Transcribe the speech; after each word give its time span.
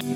Hola, 0.00 0.06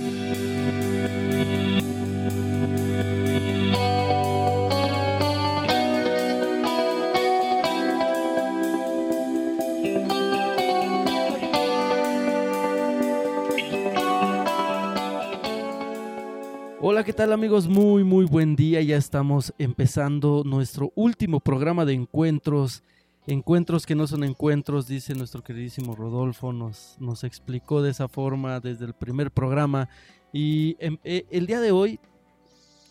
¿qué 17.04 17.12
tal 17.12 17.32
amigos? 17.32 17.66
Muy, 17.68 18.04
muy 18.04 18.24
buen 18.26 18.54
día. 18.54 18.80
Ya 18.82 18.96
estamos 18.96 19.52
empezando 19.58 20.44
nuestro 20.44 20.92
último 20.94 21.40
programa 21.40 21.84
de 21.84 21.94
encuentros. 21.94 22.84
Encuentros 23.26 23.86
que 23.86 23.94
no 23.94 24.08
son 24.08 24.24
encuentros, 24.24 24.88
dice 24.88 25.14
nuestro 25.14 25.44
queridísimo 25.44 25.94
Rodolfo, 25.94 26.52
nos, 26.52 26.96
nos 26.98 27.22
explicó 27.22 27.80
de 27.80 27.90
esa 27.90 28.08
forma 28.08 28.58
desde 28.58 28.84
el 28.84 28.94
primer 28.94 29.30
programa. 29.30 29.88
Y 30.32 30.76
em, 30.80 30.98
eh, 31.04 31.24
el 31.30 31.46
día 31.46 31.60
de 31.60 31.70
hoy, 31.70 32.00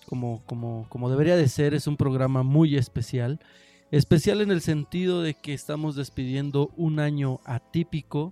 como, 0.08 0.42
como, 0.46 0.86
como 0.88 1.10
debería 1.10 1.36
de 1.36 1.50
ser, 1.50 1.74
es 1.74 1.86
un 1.86 1.98
programa 1.98 2.44
muy 2.44 2.78
especial. 2.78 3.42
Especial 3.92 4.40
en 4.40 4.52
el 4.52 4.62
sentido 4.62 5.22
de 5.22 5.34
que 5.34 5.54
estamos 5.54 5.98
despidiendo 5.98 6.72
un 6.78 7.00
año 7.00 7.42
atípico, 7.44 8.32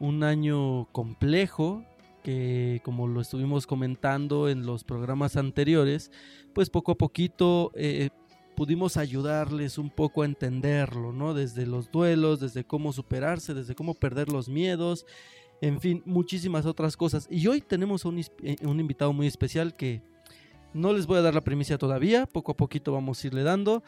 un 0.00 0.24
año 0.24 0.86
complejo, 0.86 1.84
que 2.24 2.80
como 2.82 3.06
lo 3.06 3.20
estuvimos 3.20 3.68
comentando 3.68 4.48
en 4.48 4.66
los 4.66 4.82
programas 4.82 5.36
anteriores, 5.36 6.10
pues 6.52 6.70
poco 6.70 6.90
a 6.90 6.96
poquito 6.96 7.70
eh, 7.76 8.10
pudimos 8.56 8.96
ayudarles 8.96 9.78
un 9.78 9.90
poco 9.90 10.22
a 10.22 10.24
entenderlo, 10.24 11.12
¿no? 11.12 11.34
Desde 11.34 11.66
los 11.66 11.92
duelos, 11.92 12.40
desde 12.40 12.64
cómo 12.64 12.92
superarse, 12.92 13.54
desde 13.54 13.76
cómo 13.76 13.94
perder 13.94 14.32
los 14.32 14.48
miedos, 14.48 15.06
en 15.60 15.80
fin, 15.80 16.02
muchísimas 16.04 16.66
otras 16.66 16.96
cosas. 16.96 17.28
Y 17.30 17.46
hoy 17.46 17.60
tenemos 17.60 18.04
un, 18.04 18.18
eh, 18.18 18.56
un 18.62 18.80
invitado 18.80 19.12
muy 19.12 19.26
especial 19.26 19.76
que 19.76 20.02
no 20.74 20.92
les 20.92 21.06
voy 21.06 21.18
a 21.18 21.22
dar 21.22 21.34
la 21.34 21.44
primicia 21.44 21.78
todavía, 21.78 22.26
poco 22.26 22.52
a 22.52 22.56
poquito 22.56 22.92
vamos 22.92 23.22
a 23.22 23.26
irle 23.28 23.44
dando. 23.44 23.84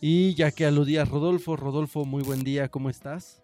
Y 0.00 0.34
ya 0.34 0.50
que 0.50 0.64
aludía 0.64 1.04
Rodolfo, 1.04 1.56
Rodolfo, 1.56 2.04
muy 2.04 2.22
buen 2.22 2.42
día, 2.42 2.68
¿cómo 2.68 2.88
estás? 2.88 3.42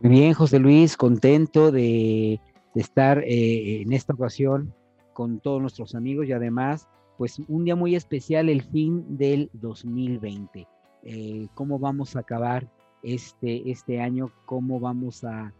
Muy 0.00 0.10
bien, 0.10 0.34
José 0.34 0.58
Luis, 0.58 0.96
contento 0.96 1.72
de 1.72 2.38
de 2.76 2.82
estar 2.82 3.24
eh, 3.24 3.80
en 3.80 3.94
esta 3.94 4.12
ocasión 4.12 4.74
con 5.14 5.40
todos 5.40 5.62
nuestros 5.62 5.94
amigos 5.94 6.26
y 6.26 6.32
además, 6.32 6.86
pues 7.16 7.38
un 7.48 7.64
día 7.64 7.76
muy 7.76 7.94
especial, 7.94 8.48
el 8.48 8.62
fin 8.62 9.16
del 9.16 9.50
2020. 9.54 10.66
Eh, 11.02 11.46
¿Cómo 11.54 11.78
vamos 11.78 12.16
a 12.16 12.20
acabar 12.20 12.68
este, 13.02 13.70
este 13.70 14.00
año? 14.00 14.32
¿Cómo 14.44 14.80
vamos 14.80 15.24
a, 15.24 15.52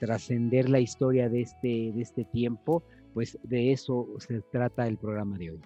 trascender 0.00 0.70
la 0.70 0.80
historia 0.80 1.28
de 1.28 1.42
este, 1.42 1.92
de 1.92 2.00
este 2.00 2.24
tiempo? 2.24 2.82
Pues 3.12 3.38
de 3.42 3.72
eso 3.72 4.08
se 4.18 4.40
trata 4.40 4.86
el 4.88 4.96
programa 4.96 5.36
de 5.36 5.50
hoy. 5.50 5.60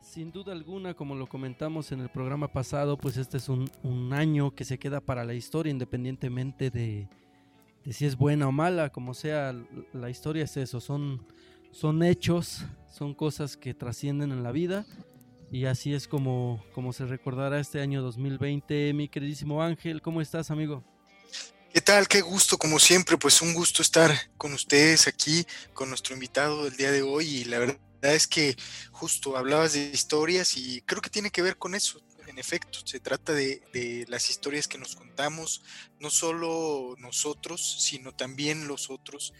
Sin 0.00 0.32
duda 0.32 0.52
alguna, 0.52 0.94
como 0.94 1.14
lo 1.14 1.26
comentamos 1.26 1.92
en 1.92 2.00
el 2.00 2.08
programa 2.08 2.48
pasado, 2.48 2.96
pues 2.96 3.18
este 3.18 3.36
es 3.36 3.50
un, 3.50 3.66
un 3.82 4.14
año 4.14 4.54
que 4.54 4.64
se 4.64 4.78
queda 4.78 5.02
para 5.02 5.24
la 5.24 5.34
historia 5.34 5.70
independientemente 5.70 6.70
de, 6.70 7.08
de 7.84 7.92
si 7.92 8.06
es 8.06 8.16
buena 8.16 8.48
o 8.48 8.52
mala, 8.52 8.90
como 8.90 9.14
sea, 9.14 9.54
la 9.92 10.10
historia 10.10 10.44
es 10.44 10.56
eso, 10.56 10.80
son, 10.80 11.20
son 11.72 12.02
hechos, 12.02 12.64
son 12.92 13.14
cosas 13.14 13.56
que 13.56 13.74
trascienden 13.74 14.32
en 14.32 14.42
la 14.42 14.52
vida 14.52 14.86
y 15.50 15.64
así 15.64 15.94
es 15.94 16.06
como, 16.06 16.64
como 16.74 16.92
se 16.92 17.06
recordará 17.06 17.58
este 17.60 17.80
año 17.80 18.02
2020. 18.02 18.92
Mi 18.94 19.08
queridísimo 19.08 19.62
Ángel, 19.62 20.02
¿cómo 20.02 20.20
estás, 20.20 20.50
amigo? 20.50 20.84
¿Qué 21.72 21.80
tal? 21.80 22.08
Qué 22.08 22.20
gusto, 22.20 22.58
como 22.58 22.78
siempre, 22.78 23.16
pues 23.16 23.40
un 23.42 23.54
gusto 23.54 23.82
estar 23.82 24.12
con 24.36 24.52
ustedes 24.52 25.06
aquí, 25.06 25.46
con 25.72 25.88
nuestro 25.88 26.14
invitado 26.14 26.64
del 26.64 26.76
día 26.76 26.90
de 26.90 27.02
hoy 27.02 27.26
y 27.26 27.44
la 27.44 27.58
verdad 27.60 27.78
es 28.02 28.26
que 28.26 28.56
justo 28.90 29.36
hablabas 29.36 29.74
de 29.74 29.90
historias 29.90 30.56
y 30.56 30.82
creo 30.82 31.00
que 31.00 31.10
tiene 31.10 31.30
que 31.30 31.42
ver 31.42 31.56
con 31.56 31.74
eso, 31.74 32.00
en 32.30 32.38
efecto, 32.38 32.78
se 32.84 33.00
trata 33.00 33.32
de, 33.32 34.06
las 34.08 34.30
historias 34.30 34.68
que 34.68 34.78
nos 34.78 34.94
contamos, 34.94 35.62
no 35.98 36.10
solo 36.10 36.94
nosotros, 36.98 37.82
sino 37.82 38.14
también 38.14 38.68
los 38.68 38.88
otros, 38.88 39.34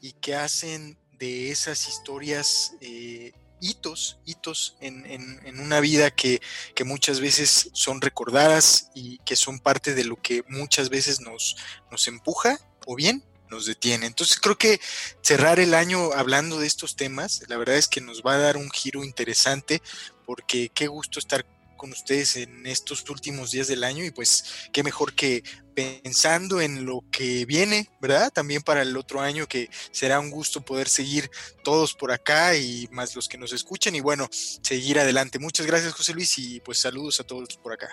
y 0.00 0.12
que 0.12 0.34
hacen 0.34 0.98
de 1.18 1.50
esas 1.50 1.88
historias 1.88 2.74
eh, 2.80 3.32
hitos, 3.60 4.18
hitos 4.24 4.76
en, 4.80 5.60
una 5.60 5.80
vida 5.80 6.10
que, 6.10 6.40
muchas 6.84 7.20
veces 7.20 7.70
son 7.72 8.00
recordadas 8.00 8.90
y 8.94 9.18
que 9.18 9.36
son 9.36 9.58
parte 9.58 9.94
de 9.94 10.04
lo 10.04 10.20
que 10.20 10.44
muchas 10.48 10.90
veces 10.90 11.20
nos, 11.20 11.56
nos 11.90 12.06
empuja 12.08 12.58
o 12.86 12.94
bien 12.94 13.24
nos 13.50 13.66
detiene. 13.66 14.06
Entonces 14.06 14.38
creo 14.38 14.58
que 14.58 14.80
cerrar 15.22 15.60
el 15.60 15.74
año 15.74 16.12
hablando 16.12 16.58
de 16.58 16.66
estos 16.66 16.96
temas, 16.96 17.44
la 17.48 17.56
verdad 17.56 17.76
es 17.76 17.88
que 17.88 18.00
nos 18.00 18.22
va 18.22 18.34
a 18.34 18.38
dar 18.38 18.56
un 18.56 18.70
giro 18.70 19.04
interesante 19.04 19.80
porque 20.26 20.70
qué 20.74 20.86
gusto 20.86 21.18
estar 21.18 21.46
con 21.76 21.90
ustedes 21.90 22.36
en 22.36 22.66
estos 22.66 23.08
últimos 23.08 23.50
días 23.50 23.68
del 23.68 23.84
año 23.84 24.04
y 24.04 24.10
pues 24.10 24.68
qué 24.72 24.82
mejor 24.82 25.14
que 25.14 25.42
pensando 25.74 26.60
en 26.60 26.84
lo 26.86 27.04
que 27.10 27.44
viene, 27.46 27.88
¿verdad? 28.00 28.32
También 28.32 28.62
para 28.62 28.82
el 28.82 28.96
otro 28.96 29.20
año 29.20 29.46
que 29.46 29.68
será 29.90 30.20
un 30.20 30.30
gusto 30.30 30.60
poder 30.60 30.88
seguir 30.88 31.30
todos 31.62 31.94
por 31.94 32.12
acá 32.12 32.56
y 32.56 32.88
más 32.92 33.14
los 33.16 33.28
que 33.28 33.38
nos 33.38 33.52
escuchen 33.52 33.94
y 33.94 34.00
bueno, 34.00 34.28
seguir 34.30 34.98
adelante. 34.98 35.38
Muchas 35.38 35.66
gracias 35.66 35.92
José 35.92 36.14
Luis 36.14 36.38
y 36.38 36.60
pues 36.60 36.78
saludos 36.78 37.20
a 37.20 37.24
todos 37.24 37.56
por 37.56 37.72
acá. 37.72 37.88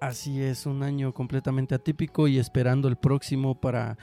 Así 0.00 0.42
es, 0.42 0.66
un 0.66 0.82
año 0.82 1.12
completamente 1.14 1.74
atípico 1.74 2.28
y 2.28 2.38
esperando 2.38 2.88
el 2.88 2.96
próximo 2.96 3.60
para 3.60 3.96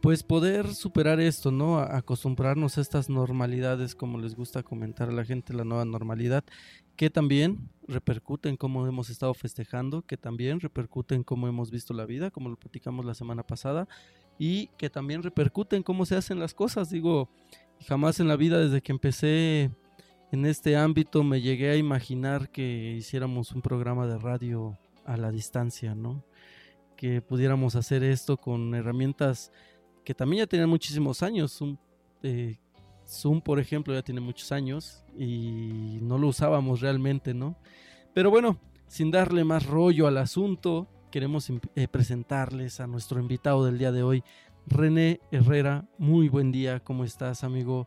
pues 0.00 0.24
poder 0.24 0.74
superar 0.74 1.20
esto, 1.20 1.52
¿no? 1.52 1.78
acostumbrarnos 1.78 2.76
a 2.76 2.80
estas 2.80 3.08
normalidades, 3.08 3.94
como 3.94 4.18
les 4.18 4.34
gusta 4.34 4.64
comentar 4.64 5.08
a 5.08 5.12
la 5.12 5.24
gente, 5.24 5.54
la 5.54 5.64
nueva 5.64 5.84
normalidad, 5.84 6.44
que 6.96 7.10
también 7.10 7.70
repercute 7.88 8.48
en 8.48 8.56
cómo 8.56 8.86
hemos 8.86 9.10
estado 9.10 9.34
festejando, 9.34 10.02
que 10.02 10.16
también 10.16 10.60
repercute 10.60 11.14
en 11.14 11.24
cómo 11.24 11.48
hemos 11.48 11.70
visto 11.70 11.94
la 11.94 12.06
vida, 12.06 12.30
como 12.30 12.48
lo 12.48 12.56
platicamos 12.56 13.04
la 13.04 13.14
semana 13.14 13.42
pasada, 13.42 13.88
y 14.38 14.68
que 14.78 14.90
también 14.90 15.22
repercute 15.22 15.76
en 15.76 15.82
cómo 15.82 16.06
se 16.06 16.16
hacen 16.16 16.38
las 16.38 16.54
cosas. 16.54 16.90
Digo, 16.90 17.28
jamás 17.86 18.20
en 18.20 18.28
la 18.28 18.36
vida 18.36 18.58
desde 18.58 18.80
que 18.80 18.92
empecé 18.92 19.70
en 20.30 20.46
este 20.46 20.76
ámbito 20.76 21.22
me 21.22 21.42
llegué 21.42 21.70
a 21.70 21.76
imaginar 21.76 22.50
que 22.50 22.94
hiciéramos 22.96 23.52
un 23.52 23.60
programa 23.60 24.06
de 24.06 24.18
radio 24.18 24.78
a 25.04 25.16
la 25.16 25.30
distancia, 25.30 25.94
¿no? 25.94 26.24
Que 26.96 27.20
pudiéramos 27.20 27.76
hacer 27.76 28.02
esto 28.02 28.36
con 28.36 28.74
herramientas 28.74 29.52
que 30.04 30.14
también 30.14 30.44
ya 30.44 30.46
tienen 30.46 30.68
muchísimos 30.68 31.22
años. 31.22 31.62
Eh, 32.22 32.56
Zoom, 33.06 33.40
por 33.40 33.58
ejemplo, 33.58 33.94
ya 33.94 34.02
tiene 34.02 34.20
muchos 34.20 34.52
años 34.52 35.04
y 35.16 35.98
no 36.02 36.18
lo 36.18 36.28
usábamos 36.28 36.80
realmente, 36.80 37.34
¿no? 37.34 37.56
Pero 38.14 38.30
bueno, 38.30 38.58
sin 38.86 39.10
darle 39.10 39.44
más 39.44 39.66
rollo 39.66 40.06
al 40.06 40.18
asunto, 40.18 40.88
queremos 41.10 41.50
eh, 41.50 41.88
presentarles 41.88 42.80
a 42.80 42.86
nuestro 42.86 43.20
invitado 43.20 43.64
del 43.64 43.78
día 43.78 43.92
de 43.92 44.02
hoy, 44.02 44.24
René 44.66 45.20
Herrera. 45.30 45.86
Muy 45.98 46.28
buen 46.28 46.52
día, 46.52 46.80
¿cómo 46.80 47.04
estás, 47.04 47.44
amigo? 47.44 47.86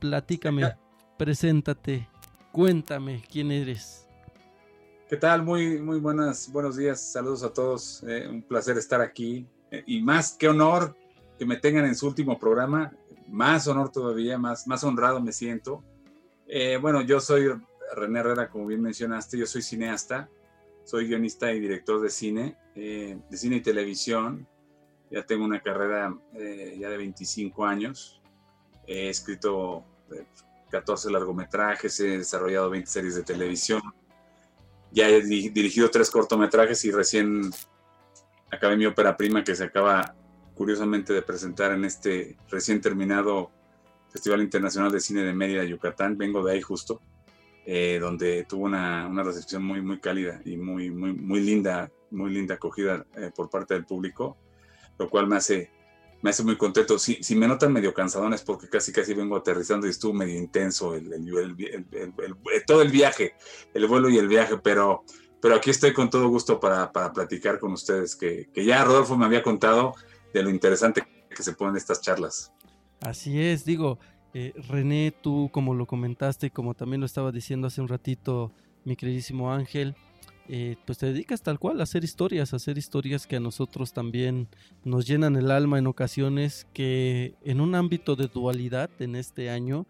Platícame, 0.00 0.74
preséntate, 1.18 2.08
cuéntame 2.52 3.22
quién 3.30 3.50
eres. 3.50 4.06
¿Qué 5.08 5.16
tal? 5.16 5.42
Muy, 5.42 5.80
muy 5.80 5.98
buenas, 5.98 6.50
buenos 6.52 6.76
días, 6.76 7.00
saludos 7.00 7.42
a 7.42 7.52
todos. 7.52 8.04
Eh, 8.06 8.28
un 8.28 8.42
placer 8.42 8.78
estar 8.78 9.00
aquí 9.00 9.46
y 9.86 10.00
más 10.02 10.32
que 10.32 10.48
honor 10.48 10.96
que 11.38 11.46
me 11.46 11.56
tengan 11.56 11.84
en 11.86 11.94
su 11.94 12.06
último 12.06 12.38
programa, 12.38 12.92
más 13.30 13.66
honor 13.68 13.90
todavía, 13.90 14.38
más, 14.38 14.66
más 14.66 14.82
honrado 14.84 15.20
me 15.20 15.32
siento. 15.32 15.82
Eh, 16.46 16.76
bueno, 16.76 17.00
yo 17.02 17.20
soy 17.20 17.48
René 17.94 18.20
Herrera, 18.20 18.50
como 18.50 18.66
bien 18.66 18.82
mencionaste, 18.82 19.38
yo 19.38 19.46
soy 19.46 19.62
cineasta, 19.62 20.28
soy 20.84 21.06
guionista 21.06 21.52
y 21.52 21.60
director 21.60 22.00
de 22.00 22.10
cine, 22.10 22.56
eh, 22.74 23.18
de 23.28 23.36
cine 23.36 23.56
y 23.56 23.60
televisión. 23.60 24.46
Ya 25.10 25.24
tengo 25.24 25.44
una 25.44 25.60
carrera 25.60 26.14
eh, 26.34 26.76
ya 26.78 26.88
de 26.88 26.96
25 26.96 27.64
años. 27.64 28.20
He 28.86 29.08
escrito 29.08 29.84
14 30.70 31.10
largometrajes, 31.10 32.00
he 32.00 32.18
desarrollado 32.18 32.70
20 32.70 32.90
series 32.90 33.14
de 33.14 33.22
televisión. 33.22 33.80
Ya 34.92 35.08
he 35.08 35.22
dirigido 35.22 35.88
tres 35.88 36.10
cortometrajes 36.10 36.84
y 36.84 36.90
recién 36.90 37.50
acabé 38.50 38.76
mi 38.76 38.86
ópera 38.86 39.16
prima 39.16 39.44
que 39.44 39.54
se 39.54 39.64
acaba 39.64 40.16
curiosamente 40.60 41.14
de 41.14 41.22
presentar 41.22 41.72
en 41.72 41.86
este 41.86 42.36
recién 42.50 42.82
terminado 42.82 43.50
Festival 44.10 44.42
Internacional 44.42 44.92
de 44.92 45.00
Cine 45.00 45.22
de 45.22 45.32
Mérida, 45.32 45.64
Yucatán. 45.64 46.18
Vengo 46.18 46.44
de 46.44 46.52
ahí 46.52 46.60
justo, 46.60 47.00
eh, 47.64 47.96
donde 47.98 48.44
tuvo 48.44 48.66
una, 48.66 49.06
una, 49.06 49.22
recepción 49.22 49.64
muy, 49.64 49.80
muy 49.80 50.00
cálida 50.00 50.42
y 50.44 50.58
muy, 50.58 50.90
muy, 50.90 51.14
muy 51.14 51.40
linda, 51.40 51.90
muy 52.10 52.30
linda 52.30 52.56
acogida 52.56 53.06
eh, 53.16 53.30
por 53.34 53.48
parte 53.48 53.72
del 53.72 53.86
público, 53.86 54.36
lo 54.98 55.08
cual 55.08 55.28
me 55.28 55.36
hace, 55.36 55.70
me 56.20 56.28
hace 56.28 56.44
muy 56.44 56.58
contento. 56.58 56.98
Si, 56.98 57.22
si 57.22 57.34
me 57.36 57.48
notan 57.48 57.72
medio 57.72 57.94
cansadones 57.94 58.42
porque 58.42 58.68
casi 58.68 58.92
casi 58.92 59.14
vengo 59.14 59.36
aterrizando 59.36 59.86
y 59.86 59.90
estuvo 59.90 60.12
medio 60.12 60.36
intenso 60.36 60.94
el, 60.94 61.08
todo 62.66 62.82
el 62.82 62.90
viaje, 62.90 63.32
el 63.72 63.86
vuelo 63.86 64.10
y 64.10 64.18
el 64.18 64.28
viaje, 64.28 64.58
pero, 64.58 65.04
pero 65.40 65.54
aquí 65.54 65.70
estoy 65.70 65.94
con 65.94 66.10
todo 66.10 66.28
gusto 66.28 66.60
para, 66.60 66.92
para 66.92 67.14
platicar 67.14 67.58
con 67.58 67.72
ustedes, 67.72 68.14
que, 68.14 68.50
que 68.52 68.66
ya 68.66 68.84
Rodolfo 68.84 69.16
me 69.16 69.24
había 69.24 69.42
contado 69.42 69.94
de 70.32 70.42
lo 70.42 70.50
interesante 70.50 71.02
que 71.34 71.42
se 71.42 71.52
ponen 71.52 71.76
estas 71.76 72.00
charlas. 72.00 72.52
Así 73.00 73.40
es, 73.40 73.64
digo, 73.64 73.98
Eh, 74.32 74.52
René, 74.68 75.12
tú 75.20 75.50
como 75.52 75.74
lo 75.74 75.86
comentaste 75.86 76.50
como 76.52 76.74
también 76.74 77.00
lo 77.00 77.06
estaba 77.06 77.32
diciendo 77.32 77.66
hace 77.66 77.80
un 77.80 77.88
ratito 77.88 78.52
mi 78.84 78.94
queridísimo 78.94 79.52
Ángel, 79.52 79.96
eh, 80.48 80.76
pues 80.86 80.98
te 80.98 81.06
dedicas 81.06 81.42
tal 81.42 81.58
cual 81.58 81.80
a 81.80 81.82
hacer 81.82 82.04
historias, 82.04 82.52
a 82.52 82.56
hacer 82.56 82.78
historias 82.78 83.26
que 83.26 83.36
a 83.36 83.40
nosotros 83.40 83.92
también 83.92 84.46
nos 84.84 85.04
llenan 85.06 85.34
el 85.34 85.50
alma 85.50 85.80
en 85.80 85.88
ocasiones, 85.88 86.66
que 86.72 87.34
en 87.42 87.60
un 87.60 87.74
ámbito 87.74 88.14
de 88.14 88.28
dualidad 88.28 88.88
en 89.00 89.16
este 89.16 89.50
año 89.50 89.86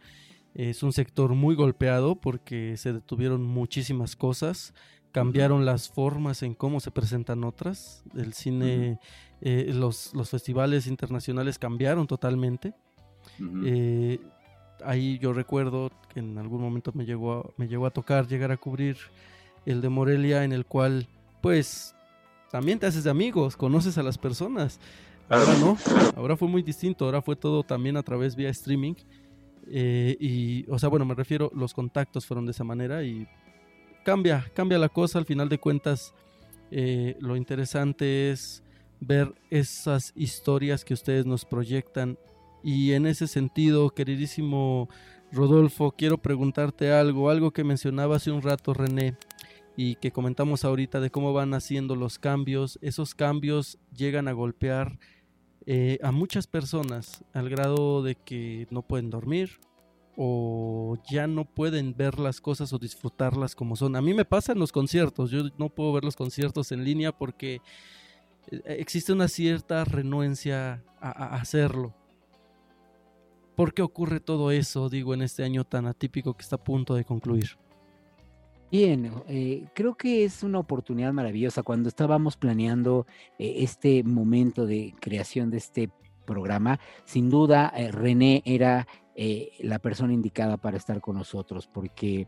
es 0.55 0.83
un 0.83 0.93
sector 0.93 1.35
muy 1.35 1.55
golpeado 1.55 2.17
porque 2.17 2.77
se 2.79 2.95
detuvieron 2.95 3.43
muchísimas 3.43 4.17
cosas, 4.17 4.73
cambiaron 5.13 5.65
las 5.65 5.89
formas 5.89 6.43
en 6.43 6.55
cómo 6.55 6.81
se 6.81 6.91
presentan 6.91 7.45
otras, 7.45 8.05
el 8.17 8.33
cine, 8.33 8.99
eh, 9.41 9.71
los, 9.75 10.15
los, 10.15 10.31
festivales 10.31 10.87
internacionales 10.87 11.59
cambiaron 11.59 12.07
totalmente. 12.07 12.75
Eh, 13.65 14.19
ahí 14.85 15.19
yo 15.19 15.33
recuerdo 15.33 15.91
que 16.13 16.21
en 16.21 16.39
algún 16.39 16.61
momento 16.61 16.93
me 16.95 17.05
llegó, 17.05 17.33
a, 17.33 17.51
me 17.57 17.69
llegó 17.69 17.87
a 17.87 17.91
tocar 17.91 18.27
llegar 18.27 18.51
a 18.51 18.57
cubrir 18.57 18.97
el 19.67 19.81
de 19.81 19.89
Morelia 19.89 20.45
en 20.45 20.53
el 20.53 20.65
cual 20.65 21.07
pues 21.41 21.95
también 22.51 22.79
te 22.79 22.87
haces 22.87 23.05
de 23.05 23.11
amigos, 23.11 23.57
conoces 23.57 23.99
a 23.99 24.03
las 24.03 24.19
personas. 24.19 24.81
Ahora 25.29 25.55
no, 25.59 25.79
ahora 26.17 26.37
fue 26.37 26.49
muy 26.49 26.63
distinto, 26.63 27.05
ahora 27.05 27.23
fue 27.23 27.37
todo 27.37 27.63
también 27.63 27.97
a 27.97 28.03
través 28.03 28.35
vía 28.35 28.51
streaming. 28.51 28.95
Eh, 29.69 30.17
y, 30.19 30.69
o 30.69 30.79
sea, 30.79 30.89
bueno, 30.89 31.05
me 31.05 31.15
refiero, 31.15 31.51
los 31.55 31.73
contactos 31.73 32.27
fueron 32.27 32.45
de 32.45 32.51
esa 32.51 32.65
manera 32.65 33.05
y 33.05 33.29
cambia, 34.11 34.45
cambia 34.55 34.77
la 34.77 34.89
cosa. 34.89 35.21
Al 35.21 35.25
final 35.25 35.49
de 35.49 35.59
cuentas, 35.59 36.15
eh, 36.73 37.17
lo 37.21 37.37
interesante 37.37 38.33
es 38.33 38.65
ver 38.99 39.33
esas 39.51 40.13
historias 40.17 40.85
que 40.85 40.95
ustedes 40.95 41.27
nos 41.27 41.45
proyectan. 41.45 42.19
Y 42.65 42.91
en 42.91 43.07
ese 43.07 43.29
sentido, 43.29 43.91
queridísimo 43.91 44.89
Rodolfo, 45.31 45.93
quiero 45.93 46.19
preguntarte 46.19 46.93
algo, 46.93 47.31
algo 47.31 47.53
que 47.53 47.63
mencionaba 47.63 48.17
hace 48.17 48.33
un 48.33 48.43
rato 48.43 48.75
René 48.75 49.17
y 49.77 49.95
que 49.95 50.11
comentamos 50.11 50.65
ahorita 50.65 50.99
de 50.99 51.11
cómo 51.11 51.33
van 51.33 51.55
haciendo 51.55 51.95
los 51.95 52.19
cambios. 52.19 52.81
Esos 52.83 53.15
cambios 53.15 53.79
llegan 53.97 54.27
a 54.27 54.33
golpear 54.33 54.99
eh, 55.67 56.01
a 56.03 56.11
muchas 56.11 56.49
personas 56.49 57.23
al 57.33 57.49
grado 57.49 58.03
de 58.03 58.17
que 58.17 58.67
no 58.71 58.83
pueden 58.83 59.09
dormir 59.09 59.61
o 60.23 60.99
ya 61.11 61.27
no 61.27 61.47
pueden 61.47 61.97
ver 61.97 62.19
las 62.19 62.43
cosas 62.43 62.75
o 62.75 62.79
disfrutarlas 62.79 63.55
como 63.55 63.75
son. 63.75 63.97
A 63.97 64.03
mí 64.03 64.13
me 64.13 64.27
pasa 64.27 64.53
en 64.53 64.59
los 64.59 64.71
conciertos, 64.71 65.31
yo 65.31 65.45
no 65.57 65.71
puedo 65.71 65.95
ver 65.95 66.05
los 66.05 66.15
conciertos 66.15 66.73
en 66.73 66.85
línea 66.85 67.11
porque 67.11 67.63
eh, 68.51 68.61
existe 68.67 69.15
una 69.15 69.29
cierta 69.29 69.83
renuencia 69.87 70.85
a, 71.01 71.37
hacerlo. 71.37 71.95
¿Por 73.57 73.73
qué 73.73 73.81
ocurre 73.81 74.21
todo 74.21 74.51
eso, 74.51 74.91
digo, 74.91 75.15
en 75.15 75.23
este 75.23 75.43
año 75.43 75.65
tan 75.65 75.87
atípico 75.87 76.35
que 76.35 76.43
está 76.43 76.57
a 76.57 76.65
punto 76.65 76.95
de 76.95 77.07
concluir? 77.07 77.57
Bien, 78.71 79.11
eh, 79.27 79.69
creo 79.75 79.95
que 79.95 80.25
es 80.25 80.43
una 80.43 80.59
oportunidad 80.59 81.15
maravillosa. 81.15 81.63
Cuando 81.63 81.89
estábamos 81.89 82.37
planeando 82.37 83.07
eh, 83.39 83.55
este 83.61 84.05
momento 84.05 84.67
de 84.67 84.95
creación 85.01 85.49
de 85.51 85.57
este 85.57 85.91
programa, 86.27 86.79
sin 87.07 87.31
duda 87.31 87.73
René 87.91 88.43
era 88.45 88.87
la 89.61 89.79
persona 89.79 90.13
indicada 90.13 90.57
para 90.57 90.77
estar 90.77 91.01
con 91.01 91.17
nosotros, 91.17 91.67
porque 91.67 92.27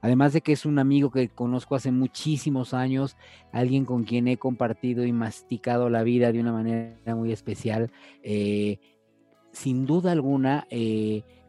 además 0.00 0.32
de 0.32 0.42
que 0.42 0.52
es 0.52 0.66
un 0.66 0.78
amigo 0.78 1.10
que 1.10 1.28
conozco 1.28 1.74
hace 1.74 1.90
muchísimos 1.90 2.74
años, 2.74 3.16
alguien 3.52 3.84
con 3.84 4.04
quien 4.04 4.28
he 4.28 4.36
compartido 4.36 5.04
y 5.04 5.12
masticado 5.12 5.88
la 5.88 6.02
vida 6.02 6.32
de 6.32 6.40
una 6.40 6.52
manera 6.52 7.14
muy 7.14 7.32
especial, 7.32 7.90
sin 9.52 9.86
duda 9.86 10.12
alguna, 10.12 10.66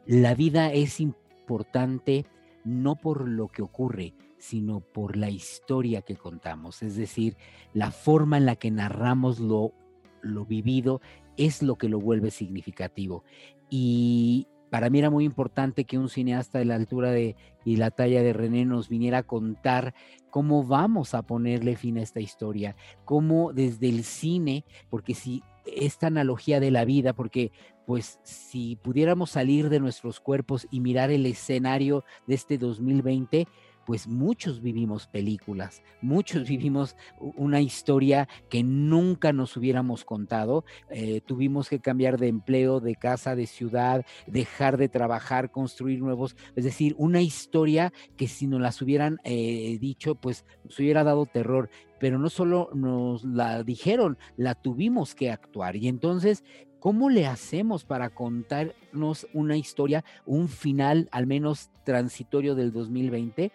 la 0.06 0.36
vida 0.36 0.72
es 0.72 1.00
importante 1.00 2.26
no 2.64 2.96
por 2.96 3.28
lo 3.28 3.48
que 3.50 3.62
ocurre, 3.62 4.14
sino 4.38 4.80
por 4.80 5.18
la 5.18 5.30
historia 5.30 6.02
que 6.02 6.16
contamos. 6.16 6.84
Es 6.84 6.96
decir, 6.96 7.36
la 7.74 7.92
forma 7.92 8.38
en 8.38 8.46
la 8.46 8.56
que 8.56 8.72
narramos 8.72 9.40
lo, 9.40 9.74
lo 10.22 10.46
vivido 10.46 11.02
es 11.38 11.62
lo 11.62 11.76
que 11.76 11.90
lo 11.90 12.00
vuelve 12.00 12.32
significativo. 12.32 13.24
Y 13.70 14.48
para 14.76 14.90
mí 14.90 15.00
era 15.00 15.10
muy 15.10 15.24
importante 15.24 15.86
que 15.86 15.98
un 15.98 16.10
cineasta 16.10 16.60
de 16.60 16.66
la 16.66 16.76
altura 16.76 17.10
de, 17.10 17.38
y 17.64 17.78
la 17.78 17.92
talla 17.92 18.22
de 18.22 18.34
René 18.34 18.66
nos 18.66 18.90
viniera 18.90 19.20
a 19.20 19.24
contar 19.24 19.94
cómo 20.30 20.66
vamos 20.66 21.14
a 21.14 21.22
ponerle 21.22 21.78
fin 21.78 21.98
a 21.98 22.02
esta 22.02 22.20
historia, 22.20 22.76
cómo 23.06 23.54
desde 23.54 23.88
el 23.88 24.04
cine, 24.04 24.66
porque 24.90 25.14
si 25.14 25.44
esta 25.66 26.08
analogía 26.08 26.60
de 26.60 26.72
la 26.72 26.84
vida, 26.84 27.14
porque 27.14 27.54
pues 27.86 28.20
si 28.24 28.76
pudiéramos 28.76 29.30
salir 29.30 29.70
de 29.70 29.80
nuestros 29.80 30.20
cuerpos 30.20 30.68
y 30.70 30.82
mirar 30.82 31.10
el 31.10 31.26
escenario 31.26 32.04
de 32.28 32.36
este 32.36 32.58
2020, 32.58 33.48
pues 33.86 34.08
muchos 34.08 34.62
vivimos 34.62 35.08
películas, 35.08 35.84
muchos 36.02 36.48
vivimos 36.48 36.96
una 37.20 37.62
historia 37.62 38.28
que 38.50 38.64
nunca 38.64 39.32
nos 39.32 39.56
hubiéramos 39.58 40.04
contado. 40.04 40.66
Eh, 40.90 41.22
tuvimos 41.26 41.70
que 41.70 41.80
cambiar 41.80 42.18
de 42.18 42.28
empleo, 42.28 42.80
de 42.80 42.96
casa, 42.96 43.36
de 43.36 43.48
ciudad, 43.48 44.06
dejar 44.28 44.78
de 44.78 44.90
trabajar, 44.90 45.52
construir 45.52 46.00
nuevos, 46.00 46.36
es 46.56 46.64
decir, 46.64 46.96
una 46.98 47.22
historia 47.22 47.94
que 48.18 48.28
si 48.28 48.48
nos 48.48 48.62
las 48.62 48.82
hubieran 48.82 49.20
eh, 49.24 49.78
dicho, 49.80 50.16
pues 50.16 50.46
nos 50.64 50.80
hubiera 50.80 51.04
dado 51.04 51.26
terror. 51.26 51.70
Pero 51.98 52.20
no 52.20 52.30
solo 52.30 52.70
nos 52.74 53.24
la 53.24 53.64
dijeron, 53.64 54.18
la 54.36 54.54
tuvimos 54.54 55.16
que 55.16 55.32
actuar. 55.32 55.78
Y 55.78 55.88
entonces 55.88 56.44
¿Cómo 56.86 57.10
le 57.10 57.26
hacemos 57.26 57.84
para 57.84 58.12
contarnos 58.12 59.26
una 59.34 59.58
historia, 59.58 60.06
un 60.24 60.48
final 60.48 61.10
al 61.12 61.26
menos 61.26 61.72
transitorio 61.84 62.54
del 62.54 62.72
2020? 62.72 63.52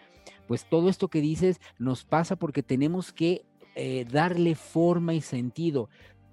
Pues 0.51 0.65
todo 0.65 0.89
esto 0.89 1.07
que 1.07 1.21
dices 1.21 1.61
nos 1.79 2.05
pasa 2.05 2.35
porque 2.35 2.65
tenemos 2.65 3.13
que 3.13 3.45
eh, 3.77 4.05
darle 4.11 4.57
forma 4.57 5.15
y 5.15 5.21
sentido. 5.21 5.89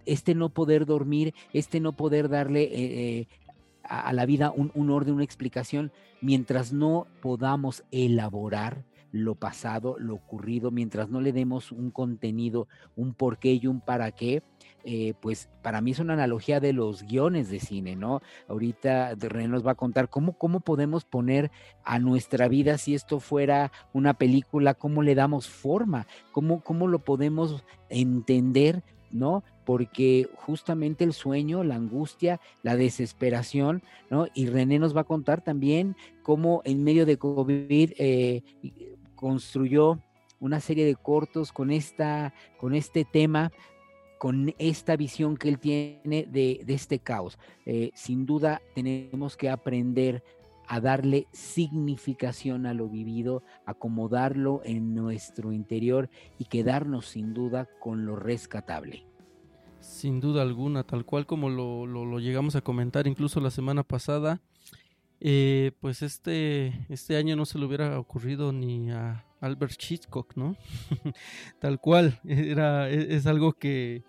Este 0.08 0.34
no 0.34 0.50
poder 0.50 0.88
dormir, 0.88 1.36
este 1.54 1.80
no 1.80 1.96
poder 1.96 2.28
darle 2.28 2.64
eh, 2.64 2.70
eh, 2.74 3.28
a, 3.84 4.12
la 4.14 4.26
vida 4.26 4.50
un, 4.50 4.72
un 4.74 4.90
orden, 4.90 5.14
una 5.14 5.24
explicación, 5.24 5.92
mientras 6.20 6.74
no 6.74 7.06
podamos 7.22 7.84
elaborar 7.92 8.86
lo 9.12 9.36
pasado, 9.36 9.98
lo 10.00 10.16
ocurrido, 10.16 10.72
mientras 10.72 11.10
no 11.10 11.22
le 11.22 11.32
demos 11.32 11.72
un 11.72 11.92
contenido, 11.92 12.68
un 12.96 13.14
porqué 13.14 13.54
y 13.54 13.68
un 13.68 13.82
para 13.82 14.12
qué, 14.14 14.42
eh, 14.90 15.16
pues 15.20 15.50
para 15.62 15.82
mí 15.82 15.92
es 15.92 16.00
una 16.00 16.14
analogía 16.14 16.62
de 16.62 16.72
los 16.72 17.04
guiones 17.04 17.50
de 17.50 17.60
cine, 17.60 17.98
¿no? 17.98 18.22
Ahorita 18.48 19.16
René 19.16 19.50
nos 19.50 19.68
va 19.68 19.72
a 19.72 19.76
contar 19.76 20.08
cómo, 20.08 20.38
cómo 20.38 20.62
podemos 20.62 21.04
poner 21.04 21.52
a 21.84 22.00
nuestra 22.00 22.48
vida, 22.48 22.78
si 22.78 22.96
esto 22.96 23.20
fuera 23.20 23.74
una 23.92 24.14
película, 24.14 24.76
cómo 24.76 25.04
le 25.04 25.14
damos 25.14 25.50
forma, 25.50 26.08
cómo, 26.32 26.62
cómo 26.62 26.88
lo 26.88 27.00
podemos 27.00 27.66
entender 27.90 28.82
¿no? 29.12 29.44
Porque 29.66 30.30
justamente 30.36 31.04
el 31.04 31.12
sueño, 31.12 31.66
la 31.66 31.76
angustia, 31.76 32.40
la 32.64 32.78
desesperación, 32.78 33.84
¿no? 34.10 34.28
Y 34.34 34.48
René 34.48 34.80
nos 34.80 34.96
va 34.96 35.02
a 35.02 35.06
contar 35.06 35.42
también 35.42 35.98
cómo 36.24 36.62
en 36.64 36.86
medio 36.86 37.06
de 37.06 37.18
COVID 37.18 37.92
eh, 37.98 38.44
construyó 39.16 40.00
una 40.40 40.62
serie 40.62 40.86
de 40.86 40.96
cortos 40.96 41.52
con, 41.52 41.72
esta, 41.72 42.34
con 42.58 42.74
este 42.74 43.04
tema 43.04 43.52
con 44.18 44.54
esta 44.58 44.96
visión 44.96 45.38
que 45.38 45.50
él 45.50 45.60
tiene 45.60 46.28
de, 46.30 46.64
este 46.68 47.00
caos. 47.00 47.38
Eh, 47.66 47.92
sin 47.94 48.26
duda 48.26 48.62
tenemos 48.74 49.38
que 49.38 49.50
aprender 49.50 50.24
a 50.68 50.82
darle 50.82 51.28
significación 51.32 52.66
a 52.66 52.74
lo 52.74 52.90
vivido, 52.90 53.42
acomodarlo 53.66 54.62
en 54.66 54.96
nuestro 54.96 55.54
interior 55.54 56.10
y 56.38 56.46
quedarnos 56.46 57.08
sin 57.08 57.34
duda 57.34 57.70
con 57.80 58.06
lo 58.06 58.16
rescatable. 58.16 59.06
Sin 59.80 60.20
duda 60.20 60.42
alguna, 60.42 60.84
tal 60.84 61.06
cual 61.06 61.26
como 61.26 61.50
lo, 61.50 62.20
llegamos 62.20 62.56
a 62.56 62.62
comentar 62.62 63.08
incluso 63.08 63.40
la 63.40 63.52
semana 63.52 63.84
pasada, 63.84 64.42
eh, 65.22 65.72
pues 65.80 66.02
este, 66.02 66.86
este 66.90 67.16
año 67.16 67.36
no 67.36 67.46
se 67.46 67.58
le 67.58 67.66
hubiera 67.66 67.98
ocurrido 67.98 68.52
ni 68.52 68.92
a 68.92 69.27
Albert 69.42 69.82
Hitchcock, 69.90 70.36
¿no? 70.36 70.56
Tal 71.60 71.80
cual, 71.80 72.20
era, 72.26 72.90
e, 72.90 73.16
es, 73.16 73.26
algo 73.28 73.54
que... 73.54 74.04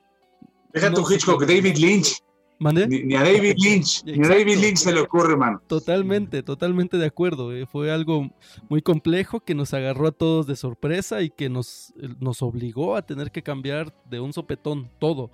Deja 0.73 0.93
tu 0.93 1.11
Hitchcock, 1.11 1.45
David 1.45 1.77
Lynch. 1.79 2.23
Ni, 2.61 3.15
a 3.15 3.23
David 3.23 3.55
Lynch, 3.57 4.03
ni 4.05 4.25
a 4.25 4.29
David 4.29 4.57
Lynch 4.59 4.79
se 4.79 4.93
le 4.93 5.01
ocurre, 5.01 5.37
man. 5.37 5.61
Totalmente, 5.69 6.43
totalmente 6.43 6.97
de 6.97 7.07
acuerdo. 7.07 7.55
Eh, 7.55 7.67
fue 7.67 7.93
algo 7.93 8.31
muy 8.69 8.83
complejo 8.83 9.39
que 9.39 9.55
nos 9.55 9.75
agarró 9.75 10.09
a 10.09 10.13
todos 10.13 10.49
de 10.49 10.57
sorpresa 10.57 11.23
y 11.23 11.31
que 11.31 11.49
nos, 11.49 11.95
nos 12.19 12.43
obligó 12.43 12.97
a 12.97 13.03
tener 13.03 13.31
que 13.31 13.45
cambiar 13.45 13.95
de 14.11 14.19
un 14.19 14.33
sopetón 14.33 14.91
todo. 14.99 15.31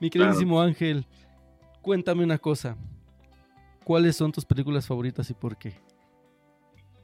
Mi 0.00 0.10
queridísimo 0.10 0.60
Ángel, 0.60 1.06
cuéntame 1.82 2.24
una 2.24 2.38
cosa. 2.38 2.76
¿Cuáles 3.84 4.16
son 4.16 4.32
tus 4.32 4.44
películas 4.44 4.88
favoritas 4.88 5.30
y 5.30 5.34
por 5.34 5.56
qué? 5.56 5.74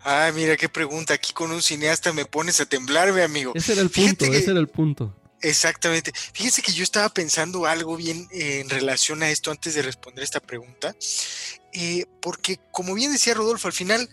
Ay, 0.05 0.33
mira 0.33 0.57
qué 0.57 0.69
pregunta. 0.69 1.15
Aquí 1.15 1.33
con 1.33 1.51
un 1.51 1.63
cineasta 1.63 2.13
me 2.13 2.25
pones 2.25 2.61
a 2.61 2.67
temblar, 2.67 3.13
mi 3.13 3.21
amigo. 3.21 3.53
Ese 3.55 3.73
era 3.73 3.83
el 3.83 3.91
punto, 3.91 4.25
ese 4.25 4.51
era 4.51 4.61
el 4.61 4.69
punto. 4.69 5.17
Exactamente. 5.41 6.13
Fíjense 6.33 6.63
que 6.63 6.73
yo 6.73 6.85
estaba 6.85 7.09
pensando 7.09 7.67
algo 7.67 7.97
bien 7.97 8.29
eh, 8.33 8.61
en 8.61 8.71
relación 8.71 9.23
a 9.23 9.31
esto 9.31 9.51
antes 9.51 9.75
de 9.75 9.83
responder 9.83 10.23
esta 10.23 10.41
pregunta, 10.41 10.95
eh, 11.73 12.07
porque 12.21 12.59
como 12.71 12.95
bien 12.95 13.13
decía 13.13 13.35
Rodolfo, 13.35 13.67
al 13.67 13.75
final 13.75 14.09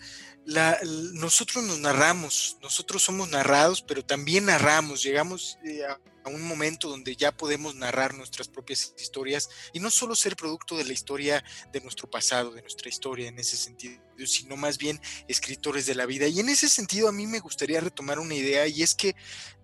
nosotros 1.14 1.64
nos 1.64 1.80
narramos, 1.80 2.58
nosotros 2.62 3.04
somos 3.04 3.30
narrados, 3.30 3.84
pero 3.84 4.04
también 4.04 4.46
narramos, 4.46 5.04
llegamos 5.04 5.60
eh, 5.64 5.84
a, 5.86 6.00
un 6.30 6.42
momento 6.42 6.90
donde 6.90 7.16
ya 7.16 7.32
podemos 7.32 7.76
narrar 7.76 8.14
nuestras 8.14 8.48
propias 8.48 8.94
historias 8.98 9.50
y 9.74 9.80
no 9.80 9.90
solo 9.90 10.16
ser 10.16 10.36
producto 10.36 10.78
de 10.78 10.86
la 10.86 10.94
historia 10.94 11.44
de 11.72 11.82
nuestro 11.82 12.10
pasado, 12.10 12.52
de 12.52 12.62
nuestra 12.62 12.90
historia 12.90 13.28
en 13.28 13.40
ese 13.40 13.58
sentido, 13.58 14.02
sino 14.26 14.56
más 14.56 14.78
bien 14.78 15.00
escritores 15.28 15.86
de 15.86 15.96
la 15.96 16.06
vida. 16.06 16.28
Y 16.28 16.40
en 16.40 16.50
ese 16.50 16.70
sentido 16.70 17.08
a 17.08 17.12
mí 17.12 17.28
me 17.28 17.40
gustaría 17.40 17.82
retomar 17.82 18.20
una 18.20 18.36
idea 18.36 18.68
y 18.68 18.84
es 18.84 18.96
que 18.96 19.16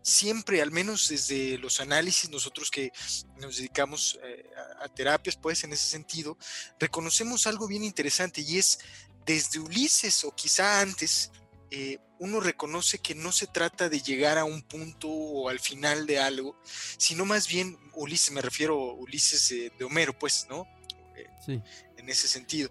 siempre, 0.02 0.62
al 0.62 0.72
menos 0.72 1.10
desde 1.10 1.58
los 1.58 1.80
análisis, 1.80 2.30
nosotros 2.30 2.70
que 2.70 2.92
nos 3.38 3.58
dedicamos 3.58 4.20
eh, 4.24 4.46
a 4.80 4.88
terapias, 4.88 5.36
pues 5.36 5.64
en 5.64 5.74
ese 5.74 5.88
sentido, 5.88 6.38
reconocemos 6.80 7.48
algo 7.48 7.68
bien 7.68 7.84
interesante 7.84 8.42
y 8.42 8.58
es 8.58 8.80
desde 9.26 9.60
Ulises 9.60 10.24
o 10.24 10.36
quizá 10.36 10.82
antes, 10.82 11.32
eh, 11.72 12.00
uno 12.20 12.40
reconoce 12.40 13.00
que 13.00 13.16
no 13.16 13.32
se 13.32 13.48
trata 13.48 13.90
de 13.90 14.02
llegar 14.02 14.38
a 14.38 14.46
un 14.46 14.62
punto 14.62 15.10
o 15.10 15.50
al 15.50 15.60
final 15.60 16.06
de 16.06 16.20
algo, 16.20 16.60
sino 16.98 17.26
más 17.26 17.48
bien, 17.48 17.78
Ulises, 17.94 18.32
me 18.32 18.42
refiero 18.42 18.76
a 18.76 18.94
Ulises 18.94 19.50
de 19.50 19.84
Homero, 19.84 20.18
pues, 20.18 20.48
¿no? 20.50 20.68
Eh, 21.16 21.28
sí. 21.46 21.62
En 21.98 22.10
ese 22.10 22.28
sentido. 22.28 22.70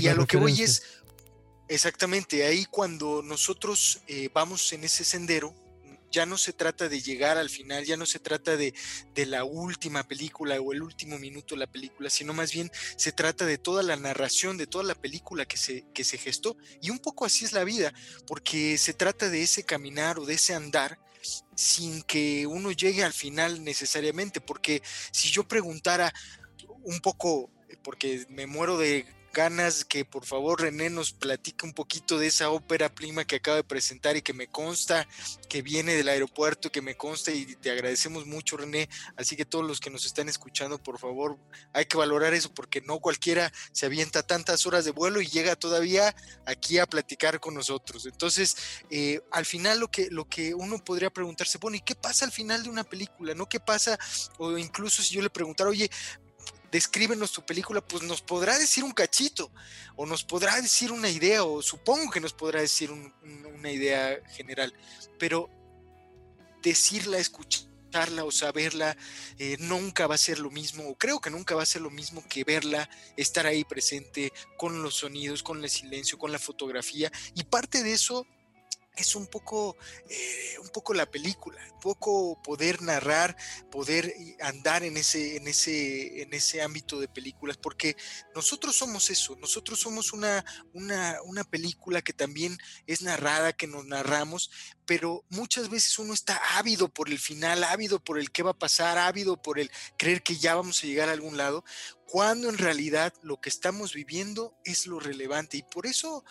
y, 0.00 0.08
a 0.08 0.14
lo 0.14 0.26
que 0.26 0.36
voy 0.36 0.62
es, 0.62 0.82
exactamente, 1.68 2.44
ahí 2.44 2.64
cuando 2.66 3.22
nosotros 3.22 4.02
eh, 4.06 4.30
vamos 4.32 4.72
en 4.72 4.84
ese 4.84 5.04
sendero, 5.04 5.54
ya 6.12 6.26
no 6.26 6.38
se 6.38 6.52
trata 6.52 6.88
de 6.88 7.00
llegar 7.00 7.38
al 7.38 7.50
final, 7.50 7.84
ya 7.84 7.96
no 7.96 8.06
se 8.06 8.20
trata 8.20 8.56
de, 8.56 8.74
la 9.26 9.44
última 9.44 10.06
película 10.06 10.60
o 10.60 10.72
el 10.72 10.82
último 10.82 11.18
minuto 11.18 11.54
de 11.54 11.60
la 11.60 11.66
película, 11.66 12.10
sino 12.10 12.34
más 12.34 12.52
bien 12.52 12.70
se 12.96 13.12
trata 13.12 13.46
de 13.46 13.58
toda 13.58 13.82
la 13.82 13.96
narración, 13.96 14.58
de 14.58 14.66
toda 14.66 14.84
la 14.84 14.94
película 14.94 15.46
que 15.46 15.56
se, 15.56 15.84
que 15.94 16.04
se 16.04 16.18
gestó. 16.18 16.56
Y 16.80 16.90
un 16.90 16.98
poco 16.98 17.24
así 17.24 17.44
es 17.44 17.52
la 17.52 17.64
vida, 17.64 17.92
porque 18.26 18.76
se 18.78 18.92
trata 18.92 19.30
de 19.30 19.42
ese 19.42 19.64
caminar 19.64 20.18
o 20.18 20.26
de 20.26 20.34
ese 20.34 20.54
andar 20.54 20.98
sin 21.54 22.02
que 22.02 22.46
uno 22.46 22.72
llegue 22.72 23.04
al 23.04 23.12
final 23.12 23.64
necesariamente, 23.64 24.40
porque 24.40 24.82
si 25.12 25.30
yo 25.30 25.44
preguntara 25.44 26.12
un 26.82 27.00
poco, 27.00 27.50
porque 27.82 28.26
me 28.28 28.46
muero 28.46 28.76
de 28.76 29.06
ganas 29.32 29.84
que 29.84 30.04
por 30.04 30.24
favor 30.24 30.60
René 30.60 30.90
nos 30.90 31.12
platique 31.12 31.66
un 31.66 31.72
poquito 31.72 32.18
de 32.18 32.26
esa 32.26 32.50
ópera 32.50 32.94
prima 32.94 33.24
que 33.24 33.36
acaba 33.36 33.56
de 33.56 33.64
presentar 33.64 34.16
y 34.16 34.22
que 34.22 34.32
me 34.32 34.46
consta 34.46 35.06
que 35.48 35.62
viene 35.62 35.94
del 35.94 36.08
aeropuerto, 36.08 36.70
que 36.70 36.82
me 36.82 36.96
consta 36.96 37.32
y 37.32 37.56
te 37.56 37.70
agradecemos 37.70 38.26
mucho 38.26 38.56
René, 38.56 38.88
así 39.16 39.36
que 39.36 39.44
todos 39.44 39.64
los 39.66 39.80
que 39.80 39.90
nos 39.90 40.06
están 40.06 40.28
escuchando, 40.28 40.82
por 40.82 40.98
favor, 40.98 41.38
hay 41.72 41.86
que 41.86 41.96
valorar 41.96 42.34
eso 42.34 42.52
porque 42.54 42.80
no 42.80 43.00
cualquiera 43.00 43.52
se 43.72 43.86
avienta 43.86 44.22
tantas 44.22 44.66
horas 44.66 44.84
de 44.84 44.90
vuelo 44.90 45.20
y 45.20 45.26
llega 45.26 45.56
todavía 45.56 46.14
aquí 46.46 46.78
a 46.78 46.86
platicar 46.86 47.40
con 47.40 47.54
nosotros. 47.54 48.06
Entonces, 48.06 48.56
eh, 48.90 49.20
al 49.30 49.44
final 49.44 49.80
lo 49.80 49.90
que, 49.90 50.08
lo 50.10 50.28
que 50.28 50.54
uno 50.54 50.82
podría 50.82 51.10
preguntarse, 51.10 51.58
bueno, 51.58 51.76
¿y 51.76 51.80
qué 51.80 51.94
pasa 51.94 52.24
al 52.24 52.32
final 52.32 52.62
de 52.62 52.70
una 52.70 52.84
película? 52.84 53.34
¿No? 53.34 53.48
¿Qué 53.48 53.60
pasa? 53.60 53.98
O 54.38 54.56
incluso 54.58 55.02
si 55.02 55.14
yo 55.14 55.22
le 55.22 55.30
preguntara, 55.30 55.70
oye, 55.70 55.90
descríbenos 56.72 57.32
tu 57.32 57.44
película, 57.44 57.82
pues 57.82 58.02
nos 58.02 58.22
podrá 58.22 58.58
decir 58.58 58.82
un 58.82 58.92
cachito, 58.92 59.52
o 59.94 60.06
nos 60.06 60.24
podrá 60.24 60.58
decir 60.60 60.90
una 60.90 61.10
idea, 61.10 61.44
o 61.44 61.60
supongo 61.60 62.10
que 62.10 62.18
nos 62.18 62.32
podrá 62.32 62.62
decir 62.62 62.90
una 62.90 63.70
idea 63.70 64.18
general, 64.30 64.72
pero 65.18 65.50
decirla, 66.62 67.18
escucharla 67.18 68.24
o 68.24 68.32
saberla 68.32 68.96
eh, 69.38 69.56
nunca 69.60 70.06
va 70.06 70.14
a 70.14 70.18
ser 70.18 70.38
lo 70.38 70.50
mismo, 70.50 70.88
o 70.88 70.96
creo 70.96 71.20
que 71.20 71.28
nunca 71.28 71.54
va 71.54 71.62
a 71.62 71.66
ser 71.66 71.82
lo 71.82 71.90
mismo 71.90 72.24
que 72.26 72.42
verla, 72.42 72.88
estar 73.18 73.46
ahí 73.46 73.64
presente 73.64 74.32
con 74.56 74.82
los 74.82 74.94
sonidos, 74.94 75.42
con 75.42 75.62
el 75.62 75.68
silencio, 75.68 76.16
con 76.16 76.32
la 76.32 76.38
fotografía, 76.38 77.12
y 77.34 77.44
parte 77.44 77.82
de 77.82 77.92
eso 77.92 78.26
es 78.96 79.16
un 79.16 79.26
poco, 79.26 79.76
eh, 80.08 80.58
un 80.60 80.68
poco 80.68 80.92
la 80.92 81.10
película, 81.10 81.58
un 81.72 81.80
poco 81.80 82.40
poder 82.42 82.82
narrar, 82.82 83.36
poder 83.70 84.14
andar 84.40 84.82
en 84.84 84.96
ese, 84.96 85.36
en 85.36 85.48
ese, 85.48 86.22
en 86.22 86.34
ese 86.34 86.60
ámbito 86.60 87.00
de 87.00 87.08
películas, 87.08 87.56
porque 87.56 87.96
nosotros 88.34 88.76
somos 88.76 89.08
eso, 89.08 89.34
nosotros 89.36 89.80
somos 89.80 90.12
una, 90.12 90.44
una, 90.74 91.16
una 91.24 91.44
película 91.44 92.02
que 92.02 92.12
también 92.12 92.58
es 92.86 93.00
narrada, 93.02 93.54
que 93.54 93.66
nos 93.66 93.86
narramos, 93.86 94.50
pero 94.84 95.24
muchas 95.30 95.70
veces 95.70 95.98
uno 95.98 96.12
está 96.12 96.40
ávido 96.58 96.88
por 96.88 97.08
el 97.08 97.18
final, 97.18 97.64
ávido 97.64 97.98
por 97.98 98.18
el 98.18 98.30
qué 98.30 98.42
va 98.42 98.50
a 98.50 98.58
pasar, 98.58 98.98
ávido 98.98 99.40
por 99.40 99.58
el 99.58 99.70
creer 99.96 100.22
que 100.22 100.36
ya 100.36 100.54
vamos 100.54 100.82
a 100.82 100.86
llegar 100.86 101.08
a 101.08 101.12
algún 101.12 101.38
lado, 101.38 101.64
cuando 102.06 102.50
en 102.50 102.58
realidad 102.58 103.14
lo 103.22 103.40
que 103.40 103.48
estamos 103.48 103.94
viviendo 103.94 104.54
es 104.64 104.86
lo 104.86 105.00
relevante. 105.00 105.56
Y 105.56 105.62
por 105.62 105.86
eso 105.86 106.24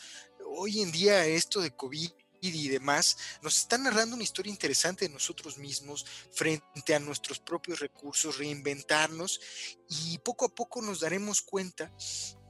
hoy 0.45 0.81
en 0.81 0.91
día 0.91 1.25
esto 1.25 1.59
de 1.59 1.75
COVID 1.75 2.11
y 2.41 2.69
demás, 2.69 3.17
nos 3.43 3.57
están 3.57 3.83
narrando 3.83 4.15
una 4.15 4.23
historia 4.23 4.49
interesante 4.49 5.07
de 5.07 5.13
nosotros 5.13 5.59
mismos 5.59 6.05
frente 6.31 6.95
a 6.95 6.99
nuestros 6.99 7.39
propios 7.39 7.79
recursos, 7.79 8.39
reinventarnos 8.39 9.39
y 9.87 10.17
poco 10.19 10.45
a 10.45 10.49
poco 10.49 10.81
nos 10.81 11.01
daremos 11.01 11.41
cuenta 11.41 11.93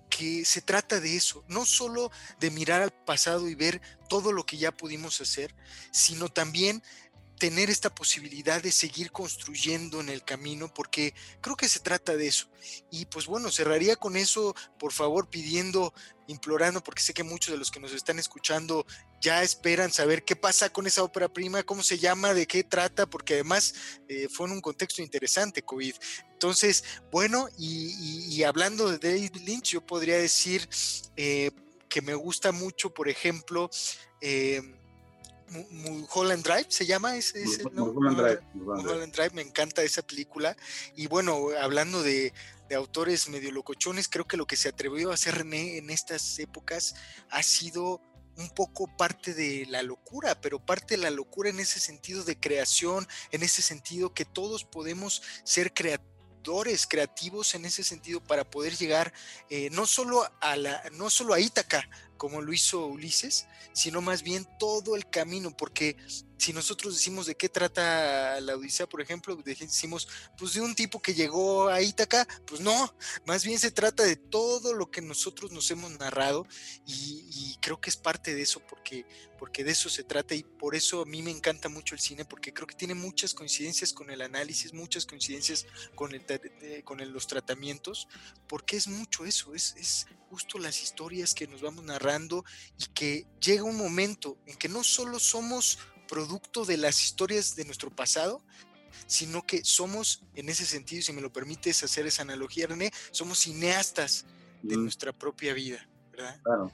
que 0.09 0.45
se 0.45 0.61
trata 0.61 0.99
de 0.99 1.15
eso, 1.15 1.43
no 1.47 1.65
solo 1.65 2.11
de 2.39 2.51
mirar 2.51 2.81
al 2.81 2.91
pasado 2.91 3.49
y 3.49 3.55
ver 3.55 3.81
todo 4.07 4.31
lo 4.31 4.45
que 4.45 4.57
ya 4.57 4.71
pudimos 4.71 5.19
hacer, 5.19 5.55
sino 5.91 6.29
también 6.29 6.83
tener 7.41 7.71
esta 7.71 7.89
posibilidad 7.89 8.61
de 8.61 8.71
seguir 8.71 9.11
construyendo 9.11 9.99
en 9.99 10.09
el 10.09 10.23
camino, 10.23 10.71
porque 10.71 11.15
creo 11.41 11.55
que 11.55 11.67
se 11.67 11.79
trata 11.79 12.15
de 12.15 12.27
eso. 12.27 12.47
Y 12.91 13.05
pues 13.05 13.25
bueno, 13.25 13.49
cerraría 13.49 13.95
con 13.95 14.15
eso, 14.15 14.53
por 14.77 14.93
favor, 14.93 15.27
pidiendo, 15.27 15.91
implorando, 16.27 16.83
porque 16.83 17.01
sé 17.01 17.15
que 17.15 17.23
muchos 17.23 17.51
de 17.51 17.57
los 17.57 17.71
que 17.71 17.79
nos 17.79 17.93
están 17.93 18.19
escuchando 18.19 18.85
ya 19.19 19.41
esperan 19.41 19.91
saber 19.91 20.23
qué 20.23 20.35
pasa 20.35 20.71
con 20.71 20.85
esa 20.85 21.01
ópera 21.01 21.29
prima, 21.29 21.63
cómo 21.63 21.81
se 21.81 21.97
llama, 21.97 22.35
de 22.35 22.45
qué 22.45 22.63
trata, 22.63 23.07
porque 23.07 23.33
además 23.33 23.73
eh, 24.07 24.27
fue 24.29 24.45
en 24.45 24.53
un 24.53 24.61
contexto 24.61 25.01
interesante 25.01 25.63
COVID. 25.63 25.95
Entonces, 26.33 26.83
bueno, 27.11 27.47
y, 27.57 28.43
hablando 28.43 28.91
de 28.91 28.99
David 28.99 29.37
Lynch, 29.37 29.71
yo 29.71 29.83
podría 29.83 30.19
decir 30.19 30.69
eh, 31.15 31.49
que 31.89 32.03
me 32.03 32.13
gusta 32.13 32.51
mucho, 32.51 32.93
por 32.93 33.09
ejemplo, 33.09 33.71
eh, 34.21 34.61
Mulholland 35.51 36.43
Drive 36.43 36.67
se 36.69 36.85
llama 36.85 37.15
ese, 37.17 37.43
Mulholland, 37.73 39.13
Drive, 39.13 39.31
me 39.33 39.41
encanta 39.41 39.83
esa 39.83 40.01
película. 40.01 40.55
Y 40.95 41.07
bueno 41.07 41.49
hablando 41.59 42.01
de, 42.01 42.33
autores 42.75 43.27
medio 43.27 43.51
locochones 43.51 44.07
creo 44.07 44.25
que 44.25 44.37
lo 44.37 44.47
que 44.47 44.55
se 44.55 44.69
atrevió 44.69 45.11
a 45.11 45.15
hacer 45.15 45.35
René 45.35 45.77
en 45.77 45.89
estas 45.89 46.39
épocas 46.39 46.95
ha 47.29 47.43
sido 47.43 47.99
un 48.37 48.49
poco 48.49 48.87
parte 48.95 49.33
de 49.33 49.65
la 49.67 49.83
locura, 49.83 50.39
pero 50.39 50.65
parte 50.65 50.95
de 50.95 51.03
la 51.03 51.09
locura 51.09 51.49
en 51.49 51.59
ese 51.59 51.81
sentido 51.81 52.23
de 52.23 52.39
creación, 52.39 53.05
en 53.31 53.43
ese 53.43 53.61
sentido 53.61 54.13
que 54.13 54.23
todos 54.23 54.63
podemos 54.63 55.21
ser 55.43 55.73
creadores, 55.73 56.87
creativos 56.87 57.53
en 57.55 57.65
ese 57.65 57.83
sentido 57.83 58.23
para 58.23 58.49
poder 58.49 58.77
llegar 58.77 59.11
eh, 59.49 59.69
no 59.71 59.85
solo 59.85 60.23
a 60.39 60.55
la, 60.55 60.81
no 60.93 61.09
solo 61.09 61.33
a 61.33 61.41
Ítaca, 61.41 61.87
como 62.21 62.39
lo 62.43 62.53
hizo 62.53 62.85
Ulises, 62.85 63.47
sino 63.73 63.99
más 63.99 64.21
bien 64.21 64.47
todo 64.59 64.95
el 64.95 65.09
camino, 65.09 65.57
porque 65.57 65.97
si 66.41 66.53
nosotros 66.53 66.95
decimos 66.95 67.27
de 67.27 67.35
qué 67.35 67.49
trata 67.49 68.41
la 68.41 68.55
Odisea, 68.55 68.89
por 68.89 68.99
ejemplo, 68.99 69.35
decimos, 69.45 70.07
pues 70.39 70.53
de 70.53 70.61
un 70.61 70.73
tipo 70.73 70.99
que 70.99 71.13
llegó 71.13 71.69
a 71.69 71.83
Ítaca, 71.83 72.27
pues 72.47 72.61
no, 72.61 72.95
más 73.27 73.45
bien 73.45 73.59
se 73.59 73.69
trata 73.69 74.01
de 74.01 74.15
todo 74.15 74.73
lo 74.73 74.89
que 74.89 75.01
nosotros 75.01 75.51
nos 75.51 75.69
hemos 75.69 75.91
narrado 75.99 76.47
y, 76.87 77.57
creo 77.61 77.79
que 77.79 77.91
es 77.91 77.97
parte 77.97 78.33
de 78.33 78.41
eso, 78.41 78.59
porque, 78.67 79.05
porque 79.37 79.63
de 79.63 79.69
eso 79.69 79.87
se 79.87 80.03
trata 80.03 80.33
y 80.33 80.41
por 80.41 80.73
eso 80.73 81.03
a 81.03 81.05
mí 81.05 81.21
me 81.21 81.29
encanta 81.29 81.69
mucho 81.69 81.93
el 81.93 82.01
cine, 82.01 82.25
porque 82.25 82.51
creo 82.51 82.65
que 82.65 82.73
tiene 82.73 82.95
muchas 82.95 83.35
coincidencias 83.35 83.93
con 83.93 84.09
el 84.09 84.23
análisis, 84.23 84.73
muchas 84.73 85.05
coincidencias 85.05 85.67
con, 85.93 86.15
el, 86.15 86.83
con 86.83 87.13
los 87.13 87.27
tratamientos, 87.27 88.07
porque 88.47 88.77
es 88.77 88.87
mucho 88.87 89.25
eso, 89.25 89.53
es, 89.53 89.75
es 89.77 90.07
justo 90.31 90.57
las 90.57 90.81
historias 90.81 91.35
que 91.35 91.45
nos 91.45 91.61
vamos 91.61 91.83
narrando 91.83 92.45
y 92.79 92.85
que 92.93 93.27
llega 93.39 93.63
un 93.63 93.75
momento 93.75 94.37
en 94.47 94.55
que 94.55 94.69
no 94.69 94.81
solo 94.81 95.19
somos 95.19 95.77
producto 96.11 96.65
de 96.65 96.75
las 96.75 97.01
historias 97.01 97.55
de 97.55 97.63
nuestro 97.63 97.89
pasado, 97.89 98.41
sino 99.07 99.43
que 99.43 99.63
somos, 99.63 100.25
en 100.35 100.49
ese 100.49 100.65
sentido, 100.65 101.01
si 101.01 101.13
me 101.13 101.21
lo 101.21 101.31
permites 101.31 101.81
hacer 101.83 102.05
esa 102.05 102.23
analogía, 102.23 102.67
René, 102.67 102.91
somos 103.11 103.39
cineastas 103.39 104.25
de 104.61 104.75
nuestra 104.75 105.13
propia 105.13 105.53
vida, 105.53 105.87
¿verdad? 106.11 106.37
Claro. 106.43 106.71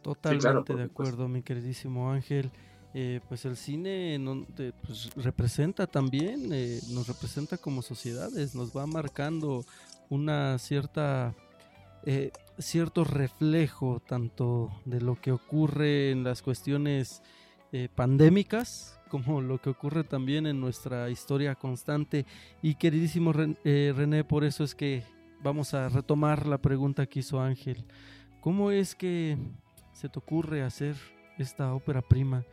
Totalmente 0.00 0.74
de 0.74 0.84
acuerdo, 0.84 1.28
mi 1.28 1.42
queridísimo 1.42 2.10
Ángel. 2.10 2.50
Eh, 2.94 3.20
pues 3.28 3.44
el 3.44 3.56
cine 3.56 4.18
pues, 4.84 5.14
representa 5.14 5.86
también, 5.86 6.52
eh, 6.52 6.80
nos 6.88 7.06
representa 7.06 7.58
como 7.58 7.82
sociedades, 7.82 8.54
nos 8.54 8.74
va 8.74 8.86
marcando 8.86 9.64
una 10.08 10.58
cierta 10.58 11.36
eh, 12.04 12.32
cierto 12.58 13.04
reflejo 13.04 14.00
tanto 14.00 14.70
de 14.86 15.00
lo 15.02 15.20
que 15.20 15.32
ocurre 15.32 16.10
en 16.10 16.24
las 16.24 16.40
cuestiones 16.40 17.22
eh, 17.72 17.88
pandémicas 17.94 19.00
como 19.10 19.42
lo 19.42 19.58
que 19.58 19.68
ocurre 19.68 20.04
también 20.04 20.46
en 20.46 20.60
nuestra 20.60 21.10
historia 21.10 21.54
constante. 21.56 22.24
Y 22.62 22.76
queridísimo 22.76 23.32
eh, 23.64 23.92
René, 23.94 24.24
por 24.24 24.44
eso 24.44 24.64
es 24.64 24.74
que 24.74 25.02
vamos 25.42 25.74
a 25.74 25.90
retomar 25.90 26.46
la 26.46 26.58
pregunta 26.58 27.06
que 27.06 27.18
hizo 27.18 27.40
Ángel. 27.40 27.84
¿Cómo 28.40 28.70
es 28.70 28.94
que 28.94 29.36
se 29.92 30.08
te 30.08 30.18
ocurre 30.18 30.62
hacer 30.62 30.96
esta 31.38 31.74
ópera 31.74 32.00
prima 32.00 32.44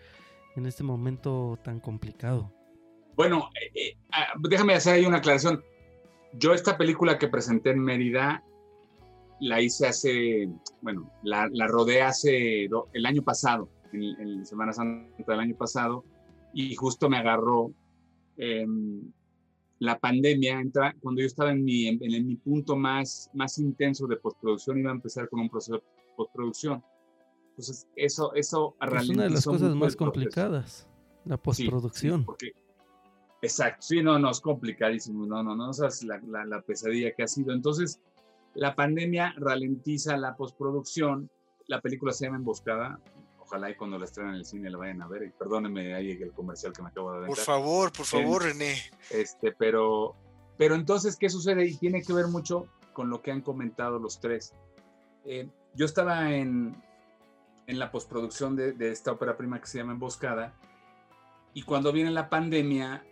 en 0.55 0.65
este 0.65 0.83
momento 0.83 1.57
tan 1.63 1.79
complicado? 1.79 2.51
Bueno, 3.15 3.49
eh, 3.55 3.71
eh, 3.79 3.97
ah, 4.11 4.33
déjame 4.49 4.73
hacer 4.73 4.95
ahí 4.95 5.05
una 5.05 5.17
aclaración. 5.17 5.63
Yo 6.33 6.53
esta 6.53 6.77
película 6.77 7.17
que 7.17 7.27
presenté 7.27 7.69
en 7.69 7.79
Mérida 7.79 8.43
la 9.39 9.61
hice 9.61 9.87
hace, 9.87 10.49
bueno, 10.81 11.11
la, 11.23 11.47
la 11.51 11.67
rodé 11.67 12.01
hace 12.01 12.67
el 12.93 13.05
año 13.05 13.21
pasado, 13.21 13.69
en, 13.93 14.45
Semana 14.45 14.73
Santa 14.73 15.23
del 15.27 15.39
año 15.39 15.55
pasado, 15.55 16.03
y 16.53 16.75
justo 16.75 17.09
me 17.09 17.17
agarró 17.17 17.71
em, 18.37 19.01
la 19.79 19.99
pandemia, 19.99 20.59
entra, 20.59 20.95
cuando 20.99 21.21
yo 21.21 21.27
estaba 21.27 21.51
en 21.51 21.63
mi, 21.63 21.87
en, 21.87 22.27
mi 22.27 22.35
punto 22.35 22.75
más, 22.75 23.29
más 23.33 23.57
intenso 23.59 24.07
de 24.07 24.17
postproducción, 24.17 24.79
iba 24.79 24.91
a 24.91 24.95
empezar 24.95 25.29
con 25.29 25.39
un 25.41 25.49
proceso 25.49 25.75
de 25.75 25.83
postproducción. 26.15 26.83
Entonces, 27.49 27.87
eso, 27.95 28.33
eso 28.33 28.75
Es 28.79 29.09
una 29.09 29.23
de 29.23 29.29
las 29.29 29.45
cosas 29.45 29.75
más 29.75 29.95
complicadas, 29.95 30.87
la 31.25 31.37
postproducción. 31.37 32.25
exacto, 33.41 33.81
sí, 33.81 34.01
no, 34.01 34.17
no, 34.17 34.31
es 34.31 34.41
complicadísimo, 34.41 35.25
no, 35.25 35.43
no, 35.43 35.55
no, 35.55 35.71
esa 35.71 35.87
es 35.87 36.03
la, 36.03 36.19
la, 36.27 36.45
la 36.45 36.61
pesadilla 36.61 37.11
que 37.15 37.23
ha 37.23 37.27
sido. 37.27 37.53
Entonces, 37.53 37.99
la 38.55 38.75
pandemia 38.75 39.35
ralentiza 39.37 40.17
la 40.17 40.35
postproducción, 40.35 41.29
la 41.67 41.81
película 41.81 42.13
se 42.13 42.25
llama 42.25 42.37
Emboscada, 42.37 42.99
ojalá 43.47 43.69
y 43.69 43.75
cuando 43.75 43.97
la 43.97 44.05
estrenen 44.05 44.33
en 44.33 44.39
el 44.39 44.45
cine 44.45 44.69
la 44.69 44.77
vayan 44.77 45.01
a 45.01 45.07
ver. 45.07 45.23
Y 45.23 45.29
perdónenme 45.29 45.95
ahí 45.95 46.11
el 46.11 46.31
comercial 46.33 46.73
que 46.73 46.81
me 46.81 46.89
acabo 46.89 47.13
de 47.13 47.19
dar. 47.21 47.27
Por 47.27 47.37
favor, 47.37 47.91
por 47.91 48.05
favor, 48.05 48.43
René. 48.43 48.75
Este, 49.09 49.51
pero, 49.53 50.15
pero 50.57 50.75
entonces, 50.75 51.15
¿qué 51.15 51.29
sucede? 51.29 51.65
Y 51.65 51.75
tiene 51.75 52.03
que 52.03 52.13
ver 52.13 52.27
mucho 52.27 52.67
con 52.93 53.09
lo 53.09 53.21
que 53.21 53.31
han 53.31 53.41
comentado 53.41 53.99
los 53.99 54.19
tres. 54.19 54.53
Eh, 55.25 55.49
yo 55.73 55.85
estaba 55.85 56.33
en, 56.33 56.75
en 57.67 57.79
la 57.79 57.91
postproducción 57.91 58.55
de, 58.55 58.73
de, 58.73 58.91
esta 58.91 59.11
ópera 59.11 59.37
prima 59.37 59.59
que 59.59 59.67
se 59.67 59.77
llama 59.77 59.93
Emboscada, 59.93 60.53
y 61.53 61.63
cuando 61.63 61.91
viene 61.91 62.11
la 62.11 62.29
pandemia, 62.29 63.03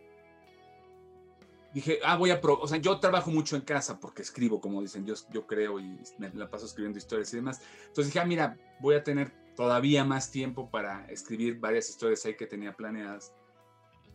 dije, 1.74 2.00
ah, 2.06 2.16
voy 2.16 2.32
a, 2.32 2.40
o 2.42 2.68
sea, 2.68 2.78
yo 2.78 3.00
trabajo 3.00 3.32
mucho 3.32 3.56
en 3.56 3.64
casa 3.64 4.00
porque 4.00 4.22
escribo, 4.22 4.62
como 4.62 4.82
dicen, 4.82 5.06
yo, 5.06 5.14
yo 5.32 5.46
creo 5.46 5.80
y 5.80 6.00
me 6.20 6.30
la 6.34 6.50
paso 6.50 6.66
escribiendo 6.66 6.98
historias 6.98 7.34
y 7.34 7.38
demás. 7.38 7.62
Entonces 7.88 8.08
dije, 8.08 8.20
ah, 8.20 8.26
mira, 8.26 8.58
voy 8.80 8.96
a 8.96 9.04
tener 9.04 9.34
todavía 9.56 10.04
más 10.04 10.32
tiempo 10.32 10.70
para 10.70 11.06
escribir 11.08 11.60
varias 11.60 11.90
historias 11.90 12.26
ahí 12.26 12.36
que 12.36 12.46
tenía 12.46 12.76
planeadas. 12.76 13.34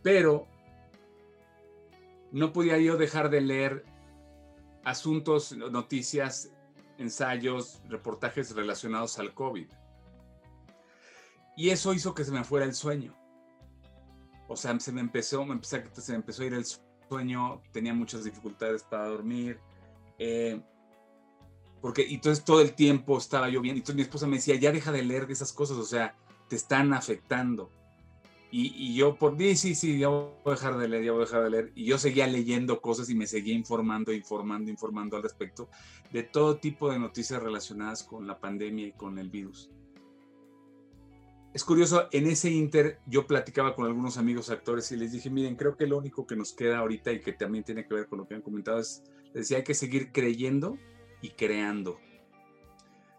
Pero 0.03 0.47
no 2.31 2.53
podía 2.53 2.77
yo 2.77 2.97
dejar 2.97 3.29
de 3.29 3.41
leer 3.41 3.85
asuntos, 4.83 5.55
noticias, 5.55 6.51
ensayos, 6.97 7.81
reportajes 7.87 8.55
relacionados 8.55 9.19
al 9.19 9.33
COVID. 9.33 9.67
Y 11.57 11.69
eso 11.69 11.93
hizo 11.93 12.13
que 12.13 12.23
se 12.23 12.31
me 12.31 12.43
fuera 12.43 12.65
el 12.65 12.73
sueño. 12.73 13.15
O 14.47 14.55
sea, 14.55 14.79
se 14.79 14.91
me 14.91 15.01
empezó, 15.01 15.45
se 15.61 16.15
empezó 16.15 16.43
a 16.43 16.45
ir 16.45 16.53
el 16.53 16.65
sueño, 17.09 17.61
tenía 17.71 17.93
muchas 17.93 18.23
dificultades 18.23 18.83
para 18.83 19.07
dormir. 19.07 19.59
Eh, 20.17 20.61
porque 21.81 22.05
entonces 22.09 22.45
todo 22.45 22.61
el 22.61 22.73
tiempo 22.73 23.17
estaba 23.17 23.49
yo 23.49 23.61
bien. 23.61 23.75
Y 23.75 23.79
entonces 23.79 23.95
mi 23.95 24.01
esposa 24.03 24.27
me 24.27 24.37
decía, 24.37 24.55
ya 24.55 24.71
deja 24.71 24.91
de 24.91 25.03
leer 25.03 25.25
esas 25.29 25.51
cosas, 25.51 25.77
o 25.77 25.83
sea, 25.83 26.15
te 26.47 26.55
están 26.55 26.93
afectando. 26.93 27.71
Y, 28.51 28.73
y, 28.75 28.95
yo 28.95 29.15
por 29.15 29.37
sí, 29.37 29.55
sí, 29.55 29.75
sí, 29.75 29.97
ya 29.97 30.09
voy 30.09 30.33
a 30.45 30.49
dejar 30.51 30.77
de 30.77 30.89
leer, 30.89 31.05
ya 31.05 31.11
voy 31.13 31.21
a 31.21 31.25
dejar 31.25 31.43
de 31.43 31.49
leer. 31.49 31.71
Y 31.73 31.85
yo 31.85 31.97
seguía 31.97 32.27
leyendo 32.27 32.81
cosas 32.81 33.09
y 33.09 33.15
me 33.15 33.25
seguía 33.25 33.55
informando, 33.55 34.11
informando, 34.11 34.69
informando 34.69 35.15
al 35.15 35.23
respecto 35.23 35.69
de 36.11 36.23
todo 36.23 36.57
tipo 36.57 36.91
de 36.91 36.99
noticias 36.99 37.41
relacionadas 37.41 38.03
con 38.03 38.27
la 38.27 38.39
pandemia 38.39 38.87
y 38.87 38.91
con 38.91 39.17
el 39.17 39.29
virus. 39.29 39.71
Es 41.53 41.63
curioso, 41.63 42.07
en 42.11 42.27
ese 42.27 42.49
inter 42.49 42.99
yo 43.07 43.25
platicaba 43.25 43.73
con 43.73 43.85
algunos 43.85 44.17
amigos 44.17 44.49
actores 44.49 44.91
y 44.91 44.97
les 44.97 45.13
dije, 45.13 45.29
miren, 45.29 45.55
creo 45.55 45.75
que 45.75 45.87
lo 45.87 45.97
único 45.97 46.27
que 46.27 46.35
nos 46.35 46.53
queda 46.53 46.79
ahorita 46.79 47.11
y 47.11 47.21
que 47.21 47.33
también 47.33 47.63
tiene 47.63 47.85
que 47.85 47.93
ver 47.93 48.07
con 48.07 48.19
lo 48.19 48.27
que 48.27 48.35
han 48.35 48.41
comentado 48.41 48.79
es, 48.79 49.03
les 49.25 49.33
decía, 49.33 49.57
hay 49.57 49.63
que 49.63 49.73
seguir 49.73 50.11
creyendo 50.11 50.77
y 51.21 51.29
creando. 51.29 51.99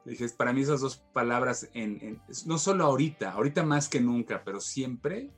Le 0.04 0.12
dije, 0.12 0.28
para 0.30 0.52
mí 0.52 0.62
esas 0.62 0.80
dos 0.80 0.96
palabras, 1.12 1.68
en, 1.74 2.20
no 2.46 2.58
solo 2.58 2.84
ahorita, 2.84 3.32
ahorita 3.32 3.62
más 3.62 3.88
que 3.88 4.00
nunca, 4.00 4.42
pero 4.44 4.60
siempre 4.60 5.30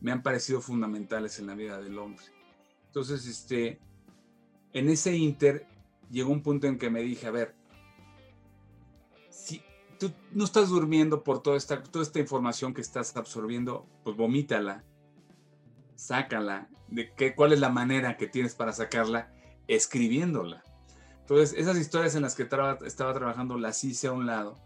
me 0.00 0.12
han 0.12 0.22
parecido 0.22 0.60
fundamentales 0.60 1.38
en 1.38 1.46
la 1.46 1.54
vida 1.54 1.80
del 1.80 1.98
hombre. 1.98 2.24
Entonces, 2.86 3.26
este, 3.26 3.78
en 4.72 4.88
ese 4.88 5.16
inter 5.16 5.66
llegó 6.10 6.32
un 6.32 6.42
punto 6.42 6.66
en 6.66 6.78
que 6.78 6.90
me 6.90 7.02
dije, 7.02 7.26
a 7.26 7.30
ver, 7.30 7.54
si 9.30 9.62
tú 9.98 10.10
no 10.32 10.44
estás 10.44 10.70
durmiendo 10.70 11.22
por 11.22 11.42
toda 11.42 11.56
esta, 11.56 11.82
toda 11.82 12.02
esta 12.02 12.18
información 12.18 12.74
que 12.74 12.80
estás 12.80 13.16
absorbiendo, 13.16 13.86
pues 14.04 14.16
vomítala, 14.16 14.84
sácala, 15.94 16.68
de 16.88 17.12
qué, 17.14 17.34
cuál 17.34 17.52
es 17.52 17.60
la 17.60 17.70
manera 17.70 18.16
que 18.16 18.26
tienes 18.26 18.54
para 18.54 18.72
sacarla, 18.72 19.32
escribiéndola. 19.68 20.64
Entonces, 21.22 21.58
esas 21.58 21.78
historias 21.78 22.14
en 22.14 22.22
las 22.22 22.34
que 22.34 22.42
estaba 22.42 23.14
trabajando 23.14 23.56
las 23.56 23.82
hice 23.84 24.08
a 24.08 24.12
un 24.12 24.26
lado 24.26 24.58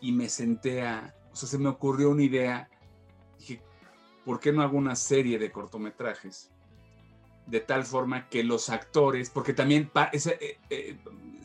y 0.00 0.12
me 0.12 0.28
senté 0.28 0.82
a, 0.82 1.14
o 1.32 1.36
sea, 1.36 1.48
se 1.48 1.58
me 1.58 1.68
ocurrió 1.68 2.10
una 2.10 2.22
idea. 2.22 2.68
Dije, 3.38 3.62
¿por 4.24 4.40
qué 4.40 4.52
no 4.52 4.62
hago 4.62 4.76
una 4.76 4.96
serie 4.96 5.38
de 5.38 5.52
cortometrajes? 5.52 6.50
De 7.46 7.60
tal 7.60 7.84
forma 7.84 8.28
que 8.28 8.42
los 8.42 8.70
actores, 8.70 9.30
porque 9.30 9.52
también 9.52 9.90
eh, 10.12 10.58
eh, 10.70 10.98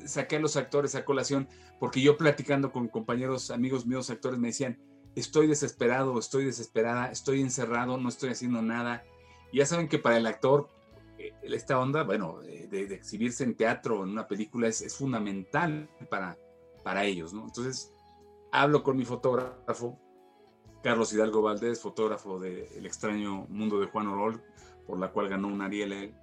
saqué 0.06 0.38
a 0.38 0.40
los 0.40 0.56
actores 0.56 0.96
a 0.96 1.04
colación, 1.04 1.48
porque 1.80 2.02
yo 2.02 2.18
platicando 2.18 2.72
con 2.72 2.88
compañeros, 2.88 3.52
amigos 3.52 3.86
míos, 3.86 4.10
actores, 4.10 4.40
me 4.40 4.48
decían, 4.48 4.80
estoy 5.16 5.48
desesperado, 5.48 6.18
estoy 6.20 6.46
desesperada, 6.46 7.12
estoy 7.12 7.42
encerrado, 7.42 7.98
no 7.98 8.10
estoy 8.10 8.30
haciendo 8.30 8.62
nada. 8.62 9.04
Ya 9.52 9.66
saben 9.66 9.88
que 9.88 10.00
para 10.00 10.18
el 10.18 10.26
actor, 10.26 10.70
esta 11.18 11.80
onda, 11.80 12.04
bueno, 12.04 12.40
de, 12.42 12.94
exhibirse 12.94 13.44
en 13.44 13.56
teatro, 13.56 14.04
en 14.04 14.10
una 14.10 14.28
película, 14.28 14.68
es, 14.68 14.96
fundamental 14.98 15.90
para, 16.10 16.38
para 16.84 17.06
ellos, 17.06 17.34
¿no? 17.34 17.46
Entonces, 17.46 17.94
hablo 18.52 18.84
con 18.84 18.98
mi 18.98 19.06
fotógrafo, 19.06 20.00
Carlos 20.84 21.14
Hidalgo 21.14 21.42
Valdés, 21.42 21.82
fotógrafo 21.82 22.40
de 22.40 22.70
El 22.78 22.86
extraño 22.86 23.48
mundo 23.50 23.80
de 23.80 23.88
Juan 23.88 24.08
Orol, 24.08 24.44
por 24.86 25.00
la 25.00 25.12
cual 25.12 25.30
ganó 25.30 25.48
un 25.48 25.62
Ariel, 25.62 26.14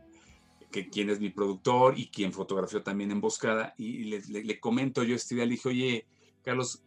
que 0.71 0.89
quien 0.89 1.11
es 1.11 1.21
mi 1.21 1.31
productor 1.31 1.99
y 1.99 2.09
quien 2.11 2.33
fotografió 2.33 2.83
también 2.83 3.11
Emboscada, 3.11 3.75
y 3.77 4.05
le, 4.05 4.21
le, 4.21 4.61
comento 4.61 5.03
yo 5.03 5.17
esta 5.17 5.35
idea, 5.35 5.47
le 5.47 5.53
dije, 5.53 5.69
oye, 5.69 6.07
Carlos, 6.43 6.85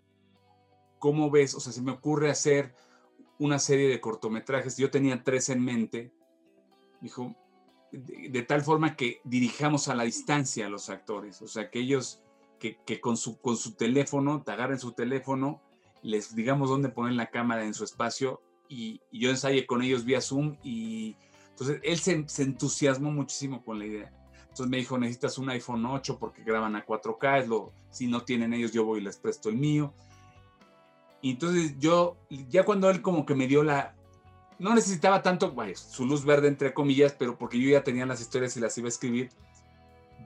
¿cómo 1.00 1.30
ves? 1.30 1.54
O 1.54 1.60
sea, 1.60 1.74
se 1.74 1.82
me 1.82 1.91
ocurre 1.91 2.30
hacer 2.30 2.74
una 3.38 3.60
serie 3.60 3.89
de 3.89 4.00
cortometrajes, 4.00 4.78
yo 4.78 4.89
tenía 4.89 5.24
tres 5.24 5.50
en 5.50 5.63
mente, 5.63 6.12
dijo, 7.02 7.36
de, 7.95 8.43
tal 8.43 8.62
forma 8.62 8.95
que 8.95 9.21
dirijamos 9.23 9.88
a 9.88 9.95
la 9.95 10.03
distancia 10.03 10.65
a 10.65 10.69
los 10.69 10.89
actores, 10.89 11.41
o 11.41 11.47
sea, 11.47 11.69
que 11.69 11.79
ellos, 11.79 12.21
que, 12.60 12.99
con, 12.99 13.17
su, 13.17 13.39
con 13.39 13.58
su 13.58 13.73
teléfono, 13.73 14.43
te 14.43 14.51
agarren 14.51 14.79
su 14.79 14.91
teléfono, 14.91 15.62
les 16.01 16.36
digamos 16.36 16.69
dónde 16.69 16.89
poner 16.89 17.13
la 17.13 17.29
cámara 17.29 17.65
en 17.65 17.73
su 17.73 17.84
espacio 17.84 18.41
y, 18.69 19.01
yo 19.12 19.29
ensaye 19.29 19.65
con 19.65 19.81
ellos 19.81 20.05
vía 20.05 20.21
Zoom 20.21 20.58
y 20.63 21.15
entonces 21.49 21.79
él 21.84 21.99
se, 21.99 22.43
entusiasmó 22.43 23.12
muchísimo 23.12 23.63
con 23.63 23.79
la 23.79 23.86
idea. 23.86 24.12
Entonces 24.41 24.67
me 24.67 24.77
dijo, 24.77 24.97
necesitas 24.97 25.38
un 25.38 25.49
iPhone 25.49 25.86
8 25.86 26.17
porque 26.19 26.43
graban 26.43 26.75
a 26.75 26.86
4K, 26.86 27.41
es 27.41 27.47
lo, 27.47 27.71
si 27.91 28.08
no 28.08 28.23
tienen 28.23 28.53
ellos 28.53 28.71
yo 28.71 28.86
voy 28.86 28.99
y 28.99 29.03
les 29.03 29.17
presto 29.17 29.49
el 29.49 29.58
mío. 29.58 29.93
Y 31.21 31.31
entonces 31.31 31.75
yo, 31.79 32.17
ya 32.49 32.63
cuando 32.63 32.89
él 32.89 33.01
como 33.01 33.25
que 33.25 33.36
me 33.36 33.47
dio 33.47 33.63
la, 33.63 33.94
no 34.60 34.74
necesitaba 34.74 35.22
tanto, 35.22 35.54
su 35.76 36.06
luz 36.06 36.26
verde 36.26 36.48
entre 36.48 36.74
comillas, 36.74 37.13
pero 37.13 37.38
porque 37.38 37.60
yo 37.60 37.70
ya 37.70 37.84
tenía 37.84 38.06
las 38.06 38.22
historias 38.22 38.56
y 38.56 38.60
las 38.60 38.78
iba 38.78 38.88
a 38.88 38.89
escribir, 38.89 39.30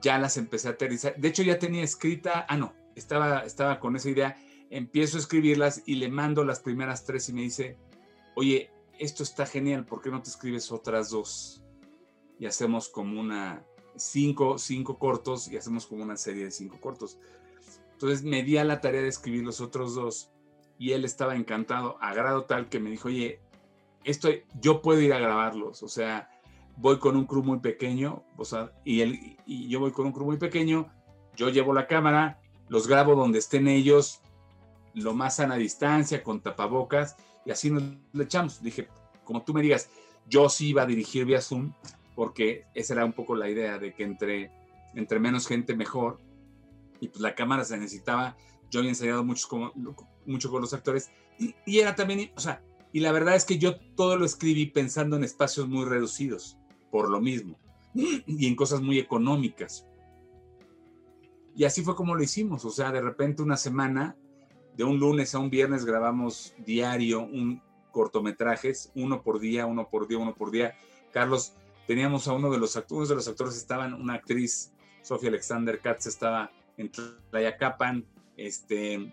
ya 0.00 0.18
las 0.18 0.36
empecé 0.36 0.68
a 0.68 0.72
aterrizar. 0.72 1.16
De 1.16 1.28
hecho, 1.28 1.42
ya 1.42 1.58
tenía 1.58 1.82
escrita, 1.82 2.46
ah, 2.48 2.56
no, 2.56 2.72
estaba, 2.94 3.40
estaba 3.40 3.80
con 3.80 3.96
esa 3.96 4.10
idea, 4.10 4.36
empiezo 4.70 5.16
a 5.16 5.20
escribirlas 5.20 5.82
y 5.86 5.96
le 5.96 6.08
mando 6.08 6.44
las 6.44 6.60
primeras 6.60 7.04
tres 7.04 7.28
y 7.28 7.32
me 7.32 7.42
dice, 7.42 7.76
oye, 8.36 8.70
esto 8.98 9.22
está 9.22 9.46
genial, 9.46 9.84
¿por 9.84 10.00
qué 10.00 10.10
no 10.10 10.22
te 10.22 10.30
escribes 10.30 10.70
otras 10.70 11.10
dos? 11.10 11.62
Y 12.38 12.46
hacemos 12.46 12.88
como 12.88 13.20
una, 13.20 13.64
cinco, 13.96 14.58
cinco 14.58 14.98
cortos 14.98 15.48
y 15.48 15.56
hacemos 15.56 15.86
como 15.86 16.02
una 16.02 16.16
serie 16.16 16.44
de 16.44 16.50
cinco 16.50 16.78
cortos. 16.80 17.18
Entonces 17.92 18.22
me 18.22 18.42
di 18.42 18.56
a 18.56 18.64
la 18.64 18.80
tarea 18.80 19.02
de 19.02 19.08
escribir 19.08 19.44
los 19.44 19.60
otros 19.60 19.94
dos 19.94 20.30
y 20.78 20.92
él 20.92 21.04
estaba 21.04 21.36
encantado, 21.36 21.98
a 22.00 22.14
grado 22.14 22.44
tal 22.44 22.68
que 22.68 22.80
me 22.80 22.90
dijo, 22.90 23.08
oye, 23.08 23.40
esto 24.04 24.28
yo 24.60 24.82
puedo 24.82 25.00
ir 25.00 25.12
a 25.12 25.18
grabarlos, 25.18 25.82
o 25.82 25.88
sea, 25.88 26.30
voy 26.76 26.98
con 26.98 27.16
un 27.16 27.26
crew 27.26 27.42
muy 27.42 27.58
pequeño, 27.58 28.24
o 28.36 28.44
sea, 28.44 28.72
y, 28.84 29.02
él, 29.02 29.36
y 29.46 29.68
yo 29.68 29.80
voy 29.80 29.92
con 29.92 30.06
un 30.06 30.12
crew 30.12 30.26
muy 30.26 30.38
pequeño, 30.38 30.88
yo 31.36 31.50
llevo 31.50 31.72
la 31.72 31.86
cámara, 31.86 32.40
los 32.68 32.86
grabo 32.86 33.14
donde 33.14 33.38
estén 33.38 33.68
ellos, 33.68 34.20
lo 34.94 35.14
más 35.14 35.36
sana 35.36 35.56
distancia, 35.56 36.22
con 36.22 36.40
tapabocas, 36.40 37.16
y 37.44 37.50
así 37.50 37.70
nos 37.70 37.82
le 38.12 38.24
echamos. 38.24 38.62
Dije, 38.62 38.88
como 39.24 39.42
tú 39.42 39.52
me 39.54 39.62
digas, 39.62 39.90
yo 40.26 40.48
sí 40.48 40.68
iba 40.68 40.82
a 40.82 40.86
dirigir 40.86 41.24
vía 41.24 41.40
Zoom, 41.40 41.72
porque 42.14 42.66
esa 42.74 42.94
era 42.94 43.04
un 43.04 43.12
poco 43.12 43.34
la 43.34 43.48
idea 43.48 43.78
de 43.78 43.94
que 43.94 44.04
entre, 44.04 44.50
entre 44.94 45.20
menos 45.20 45.46
gente 45.46 45.74
mejor, 45.74 46.20
y 47.00 47.08
pues 47.08 47.20
la 47.20 47.34
cámara 47.34 47.64
se 47.64 47.76
necesitaba, 47.78 48.36
yo 48.70 48.80
había 48.80 48.90
ensayado 48.90 49.24
mucho 49.24 49.48
con, 49.48 49.72
mucho 50.26 50.50
con 50.50 50.60
los 50.60 50.74
actores, 50.74 51.10
y, 51.38 51.54
y 51.66 51.80
era 51.80 51.94
también, 51.94 52.30
o 52.36 52.40
sea, 52.40 52.62
y 52.92 53.00
la 53.00 53.12
verdad 53.12 53.36
es 53.36 53.44
que 53.44 53.58
yo 53.58 53.76
todo 53.96 54.16
lo 54.16 54.24
escribí 54.24 54.66
pensando 54.66 55.16
en 55.16 55.24
espacios 55.24 55.68
muy 55.68 55.84
reducidos, 55.84 56.58
por 56.90 57.08
lo 57.08 57.20
mismo, 57.20 57.58
y 57.94 58.46
en 58.46 58.56
cosas 58.56 58.80
muy 58.80 58.98
económicas. 58.98 59.86
Y 61.54 61.64
así 61.64 61.82
fue 61.82 61.94
como 61.94 62.14
lo 62.14 62.22
hicimos, 62.22 62.64
o 62.64 62.70
sea, 62.70 62.90
de 62.90 63.00
repente 63.00 63.42
una 63.42 63.56
semana, 63.56 64.16
de 64.76 64.84
un 64.84 64.98
lunes 64.98 65.34
a 65.34 65.38
un 65.38 65.50
viernes 65.50 65.84
grabamos 65.84 66.54
diario 66.64 67.20
un 67.20 67.60
cortometrajes, 67.90 68.90
uno 68.94 69.22
por 69.22 69.40
día, 69.40 69.66
uno 69.66 69.88
por 69.88 70.06
día, 70.06 70.18
uno 70.18 70.34
por 70.34 70.50
día. 70.50 70.74
Carlos, 71.12 71.54
teníamos 71.86 72.28
a 72.28 72.32
uno 72.32 72.50
de 72.50 72.58
los 72.58 72.76
actores, 72.76 73.08
de 73.08 73.16
los 73.16 73.28
actores 73.28 73.56
estaban, 73.56 73.94
una 73.94 74.14
actriz, 74.14 74.72
Sofía 75.02 75.28
Alexander 75.28 75.80
Katz 75.80 76.06
estaba 76.06 76.52
en 76.76 76.90
Tlayacapan, 77.30 78.04
este, 78.36 79.12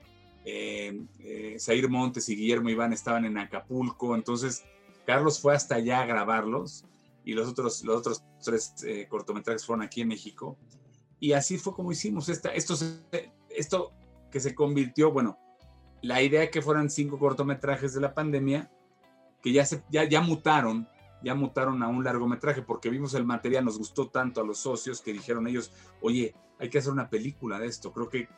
eh, 0.50 1.58
eh 1.60 1.88
Montes 1.90 2.30
y 2.30 2.36
Guillermo 2.36 2.70
Iván 2.70 2.94
estaban 2.94 3.26
en 3.26 3.38
Acapulco, 3.38 4.16
entonces 4.16 4.64
Carlos 5.06 5.42
fue 5.42 5.54
hasta 5.54 5.76
allá 5.76 6.02
a 6.02 6.06
grabarlos 6.06 6.86
y 7.26 7.34
los 7.34 7.50
otros, 7.50 7.84
los 7.84 7.98
otros 7.98 8.24
tres 8.42 8.74
eh, 8.86 9.08
cortometrajes 9.10 9.66
fueron 9.66 9.84
aquí 9.84 10.02
en 10.02 10.08
México. 10.08 10.58
Y 11.20 11.34
así 11.34 11.58
fue 11.58 11.74
como 11.74 11.92
hicimos 11.92 12.30
esta, 12.30 12.54
esto, 12.54 12.76
esto 13.50 13.92
que 14.32 14.40
se 14.40 14.56
convirtió, 14.56 15.12
bueno, 15.12 15.38
la 16.02 16.22
idea 16.22 16.50
que 16.50 16.62
fueran 16.62 16.90
cinco 16.90 17.20
cortometrajes 17.20 17.94
de 17.94 18.02
la 18.02 18.14
pandemia, 18.14 18.72
que 19.42 19.52
ya, 19.52 19.66
se, 19.66 19.84
ya, 19.90 20.04
ya 20.06 20.22
mutaron, 20.22 20.88
ya 21.24 21.36
mutaron 21.36 21.84
a 21.84 21.88
un 21.88 22.04
largometraje, 22.04 22.62
porque 22.62 22.90
vimos 22.90 23.14
el 23.14 23.26
material, 23.26 23.66
nos 23.66 23.78
gustó 23.78 24.08
tanto 24.08 24.40
a 24.40 24.46
los 24.46 24.60
socios 24.60 25.02
que 25.02 25.12
dijeron 25.12 25.48
ellos, 25.48 25.74
oye, 26.02 26.34
hay 26.60 26.70
que 26.70 26.78
hacer 26.78 26.94
una 26.94 27.10
película 27.10 27.60
de 27.60 27.68
esto, 27.68 27.92
creo 27.92 28.10
que 28.10 28.30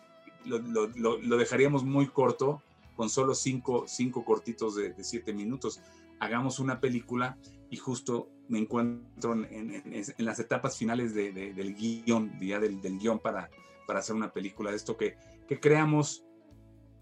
lo, 0.45 0.59
lo, 0.59 1.17
lo 1.17 1.37
dejaríamos 1.37 1.83
muy 1.83 2.07
corto, 2.07 2.61
con 2.99 3.09
solo 3.09 3.33
cinco, 3.33 3.85
cinco 3.87 4.25
cortitos 4.25 4.75
de, 4.75 4.91
de, 4.91 5.03
siete 5.05 5.31
minutos. 5.31 5.79
Hagamos 6.19 6.59
una 6.59 6.81
película 6.81 7.37
y 7.69 7.77
justo 7.77 8.27
me 8.49 8.59
encuentro 8.59 9.31
en, 9.33 9.45
en, 9.45 9.93
en 9.93 10.25
las 10.25 10.37
etapas 10.39 10.77
finales 10.77 11.13
de, 11.13 11.31
de, 11.31 11.53
del 11.53 11.75
guion, 11.75 12.37
ya 12.41 12.59
del, 12.59 12.81
del 12.81 12.99
guion 12.99 13.19
para, 13.19 13.49
para 13.87 13.99
hacer 13.99 14.17
una 14.17 14.33
película 14.33 14.71
de 14.71 14.75
esto 14.75 14.97
que, 14.97 15.15
que 15.47 15.61
creamos 15.61 16.25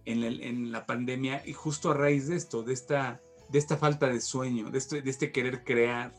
en, 0.06 0.24
el, 0.24 0.42
en, 0.42 0.72
la 0.72 0.86
pandemia 0.86 1.42
y 1.48 1.54
justo 1.54 1.90
a 1.90 1.96
raíz 1.96 2.28
de 2.28 2.36
esto, 2.36 2.62
de 2.62 2.74
esta, 2.74 3.20
de 3.50 3.58
esta 3.58 3.78
falta 3.78 4.08
de 4.08 4.22
sueño, 4.22 4.70
de 4.70 4.78
este, 4.78 5.02
de 5.02 5.10
este 5.10 5.32
querer 5.32 5.64
crear 5.64 6.14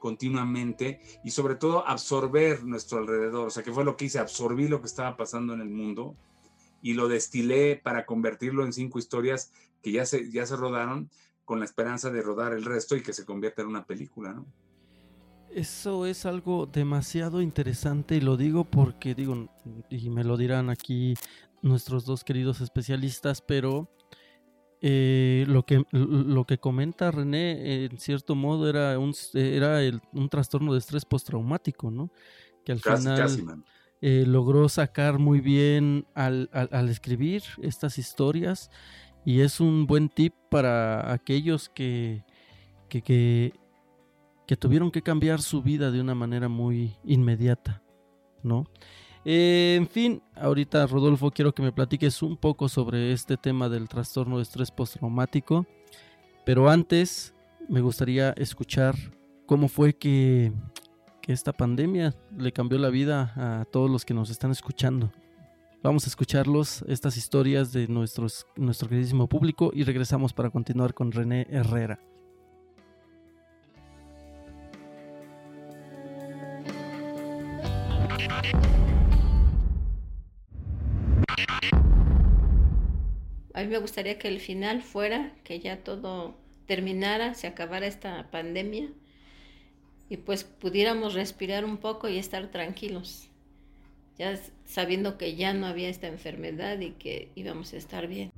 continuamente 0.00 1.00
y 1.22 1.30
sobre 1.30 1.54
todo 1.54 1.86
absorber 1.86 2.64
nuestro 2.64 2.98
alrededor, 2.98 3.46
o 3.46 3.50
sea, 3.50 3.62
que 3.62 3.72
fue 3.72 3.84
lo 3.84 3.96
que 3.96 4.06
hice, 4.06 4.18
absorbí 4.18 4.66
lo 4.66 4.80
que 4.80 4.88
estaba 4.88 5.16
pasando 5.16 5.54
en 5.54 5.60
el 5.60 5.70
mundo 5.70 6.16
y 6.82 6.94
lo 6.94 7.08
destilé 7.08 7.76
para 7.76 8.06
convertirlo 8.06 8.64
en 8.64 8.72
cinco 8.72 8.98
historias 8.98 9.52
que 9.82 9.92
ya 9.92 10.06
se, 10.06 10.30
ya 10.30 10.46
se 10.46 10.56
rodaron 10.56 11.10
con 11.44 11.58
la 11.58 11.64
esperanza 11.64 12.10
de 12.10 12.22
rodar 12.22 12.52
el 12.52 12.64
resto 12.64 12.96
y 12.96 13.02
que 13.02 13.12
se 13.12 13.24
convierta 13.24 13.62
en 13.62 13.68
una 13.68 13.84
película, 13.84 14.32
¿no? 14.34 14.46
Eso 15.50 16.04
es 16.04 16.26
algo 16.26 16.66
demasiado 16.66 17.40
interesante 17.40 18.16
y 18.16 18.20
lo 18.20 18.36
digo 18.36 18.64
porque 18.64 19.14
digo, 19.14 19.48
y 19.88 20.10
me 20.10 20.22
lo 20.22 20.36
dirán 20.36 20.68
aquí 20.68 21.14
nuestros 21.62 22.04
dos 22.04 22.22
queridos 22.22 22.60
especialistas, 22.60 23.40
pero 23.40 23.90
eh, 24.80 25.44
lo, 25.48 25.64
que, 25.64 25.82
lo 25.90 26.44
que 26.44 26.58
comenta 26.58 27.10
René, 27.10 27.86
en 27.86 27.98
cierto 27.98 28.34
modo, 28.34 28.68
era 28.68 28.98
un, 28.98 29.14
era 29.32 29.82
el, 29.82 30.00
un 30.12 30.28
trastorno 30.28 30.72
de 30.72 30.80
estrés 30.80 31.04
postraumático, 31.04 31.90
¿no? 31.90 32.12
Que 32.64 32.72
al 32.72 32.80
casi, 32.80 33.02
final 33.02 33.18
casi, 33.18 33.44
eh, 34.00 34.24
logró 34.26 34.68
sacar 34.68 35.18
muy 35.18 35.40
bien 35.40 36.06
al, 36.14 36.48
al, 36.52 36.88
escribir 36.88 37.42
estas 37.62 37.98
historias 37.98 38.70
y 39.24 39.40
es 39.40 39.60
un 39.60 39.86
buen 39.86 40.08
tip 40.08 40.34
para 40.50 41.12
aquellos 41.12 41.68
que, 41.68 42.24
que, 42.88 43.02
que, 43.02 43.54
que 44.46 44.56
tuvieron 44.56 44.90
que 44.90 45.02
cambiar 45.02 45.42
su 45.42 45.62
vida 45.62 45.90
de 45.90 46.00
una 46.00 46.14
manera 46.14 46.48
muy 46.48 46.96
inmediata, 47.04 47.82
¿no? 48.42 48.66
Eh, 49.24 49.74
en 49.76 49.88
fin, 49.88 50.22
ahorita 50.36 50.86
Rodolfo 50.86 51.30
quiero 51.30 51.52
que 51.52 51.62
me 51.62 51.72
platiques 51.72 52.22
un 52.22 52.36
poco 52.36 52.68
sobre 52.68 53.12
este 53.12 53.36
tema 53.36 53.68
del 53.68 53.88
trastorno 53.88 54.36
de 54.36 54.44
estrés 54.44 54.70
postraumático, 54.70 55.66
pero 56.46 56.70
antes 56.70 57.34
me 57.68 57.80
gustaría 57.80 58.30
escuchar 58.38 58.94
cómo 59.44 59.68
fue 59.68 59.92
que, 59.94 60.52
esta 61.28 61.52
pandemia 61.52 62.14
le 62.36 62.52
cambió 62.52 62.78
la 62.78 62.88
vida 62.88 63.32
a 63.36 63.64
todos 63.66 63.90
los 63.90 64.06
que 64.06 64.14
nos 64.14 64.30
están 64.30 64.50
escuchando. 64.50 65.12
Vamos 65.82 66.04
a 66.04 66.08
escucharlos, 66.08 66.82
estas 66.88 67.18
historias 67.18 67.70
de 67.72 67.86
nuestros, 67.86 68.46
nuestro 68.56 68.88
queridísimo 68.88 69.28
público 69.28 69.70
y 69.74 69.84
regresamos 69.84 70.32
para 70.32 70.50
continuar 70.50 70.94
con 70.94 71.12
René 71.12 71.46
Herrera. 71.50 72.00
A 83.52 83.62
mí 83.62 83.66
me 83.68 83.78
gustaría 83.78 84.18
que 84.18 84.28
el 84.28 84.40
final 84.40 84.82
fuera, 84.82 85.34
que 85.44 85.60
ya 85.60 85.84
todo 85.84 86.36
terminara, 86.66 87.34
se 87.34 87.46
acabara 87.46 87.86
esta 87.86 88.30
pandemia 88.30 88.88
y 90.08 90.16
pues 90.18 90.44
pudiéramos 90.44 91.14
respirar 91.14 91.64
un 91.64 91.76
poco 91.78 92.08
y 92.08 92.18
estar 92.18 92.50
tranquilos, 92.50 93.28
ya 94.18 94.38
sabiendo 94.64 95.18
que 95.18 95.36
ya 95.36 95.52
no 95.54 95.66
había 95.66 95.88
esta 95.88 96.06
enfermedad 96.06 96.78
y 96.80 96.90
que 96.92 97.30
íbamos 97.34 97.72
a 97.72 97.76
estar 97.76 98.06
bien. 98.06 98.30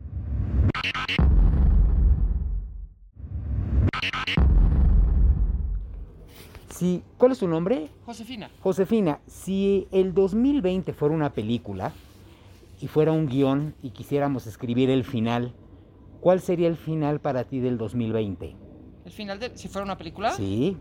Sí, 6.70 7.02
¿cuál 7.18 7.32
es 7.32 7.38
su 7.38 7.46
nombre? 7.46 7.88
Josefina. 8.06 8.50
Josefina, 8.60 9.20
si 9.26 9.86
el 9.92 10.14
2020 10.14 10.94
fuera 10.94 11.14
una 11.14 11.34
película, 11.34 11.92
y 12.80 12.88
fuera 12.88 13.12
un 13.12 13.26
guion 13.26 13.74
y 13.82 13.90
quisiéramos 13.90 14.46
escribir 14.46 14.90
el 14.90 15.04
final, 15.04 15.52
¿cuál 16.20 16.40
sería 16.40 16.68
el 16.68 16.76
final 16.76 17.20
para 17.20 17.44
ti 17.44 17.60
del 17.60 17.76
2020? 17.76 18.56
¿El 19.04 19.12
final 19.12 19.38
de 19.38 19.56
si 19.56 19.68
fuera 19.68 19.84
una 19.84 19.98
película? 19.98 20.32
Sí. 20.32 20.76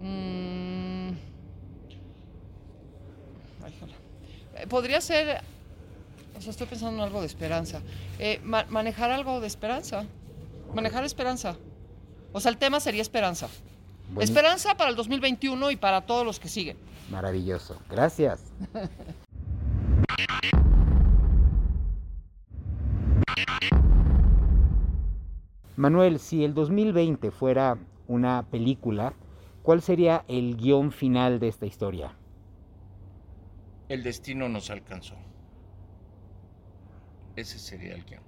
Mm... 0.00 1.10
Ay, 3.62 3.74
eh, 4.56 4.66
Podría 4.68 5.00
ser, 5.00 5.42
o 6.36 6.40
sea, 6.40 6.50
estoy 6.50 6.66
pensando 6.66 6.98
en 6.98 7.04
algo 7.04 7.20
de 7.20 7.26
esperanza. 7.26 7.80
Eh, 8.18 8.40
ma 8.42 8.64
manejar 8.68 9.10
algo 9.10 9.40
de 9.40 9.46
esperanza. 9.46 10.04
Manejar 10.74 11.04
esperanza. 11.04 11.56
O 12.32 12.40
sea, 12.40 12.50
el 12.50 12.58
tema 12.58 12.80
sería 12.80 13.02
esperanza. 13.02 13.48
Bueno. 14.08 14.22
Esperanza 14.22 14.76
para 14.76 14.90
el 14.90 14.96
2021 14.96 15.70
y 15.70 15.76
para 15.76 16.00
todos 16.02 16.24
los 16.24 16.40
que 16.40 16.48
siguen. 16.48 16.76
Maravilloso. 17.10 17.78
Gracias. 17.88 18.42
Manuel, 25.80 26.18
si 26.18 26.44
el 26.44 26.52
2020 26.52 27.30
fuera 27.30 27.78
una 28.06 28.44
película, 28.50 29.14
¿cuál 29.70 29.82
sería 29.82 30.24
el 30.26 30.56
guion 30.56 30.90
final 30.90 31.38
de 31.38 31.46
esta 31.46 31.64
historia? 31.64 32.16
El 33.88 34.02
destino 34.02 34.48
nos 34.48 34.68
alcanzó. 34.68 35.14
Ese 37.36 37.56
sería 37.60 37.94
el 37.94 38.04
guion. 38.04 38.20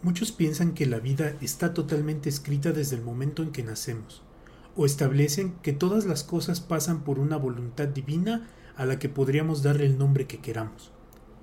Muchos 0.00 0.32
piensan 0.32 0.72
que 0.72 0.86
la 0.86 1.00
vida 1.00 1.34
está 1.42 1.74
totalmente 1.74 2.30
escrita 2.30 2.72
desde 2.72 2.96
el 2.96 3.02
momento 3.02 3.42
en 3.42 3.52
que 3.52 3.62
nacemos, 3.62 4.22
o 4.76 4.86
establecen 4.86 5.58
que 5.58 5.74
todas 5.74 6.06
las 6.06 6.24
cosas 6.24 6.62
pasan 6.62 7.04
por 7.04 7.18
una 7.18 7.36
voluntad 7.36 7.88
divina 7.88 8.48
a 8.76 8.86
la 8.86 8.98
que 8.98 9.10
podríamos 9.10 9.62
darle 9.62 9.84
el 9.84 9.98
nombre 9.98 10.26
que 10.26 10.38
queramos. 10.38 10.90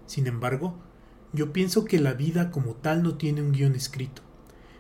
Sin 0.07 0.25
embargo, 0.25 0.88
yo 1.33 1.53
pienso 1.53 1.85
que 1.85 1.99
la 1.99 2.13
vida 2.13 2.51
como 2.51 2.73
tal 2.73 3.03
no 3.03 3.15
tiene 3.15 3.41
un 3.41 3.51
guion 3.51 3.75
escrito. 3.75 4.21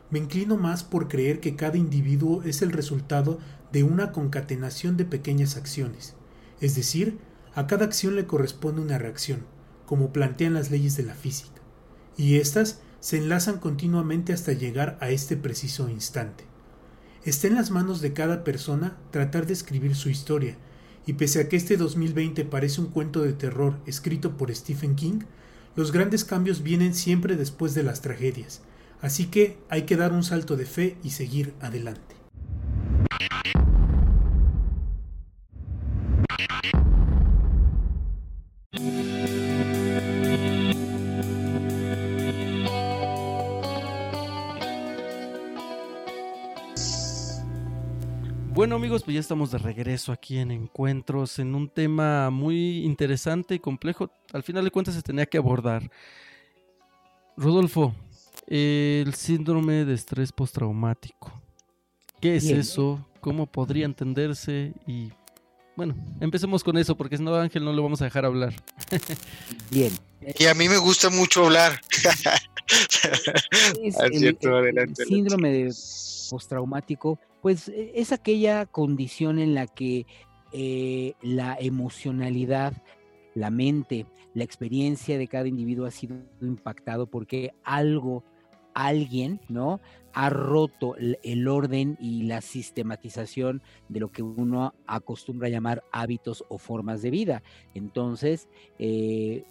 Me 0.09 0.19
inclino 0.19 0.57
más 0.57 0.83
por 0.83 1.07
creer 1.07 1.39
que 1.39 1.55
cada 1.55 1.77
individuo 1.77 2.41
es 2.43 2.61
el 2.61 2.71
resultado 2.71 3.39
de 3.71 3.83
una 3.83 4.11
concatenación 4.11 4.97
de 4.97 5.05
pequeñas 5.05 5.55
acciones, 5.55 6.15
es 6.59 6.75
decir, 6.75 7.19
a 7.53 7.67
cada 7.67 7.85
acción 7.85 8.15
le 8.15 8.25
corresponde 8.25 8.81
una 8.81 8.97
reacción, 8.97 9.45
como 9.85 10.11
plantean 10.11 10.53
las 10.53 10.71
leyes 10.71 10.97
de 10.97 11.03
la 11.03 11.13
física, 11.13 11.61
y 12.17 12.37
éstas 12.37 12.81
se 12.99 13.17
enlazan 13.17 13.59
continuamente 13.59 14.33
hasta 14.33 14.53
llegar 14.53 14.97
a 15.01 15.09
este 15.09 15.37
preciso 15.37 15.89
instante. 15.89 16.45
Está 17.23 17.47
en 17.47 17.55
las 17.55 17.69
manos 17.69 18.01
de 18.01 18.13
cada 18.13 18.43
persona 18.43 18.97
tratar 19.11 19.45
de 19.45 19.53
escribir 19.53 19.95
su 19.95 20.09
historia, 20.09 20.57
Y 21.05 21.13
pese 21.13 21.39
a 21.39 21.49
que 21.49 21.55
este 21.55 21.75
2020 21.75 22.45
parece 22.45 22.81
un 22.81 22.87
cuento 22.87 23.21
de 23.21 23.33
terror 23.33 23.79
escrito 23.87 24.37
por 24.37 24.53
Stephen 24.53 24.95
King, 24.95 25.21
los 25.79 25.93
grandes 25.93 26.25
cambios 26.25 26.61
vienen 26.61 26.93
siempre 26.93 27.37
después 27.37 27.73
de 27.73 27.83
las 27.83 28.01
tragedias, 28.01 28.59
así 29.01 29.27
que 29.27 29.57
hay 29.69 29.83
que 29.83 29.95
dar 29.95 30.11
un 30.11 30.23
salto 30.23 30.57
de 30.57 30.65
fe 30.65 30.97
y 31.03 31.11
seguir 31.11 31.53
adelante. 31.61 32.17
Bueno 48.59 48.75
amigos, 48.75 49.03
pues 49.03 49.13
ya 49.13 49.21
estamos 49.21 49.51
de 49.51 49.57
regreso 49.57 50.11
aquí 50.11 50.37
en 50.37 50.51
Encuentros, 50.51 51.39
en 51.39 51.55
un 51.55 51.69
tema 51.69 52.29
muy 52.29 52.83
interesante 52.83 53.55
y 53.55 53.59
complejo. 53.59 54.11
Al 54.33 54.43
final 54.43 54.65
de 54.65 54.69
cuentas 54.69 54.95
se 54.95 55.01
tenía 55.01 55.25
que 55.25 55.37
abordar. 55.37 55.89
Rodolfo, 57.37 57.95
el 58.47 59.13
síndrome 59.13 59.85
de 59.85 59.93
estrés 59.93 60.33
postraumático. 60.33 61.31
¿Qué 62.19 62.35
es 62.35 62.47
eso? 62.47 63.07
¿Cómo 63.21 63.45
podría 63.45 63.85
entenderse? 63.85 64.73
Y 64.85 65.09
bueno, 65.77 65.95
empecemos 66.19 66.61
con 66.61 66.77
eso, 66.77 66.97
porque 66.97 67.15
si 67.15 67.23
no, 67.23 67.33
Ángel, 67.35 67.63
no 67.63 67.71
lo 67.71 67.81
vamos 67.81 68.01
a 68.01 68.03
dejar 68.03 68.25
hablar. 68.25 68.53
Bien. 69.71 69.93
Y 70.37 70.47
a 70.47 70.53
mí 70.53 70.67
me 70.67 70.79
gusta 70.79 71.09
mucho 71.09 71.45
hablar. 71.45 71.79
Es 73.81 73.97
el, 73.97 74.37
el 74.77 74.95
síndrome 74.95 75.49
de 75.49 75.73
postraumático 76.29 77.17
pues 77.41 77.69
e, 77.69 77.93
es 77.95 78.11
aquella 78.11 78.65
condición 78.65 79.39
en 79.39 79.55
la 79.55 79.67
que 79.67 80.05
eh, 80.51 81.13
la 81.21 81.57
emocionalidad, 81.59 82.73
la 83.35 83.51
mente, 83.51 84.05
la 84.33 84.43
experiencia 84.43 85.17
de 85.17 85.27
cada 85.27 85.47
individuo 85.47 85.85
ha 85.85 85.91
sido 85.91 86.17
impactado 86.41 87.07
porque 87.07 87.51
algo, 87.63 88.23
alguien, 88.73 89.39
¿no? 89.47 89.79
Ha 90.13 90.29
roto 90.29 90.95
el 90.97 91.47
orden 91.47 91.97
y 91.99 92.23
la 92.23 92.41
sistematización 92.41 93.61
de 93.89 93.99
lo 93.99 94.09
que 94.11 94.23
uno 94.23 94.73
acostumbra 94.87 95.49
llamar 95.49 95.83
hábitos 95.91 96.43
o 96.49 96.57
formas 96.57 97.01
de 97.01 97.11
vida. 97.11 97.43
Entonces, 97.75 98.47
eh, 98.79 99.43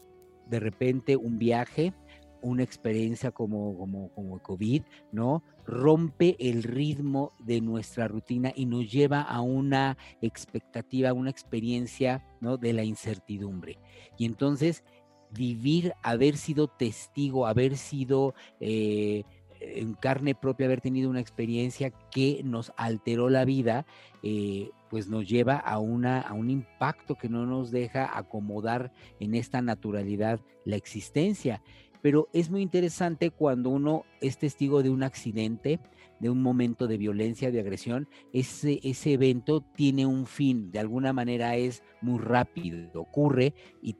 de 0.49 0.61
repente 0.61 1.17
un 1.17 1.39
viaje, 1.39 1.93
una 2.41 2.63
experiencia 2.63 3.31
como, 3.31 3.77
como, 3.77 4.09
como 4.11 4.39
COVID, 4.41 4.83
¿no? 5.13 5.43
Rompe 5.69 6.35
el 6.41 6.63
ritmo 6.63 7.35
de 7.39 7.61
nuestra 7.61 8.09
rutina 8.09 8.53
y 8.57 8.65
nos 8.65 8.91
lleva 8.91 9.21
a 9.21 9.43
una 9.43 9.99
expectativa, 10.23 11.13
una 11.13 11.29
experiencia, 11.29 12.25
¿no? 12.41 12.57
De 12.57 12.73
la 12.73 12.85
incertidumbre. 12.85 13.79
Y 14.17 14.25
entonces 14.25 14.83
vivir, 15.31 15.93
haber 16.03 16.39
sido 16.39 16.69
testigo, 16.69 17.47
haber 17.47 17.77
sido 17.77 18.35
eh, 18.61 19.25
en 19.61 19.93
carne 19.93 20.35
propia, 20.35 20.67
haber 20.67 20.81
tenido 20.81 21.11
una 21.11 21.21
experiencia 21.21 21.91
que 22.11 22.41
nos 22.45 22.73
alteró 22.79 23.29
la 23.29 23.45
vida, 23.45 23.85
eh, 24.23 24.71
pues 24.89 25.09
nos 25.09 25.29
lleva 25.29 25.57
a, 25.57 25.79
una, 25.79 26.21
a 26.21 26.33
un 26.33 26.51
impacto 26.51 27.15
que 27.15 27.29
no 27.29 27.45
nos 27.45 27.71
deja 27.71 28.17
acomodar 28.17 28.91
en 29.21 29.35
esta 29.35 29.61
naturalidad 29.61 30.41
la 30.65 30.77
existencia 30.77 31.63
pero 32.03 32.29
es 32.33 32.51
muy 32.51 32.63
interesante 32.63 33.31
cuando 33.31 33.71
uno 33.71 34.05
es 34.21 34.39
testigo 34.39 34.83
de 34.83 34.91
un 34.91 35.03
accidente, 35.03 35.81
de 36.21 36.31
un 36.31 36.43
momento 36.43 36.87
de 36.87 36.99
violencia, 36.99 37.51
de 37.51 37.61
agresión, 37.61 38.09
ese, 38.33 38.81
ese 38.83 39.13
evento 39.13 39.61
tiene 39.75 40.07
un 40.07 40.27
fin, 40.27 40.71
de 40.71 40.79
alguna 40.79 41.13
manera 41.13 41.57
es 41.57 41.83
muy 42.01 42.19
rápido, 42.19 43.01
ocurre 43.01 43.55
y, 43.83 43.97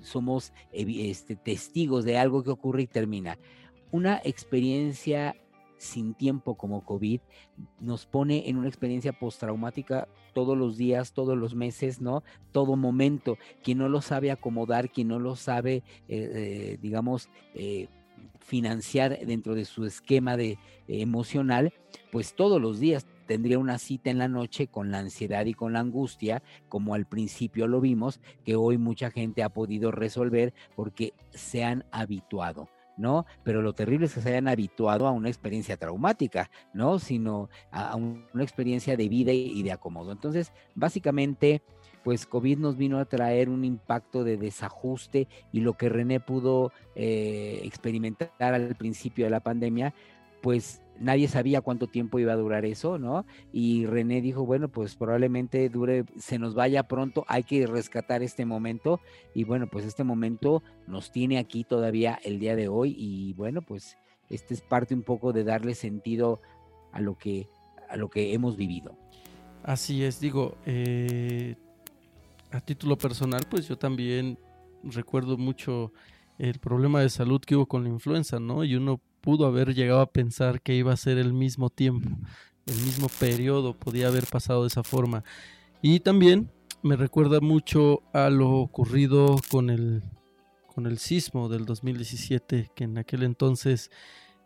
somos 0.00 0.52
este, 0.72 1.36
testigos 1.36 2.04
de 2.04 2.18
algo 2.18 2.42
que 2.42 2.50
ocurre 2.50 2.82
y 2.82 2.86
termina. 2.88 3.38
Una 3.92 4.20
experiencia 4.24 5.36
sin 5.78 6.14
tiempo 6.14 6.54
como 6.54 6.84
COVID 6.84 7.20
nos 7.80 8.06
pone 8.06 8.48
en 8.48 8.56
una 8.56 8.68
experiencia 8.68 9.12
postraumática 9.12 10.08
todos 10.32 10.56
los 10.56 10.76
días, 10.76 11.12
todos 11.12 11.36
los 11.36 11.54
meses, 11.54 12.00
¿no? 12.00 12.22
Todo 12.52 12.76
momento. 12.76 13.38
Quien 13.62 13.78
no 13.78 13.88
lo 13.88 14.00
sabe 14.00 14.30
acomodar, 14.30 14.90
quien 14.90 15.08
no 15.08 15.18
lo 15.18 15.36
sabe, 15.36 15.76
eh, 15.76 15.82
eh, 16.08 16.78
digamos, 16.82 17.30
eh, 17.54 17.88
financiar 18.40 19.18
dentro 19.26 19.54
de 19.54 19.64
su 19.64 19.86
esquema 19.86 20.36
de 20.36 20.58
emocional, 20.88 21.72
pues 22.12 22.34
todos 22.34 22.60
los 22.60 22.78
días 22.78 23.06
tendría 23.26 23.58
una 23.58 23.78
cita 23.78 24.10
en 24.10 24.18
la 24.18 24.28
noche 24.28 24.66
con 24.66 24.90
la 24.90 24.98
ansiedad 24.98 25.46
y 25.46 25.54
con 25.54 25.72
la 25.72 25.80
angustia, 25.80 26.42
como 26.68 26.94
al 26.94 27.06
principio 27.06 27.66
lo 27.66 27.80
vimos, 27.80 28.20
que 28.44 28.56
hoy 28.56 28.76
mucha 28.76 29.10
gente 29.10 29.42
ha 29.42 29.48
podido 29.48 29.90
resolver 29.90 30.52
porque 30.76 31.14
se 31.30 31.64
han 31.64 31.84
habituado. 31.90 32.68
¿No? 32.96 33.26
Pero 33.42 33.62
lo 33.62 33.72
terrible 33.72 34.06
es 34.06 34.14
que 34.14 34.20
se 34.20 34.30
hayan 34.30 34.48
habituado 34.48 35.06
a 35.06 35.10
una 35.10 35.28
experiencia 35.28 35.76
traumática, 35.76 36.50
¿no? 36.72 36.98
Sino 36.98 37.48
a, 37.70 37.96
una 37.96 38.42
experiencia 38.42 38.96
de 38.96 39.08
vida 39.08 39.32
y 39.32 39.62
de 39.62 39.72
acomodo. 39.72 40.12
Entonces, 40.12 40.52
básicamente, 40.74 41.62
pues 42.04 42.26
COVID 42.26 42.58
nos 42.58 42.76
vino 42.76 42.98
a 42.98 43.06
traer 43.06 43.48
un 43.48 43.64
impacto 43.64 44.22
de 44.22 44.36
desajuste 44.36 45.26
y 45.50 45.60
lo 45.60 45.72
que 45.72 45.88
René 45.88 46.20
pudo 46.20 46.70
eh, 46.94 47.60
experimentar 47.64 48.30
al 48.38 48.76
principio 48.76 49.24
de 49.24 49.30
la 49.30 49.40
pandemia, 49.40 49.94
pues 50.42 50.82
nadie 50.98 51.28
sabía 51.28 51.60
cuánto 51.60 51.86
tiempo 51.86 52.18
iba 52.18 52.32
a 52.32 52.36
durar 52.36 52.64
eso, 52.64 52.98
¿no? 52.98 53.24
Y 53.52 53.86
René 53.86 54.20
dijo, 54.20 54.44
bueno, 54.46 54.68
pues 54.68 54.94
probablemente 54.94 55.68
dure, 55.68 56.04
se 56.18 56.38
nos 56.38 56.54
vaya 56.54 56.84
pronto, 56.84 57.24
hay 57.28 57.42
que 57.42 57.66
rescatar 57.66 58.22
este 58.22 58.44
momento. 58.46 59.00
Y 59.34 59.44
bueno, 59.44 59.66
pues 59.66 59.84
este 59.84 60.04
momento 60.04 60.62
nos 60.86 61.10
tiene 61.10 61.38
aquí 61.38 61.64
todavía 61.64 62.18
el 62.24 62.38
día 62.38 62.56
de 62.56 62.68
hoy 62.68 62.94
y 62.96 63.32
bueno, 63.34 63.62
pues 63.62 63.96
este 64.30 64.54
es 64.54 64.60
parte 64.60 64.94
un 64.94 65.02
poco 65.02 65.32
de 65.32 65.44
darle 65.44 65.74
sentido 65.74 66.40
a 66.92 67.00
lo 67.00 67.16
que, 67.16 67.48
a 67.88 67.96
lo 67.96 68.08
que 68.08 68.32
hemos 68.32 68.56
vivido. 68.56 68.96
Así 69.62 70.04
es, 70.04 70.20
digo, 70.20 70.56
eh, 70.66 71.56
a 72.50 72.60
título 72.60 72.96
personal, 72.96 73.42
pues 73.50 73.66
yo 73.66 73.78
también 73.78 74.38
recuerdo 74.82 75.38
mucho 75.38 75.92
el 76.38 76.58
problema 76.58 77.00
de 77.00 77.08
salud 77.08 77.40
que 77.40 77.56
hubo 77.56 77.66
con 77.66 77.84
la 77.84 77.88
influenza, 77.88 78.38
¿no? 78.38 78.64
Y 78.64 78.74
uno 78.74 79.00
pudo 79.24 79.46
haber 79.46 79.74
llegado 79.74 80.02
a 80.02 80.12
pensar 80.12 80.60
que 80.60 80.74
iba 80.74 80.92
a 80.92 80.98
ser 80.98 81.16
el 81.16 81.32
mismo 81.32 81.70
tiempo, 81.70 82.10
el 82.66 82.76
mismo 82.82 83.08
periodo, 83.18 83.72
podía 83.72 84.08
haber 84.08 84.26
pasado 84.26 84.62
de 84.62 84.68
esa 84.68 84.82
forma. 84.82 85.24
Y 85.80 86.00
también 86.00 86.50
me 86.82 86.94
recuerda 86.94 87.40
mucho 87.40 88.02
a 88.12 88.28
lo 88.28 88.50
ocurrido 88.50 89.36
con 89.50 89.70
el, 89.70 90.02
con 90.74 90.86
el 90.86 90.98
sismo 90.98 91.48
del 91.48 91.64
2017, 91.64 92.70
que 92.74 92.84
en 92.84 92.98
aquel 92.98 93.22
entonces, 93.22 93.90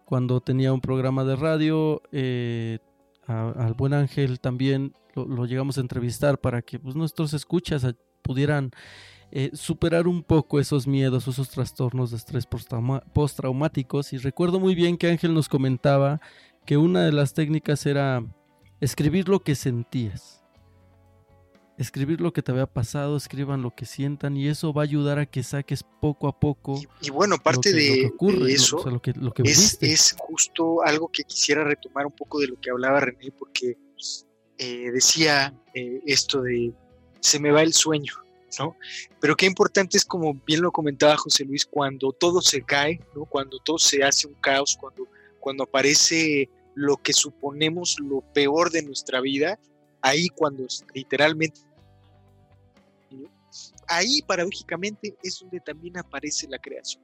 cuando 0.05 0.41
tenía 0.41 0.73
un 0.73 0.81
programa 0.81 1.25
de 1.25 1.35
radio, 1.35 2.01
eh, 2.13 2.79
al 3.27 3.75
buen 3.75 3.95
Ángel 3.95 4.39
también 4.39 4.93
lo, 5.17 5.45
llegamos 5.45 5.77
a 5.77 5.81
entrevistar 5.81 6.39
para 6.39 6.63
que 6.63 6.79
pues, 6.79 6.95
nuestros 6.95 7.35
escuchas 7.35 7.85
pudieran 8.23 8.71
eh, 9.31 9.51
superar 9.53 10.09
un 10.09 10.23
poco 10.23 10.59
esos 10.59 10.87
miedos, 10.87 11.29
esos 11.29 11.51
trastornos 11.51 12.11
de 12.11 12.17
estrés 12.17 12.47
postraumáticos. 12.47 14.13
Y 14.13 14.19
recuerdo 14.19 14.59
muy 14.59 14.75
bien 14.75 14.97
que 14.97 15.09
Ángel 15.09 15.35
nos 15.35 15.49
comentaba 15.49 16.21
que 16.65 16.77
una 16.77 17.05
de 17.05 17.13
las 17.13 17.35
técnicas 17.35 17.85
era 17.87 18.25
escribir 18.81 19.29
lo 19.29 19.41
que 19.41 19.55
sentías. 19.55 20.43
Escribir 21.77 22.21
lo 22.21 22.33
que 22.33 22.43
te 22.43 22.51
había 22.51 22.67
pasado, 22.67 23.17
escriban 23.17 23.63
lo 23.63 23.75
que 23.75 23.85
sientan 23.85 24.37
y 24.37 24.49
eso 24.49 24.73
va 24.73 24.83
a 24.83 24.85
ayudar 24.85 25.19
a 25.19 25.27
que 25.27 25.43
saques 25.45 25.85
poco 26.01 26.27
a 26.27 26.41
poco. 26.41 26.81
Y, 27.01 27.11
bueno, 27.11 27.37
parte 27.39 27.73
de, 27.73 28.11
eso 28.47 28.85
es, 29.45 30.17
justo 30.19 30.83
algo 30.83 31.09
que 31.09 31.23
quisiera 31.23 31.63
retomar 31.63 32.07
un 32.07 32.13
poco 32.13 32.41
de 32.41 32.49
lo 32.49 32.61
que 32.61 32.71
hablaba 32.71 32.99
René, 33.01 33.31
porque 33.31 33.77
eh, 34.57 34.91
decía 34.91 35.55
eh, 35.73 36.03
esto 36.05 36.43
de 36.43 36.73
se 37.21 37.39
me 37.39 37.53
va 37.53 37.63
el 37.63 37.73
sueño. 37.73 38.13
¿No? 38.59 38.77
Pero 39.21 39.37
qué 39.37 39.47
importante 39.47 39.97
es, 39.97 40.05
como 40.05 40.35
bien 40.47 40.63
lo 40.63 40.73
comentaba 40.73 41.17
José 41.17 41.45
Luis, 41.45 41.67
cuando 41.67 42.13
todo 42.13 42.41
se 42.41 42.63
cae, 42.63 43.01
¿no? 43.15 43.25
Cuando 43.25 43.59
todo 43.59 43.79
se 43.79 44.03
hace 44.03 44.27
un 44.27 44.35
caos, 44.35 44.77
cuando, 44.79 45.07
cuando 45.41 45.65
aparece 45.65 46.49
lo 46.75 46.97
que 46.97 47.13
suponemos 47.13 47.99
lo 48.01 48.21
peor 48.33 48.71
de 48.71 48.83
nuestra 48.83 49.21
vida, 49.21 49.59
ahí 50.01 50.29
cuando 50.29 50.67
literalmente, 50.95 51.61
ahí 53.89 54.23
paradójicamente 54.23 55.17
es 55.23 55.41
donde 55.41 55.61
también 55.61 55.99
aparece 55.99 56.47
la 56.49 56.59
creación. 56.59 57.03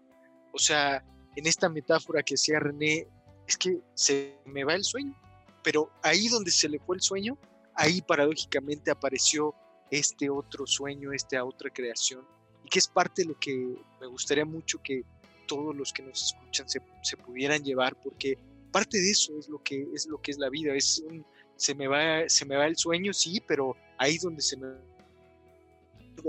O 0.53 0.59
sea, 0.59 1.05
en 1.37 1.47
esta 1.47 1.69
metáfora 1.69 2.23
que 2.23 2.35
hacía 2.35 2.61
René, 2.61 3.09
es 3.47 3.57
que 3.57 3.81
se 3.95 4.39
me 4.47 4.65
va 4.65 4.75
el 4.75 4.85
sueño, 4.85 5.15
pero 5.63 5.91
ahí 6.03 6.29
donde 6.29 6.51
se 6.51 6.69
le 6.69 6.79
fue 6.79 6.97
el 6.97 7.03
sueño, 7.03 7.37
ahí 7.75 8.01
paradójicamente 8.01 8.91
apareció 8.91 9.55
este 9.99 10.31
otro 10.31 10.67
sueño, 10.67 11.13
esta 11.13 11.45
otra 11.45 11.71
creación, 11.71 12.25
y 12.65 12.69
que 12.69 12.79
es 12.79 12.89
parte 12.89 13.23
de 13.23 13.29
lo 13.29 13.39
que 13.39 13.77
me 14.01 14.07
gustaría 14.07 14.45
mucho 14.45 14.81
que 14.83 15.03
todos 15.47 15.75
los 15.75 15.93
que 15.93 16.03
nos 16.03 16.23
escuchan 16.23 16.67
se, 16.69 17.17
pudieran 17.19 17.63
llevar, 17.63 18.01
porque 18.01 18.39
parte 18.73 19.01
de 19.01 19.11
eso 19.11 19.39
es 19.39 19.49
lo 19.49 19.63
que 19.63 19.87
es 19.95 20.07
lo 20.07 20.21
que 20.21 20.31
es 20.31 20.39
la 20.39 20.49
vida, 20.49 20.75
es 20.75 21.03
un, 21.07 21.25
se 21.57 21.75
me 21.75 21.87
va 21.87 22.29
se 22.29 22.45
me 22.45 22.57
va 22.57 22.67
el 22.67 22.77
sueño, 22.77 23.13
sí, 23.13 23.43
pero 23.47 23.77
ahí 23.99 24.19
donde 24.19 24.43
se 24.43 24.57
me 24.57 24.69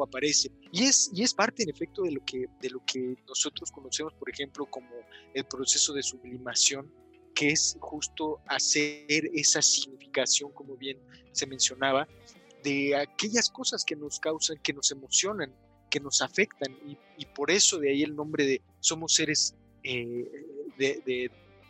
aparece. 0.03 0.51
Y 0.71 0.83
es, 0.83 1.09
y 1.13 1.23
es 1.23 1.33
parte, 1.33 1.63
en 1.63 1.69
efecto, 1.69 2.03
de 2.03 2.11
lo, 2.11 2.25
que, 2.25 2.47
de 2.59 2.69
lo 2.69 2.83
que 2.85 3.15
nosotros 3.27 3.71
conocemos, 3.71 4.13
por 4.13 4.29
ejemplo, 4.29 4.65
como 4.65 4.89
el 5.33 5.45
proceso 5.45 5.93
de 5.93 6.03
sublimación, 6.03 6.91
que 7.33 7.49
es 7.49 7.77
justo 7.79 8.39
hacer 8.47 9.29
esa 9.33 9.61
significación, 9.61 10.51
como 10.51 10.75
bien 10.75 10.99
se 11.31 11.45
mencionaba, 11.45 12.07
de 12.65 12.95
aquellas 12.95 13.49
cosas 13.51 13.85
que 13.85 13.95
nos 13.95 14.19
causan, 14.19 14.57
que 14.57 14.73
nos 14.73 14.91
emocionan, 14.91 15.53
que 15.89 15.99
nos 15.99 16.21
afectan. 16.21 16.75
Y, 17.17 17.25
por 17.27 17.51
eso 17.51 17.77
de 17.77 17.91
ahí 17.91 18.01
el 18.01 18.15
nombre 18.15 18.45
de 18.45 18.61
somos 18.79 19.13
seres 19.13 19.55
eh, 19.83 20.27
de, 20.77 21.29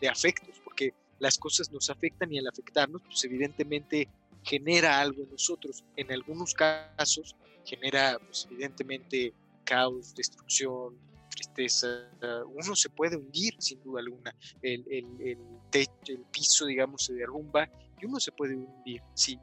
afectos, 0.10 0.62
porque 0.64 0.94
las 1.20 1.38
cosas 1.38 1.72
nos 1.72 1.90
afectan 1.90 2.32
y 2.32 2.40
al 2.40 2.48
afectarnos, 2.48 3.02
pues 3.04 3.24
evidentemente 3.26 4.08
genera 4.44 5.02
algo 5.02 5.24
en 5.24 5.32
nosotros. 5.32 5.84
En 5.98 6.12
algunos 6.12 6.54
casos 6.54 7.36
genera, 7.66 8.18
pues, 8.20 8.48
evidentemente, 8.50 9.34
caos, 9.66 10.16
destrucción, 10.16 10.98
tristeza. 11.30 12.10
Uno 12.54 12.76
se 12.76 12.90
puede 12.90 13.18
hundir, 13.18 13.56
sin 13.60 13.84
duda 13.84 14.00
alguna. 14.00 14.34
El, 14.62 14.86
el, 14.90 15.38
techo, 15.72 16.14
el 16.14 16.24
piso, 16.32 16.66
digamos, 16.66 17.04
se 17.04 17.14
derrumba 17.14 17.70
y 18.00 18.06
uno 18.06 18.20
se 18.20 18.32
puede 18.32 18.56
hundir, 18.56 19.02
sí. 19.14 19.38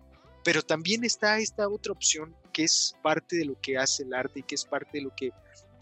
Pero 0.45 0.63
también 0.63 1.05
está 1.05 1.39
esta 1.39 1.69
otra 1.69 1.93
opción 1.93 2.35
que 2.53 2.65
es 2.65 2.97
parte 3.03 3.37
de 3.37 3.45
lo 3.45 3.61
que 3.61 3.79
hace 3.79 4.03
el 4.03 4.15
arte 4.15 4.41
y 4.41 4.43
que 4.43 4.55
es 4.55 4.65
parte 4.65 4.99
de 4.99 5.05
lo 5.05 5.15
que 5.15 5.31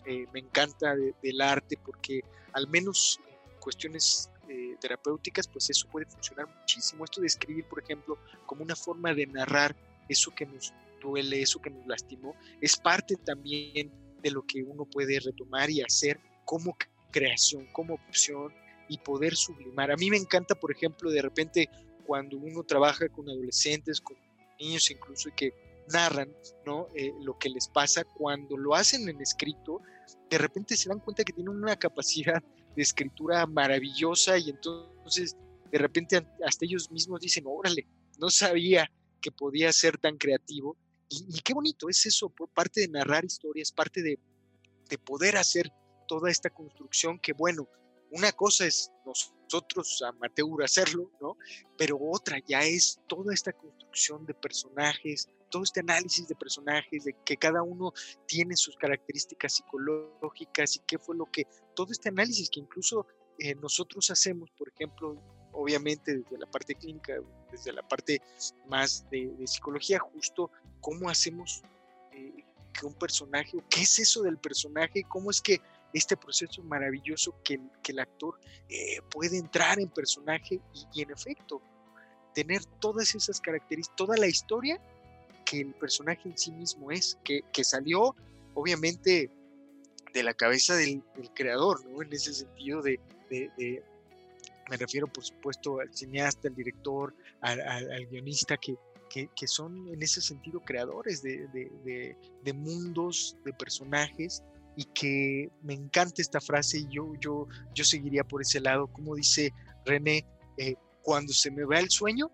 eh, 0.06 0.26
me 0.32 0.40
encanta 0.40 0.94
del 1.22 1.40
arte, 1.40 1.78
porque 1.84 2.20
al 2.52 2.68
menos 2.68 3.20
en 3.28 3.60
cuestiones 3.60 4.30
eh, 4.48 4.76
terapéuticas, 4.80 5.46
pues 5.46 5.70
eso 5.70 5.88
puede 5.88 6.06
funcionar 6.06 6.46
muchísimo. 6.48 7.04
Esto 7.04 7.20
de 7.20 7.26
escribir, 7.28 7.64
por 7.66 7.82
ejemplo, 7.82 8.18
como 8.46 8.62
una 8.62 8.76
forma 8.76 9.14
de 9.14 9.26
narrar 9.26 9.76
eso 10.08 10.32
que 10.34 10.46
nos 10.46 10.72
duele, 11.00 11.40
eso 11.40 11.60
que 11.60 11.70
nos 11.70 11.86
lastimó, 11.86 12.34
es 12.60 12.76
parte 12.76 13.16
también 13.16 13.90
de 14.22 14.30
lo 14.30 14.44
que 14.46 14.62
uno 14.62 14.84
puede 14.84 15.18
retomar 15.20 15.70
y 15.70 15.82
hacer 15.82 16.20
como 16.44 16.76
creación, 17.10 17.66
como 17.72 17.94
opción 17.94 18.52
y 18.88 18.98
poder 18.98 19.36
sublimar. 19.36 19.90
A 19.90 19.96
mí 19.96 20.10
me 20.10 20.16
encanta, 20.16 20.54
por 20.54 20.72
ejemplo, 20.72 21.10
de 21.10 21.22
repente 21.22 21.68
cuando 22.04 22.36
uno 22.36 22.64
trabaja 22.64 23.08
con 23.08 23.28
adolescentes, 23.28 24.00
con 24.00 24.16
niños 24.60 24.90
incluso, 24.90 25.28
y 25.28 25.32
que 25.32 25.54
narran 25.92 26.32
¿no? 26.64 26.88
Eh, 26.94 27.12
lo 27.22 27.38
que 27.38 27.48
les 27.48 27.68
pasa, 27.68 28.04
cuando 28.04 28.56
lo 28.56 28.74
hacen 28.74 29.08
en 29.08 29.20
escrito, 29.20 29.80
de 30.28 30.38
repente 30.38 30.76
se 30.76 30.88
dan 30.88 31.00
cuenta 31.00 31.24
que 31.24 31.32
tienen 31.32 31.54
una 31.54 31.76
capacidad 31.76 32.42
de 32.76 32.82
escritura 32.82 33.46
maravillosa 33.46 34.38
y 34.38 34.50
entonces 34.50 35.36
de 35.70 35.78
repente 35.78 36.24
hasta 36.46 36.64
ellos 36.64 36.90
mismos 36.90 37.20
dicen, 37.20 37.44
órale, 37.46 37.86
no 38.18 38.30
sabía 38.30 38.90
que 39.20 39.30
podía 39.30 39.72
ser 39.72 39.98
tan 39.98 40.16
creativo. 40.16 40.76
Y, 41.08 41.40
qué 41.40 41.54
bonito 41.54 41.88
es 41.88 42.06
eso, 42.06 42.28
por 42.28 42.48
parte 42.48 42.82
de 42.82 42.88
narrar 42.88 43.24
historias, 43.24 43.72
parte 43.72 44.00
de, 44.00 44.18
de 44.88 44.98
poder 44.98 45.36
hacer 45.36 45.72
toda 46.06 46.30
esta 46.30 46.50
construcción 46.50 47.18
que, 47.18 47.32
bueno, 47.32 47.68
una 48.10 48.32
cosa 48.32 48.66
es 48.66 48.90
nosotros 49.04 50.02
amateur 50.02 50.62
hacerlo, 50.62 51.10
¿no? 51.20 51.36
Pero 51.76 51.98
otra 52.00 52.38
ya 52.46 52.60
es 52.60 53.00
toda 53.06 53.32
esta 53.32 53.52
construcción 53.52 54.26
de 54.26 54.34
personajes, 54.34 55.28
todo 55.50 55.62
este 55.62 55.80
análisis 55.80 56.28
de 56.28 56.34
personajes, 56.34 57.04
de 57.04 57.14
que 57.24 57.36
cada 57.36 57.62
uno 57.62 57.92
tiene 58.26 58.56
sus 58.56 58.76
características 58.76 59.54
psicológicas 59.54 60.76
y 60.76 60.80
qué 60.80 60.98
fue 60.98 61.16
lo 61.16 61.26
que, 61.26 61.46
todo 61.74 61.92
este 61.92 62.08
análisis 62.08 62.50
que 62.50 62.60
incluso 62.60 63.06
eh, 63.38 63.54
nosotros 63.56 64.10
hacemos, 64.10 64.50
por 64.52 64.68
ejemplo, 64.68 65.20
obviamente 65.52 66.18
desde 66.18 66.38
la 66.38 66.46
parte 66.46 66.74
clínica, 66.74 67.14
desde 67.50 67.72
la 67.72 67.86
parte 67.86 68.22
más 68.68 69.08
de, 69.10 69.32
psicología, 69.46 69.98
justo 69.98 70.50
cómo 70.80 71.08
hacemos 71.08 71.62
eh, 72.12 72.44
que 72.72 72.86
un 72.86 72.94
personaje, 72.94 73.58
qué 73.68 73.82
es 73.82 73.98
eso 73.98 74.22
del 74.22 74.38
personaje, 74.38 75.02
cómo 75.08 75.30
es 75.30 75.40
que 75.40 75.60
este 75.92 76.16
proceso 76.16 76.62
maravilloso 76.62 77.34
que, 77.42 77.60
que 77.82 77.92
el 77.92 78.00
actor 78.00 78.38
eh, 78.68 79.00
puede 79.10 79.38
entrar 79.38 79.78
en 79.80 79.88
personaje 79.88 80.60
y, 80.92 81.02
en 81.02 81.10
efecto 81.10 81.62
tener 82.34 82.64
todas 82.80 83.14
esas 83.14 83.40
características, 83.40 83.96
toda 83.96 84.16
la 84.16 84.28
historia 84.28 84.80
que 85.44 85.60
el 85.60 85.74
personaje 85.74 86.28
en 86.28 86.38
sí 86.38 86.52
mismo 86.52 86.92
es, 86.92 87.18
que, 87.24 87.40
que 87.52 87.64
salió 87.64 88.14
obviamente 88.54 89.30
de 90.12 90.22
la 90.22 90.34
cabeza 90.34 90.76
del, 90.76 91.02
creador, 91.34 91.84
¿no? 91.86 92.02
En 92.02 92.12
ese 92.12 92.32
sentido 92.32 92.82
de, 92.82 93.00
me 94.68 94.76
refiero 94.76 95.06
por 95.08 95.24
supuesto 95.24 95.80
al 95.80 95.92
cineasta, 95.94 96.48
al 96.48 96.54
director, 96.54 97.14
al, 97.40 97.60
al, 97.60 98.06
guionista, 98.06 98.56
que, 98.56 98.76
que, 99.08 99.28
que, 99.34 99.46
son 99.46 99.88
en 99.88 100.02
ese 100.02 100.20
sentido 100.20 100.60
creadores 100.60 101.22
de, 101.22 101.48
de, 101.48 102.52
mundos, 102.52 103.36
de 103.44 103.52
personajes, 103.52 104.42
y 104.80 104.84
que 104.94 105.50
me 105.62 105.74
encanta 105.74 106.22
esta 106.22 106.40
frase 106.40 106.78
y 106.78 106.88
yo, 106.88 107.12
yo, 107.20 107.46
yo 107.74 107.84
seguiría 107.84 108.24
por 108.24 108.40
ese 108.40 108.60
lado, 108.60 108.86
como 108.86 109.14
dice 109.14 109.52
René, 109.84 110.26
eh, 110.56 110.74
cuando 111.02 111.34
se 111.34 111.50
me 111.50 111.64
va 111.64 111.80
el 111.80 111.90
sueño, 111.90 112.30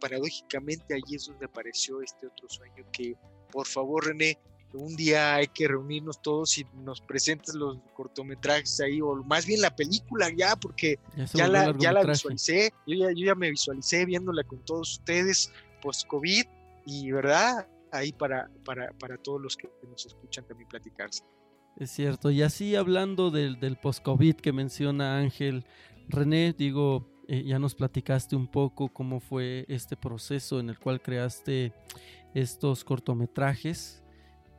paradójicamente 0.00 0.94
allí 0.94 1.14
es 1.14 1.26
donde 1.26 1.46
apareció 1.46 2.02
este 2.02 2.26
otro 2.26 2.48
sueño 2.48 2.84
que, 2.90 3.14
por 3.52 3.64
favor, 3.64 4.06
René, 4.06 4.36
un 4.72 4.96
día 4.96 5.36
hay 5.36 5.46
que 5.46 5.68
reunirnos 5.68 6.20
todos 6.20 6.58
y 6.58 6.66
nos 6.82 7.00
presentes 7.00 7.54
los 7.54 7.78
cortometrajes 7.94 8.80
ahí, 8.80 9.00
o 9.00 9.14
más 9.22 9.46
bien 9.46 9.60
la 9.60 9.76
película 9.76 10.32
ya, 10.36 10.56
porque 10.56 10.98
ya, 11.32 11.46
la, 11.46 11.72
ya 11.78 11.92
la, 11.92 12.02
visualicé, 12.02 12.72
yo 12.88 12.96
ya, 12.96 13.12
yo 13.12 13.26
ya 13.26 13.34
me 13.36 13.50
visualicé 13.50 14.04
viéndola 14.04 14.42
con 14.42 14.64
todos 14.64 14.94
ustedes 14.94 15.52
post-COVID 15.80 16.44
y, 16.86 17.12
¿verdad? 17.12 17.68
Ahí 17.92 18.12
para, 18.12 18.50
para, 18.64 18.90
para 18.98 19.16
todos 19.16 19.40
los 19.40 19.56
que 19.56 19.70
nos 19.88 20.04
escuchan 20.04 20.44
también 20.44 20.68
platicarse. 20.68 21.22
Es 21.78 21.92
cierto, 21.92 22.32
y 22.32 22.42
así 22.42 22.74
hablando 22.74 23.30
del, 23.30 23.76
post-COVID 23.80 24.34
que 24.34 24.52
menciona 24.52 25.18
Ángel, 25.18 25.64
René, 26.08 26.52
digo, 26.52 27.06
eh, 27.28 27.44
ya 27.44 27.60
nos 27.60 27.76
platicaste 27.76 28.34
un 28.34 28.48
poco 28.48 28.88
cómo 28.88 29.20
fue 29.20 29.64
este 29.68 29.96
proceso 29.96 30.58
en 30.58 30.70
el 30.70 30.78
cual 30.80 31.00
creaste 31.00 31.72
estos 32.34 32.82
cortometrajes, 32.82 34.02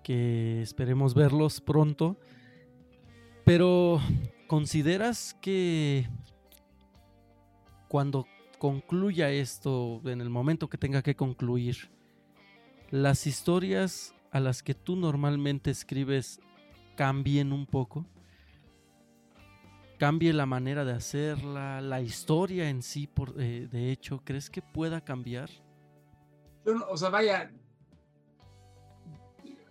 que 0.02 0.62
esperemos 0.62 1.14
verlos 1.14 1.60
pronto. 1.60 2.16
Pero, 3.44 4.00
¿consideras 4.48 5.36
que 5.42 6.08
cuando 7.90 8.28
concluya 8.60 9.30
esto, 9.30 10.02
en 10.06 10.22
el 10.22 10.30
momento 10.30 10.70
que 10.70 10.78
tenga 10.78 11.02
que 11.02 11.18
concluir, 11.18 11.90
las 12.92 13.28
historias 13.28 14.16
a 14.32 14.40
las 14.40 14.64
que 14.64 14.74
tú 14.74 14.96
normalmente 14.96 15.70
escribes 15.70 16.40
cambien 17.00 17.54
un 17.54 17.66
poco? 17.66 18.06
cambie 19.98 20.34
la 20.34 20.46
manera 20.46 20.84
de 20.84 20.94
hacerla, 20.94 21.80
la 21.80 22.02
historia 22.02 22.70
en 22.70 22.82
sí, 22.82 23.08
por, 23.08 23.36
eh, 23.38 23.68
de 23.72 23.92
hecho, 23.92 24.22
¿crees 24.26 24.50
que 24.50 24.62
pueda 24.62 25.02
cambiar? 25.02 25.50
o 26.90 26.98
sea, 26.98 27.10
vaya, 27.10 27.52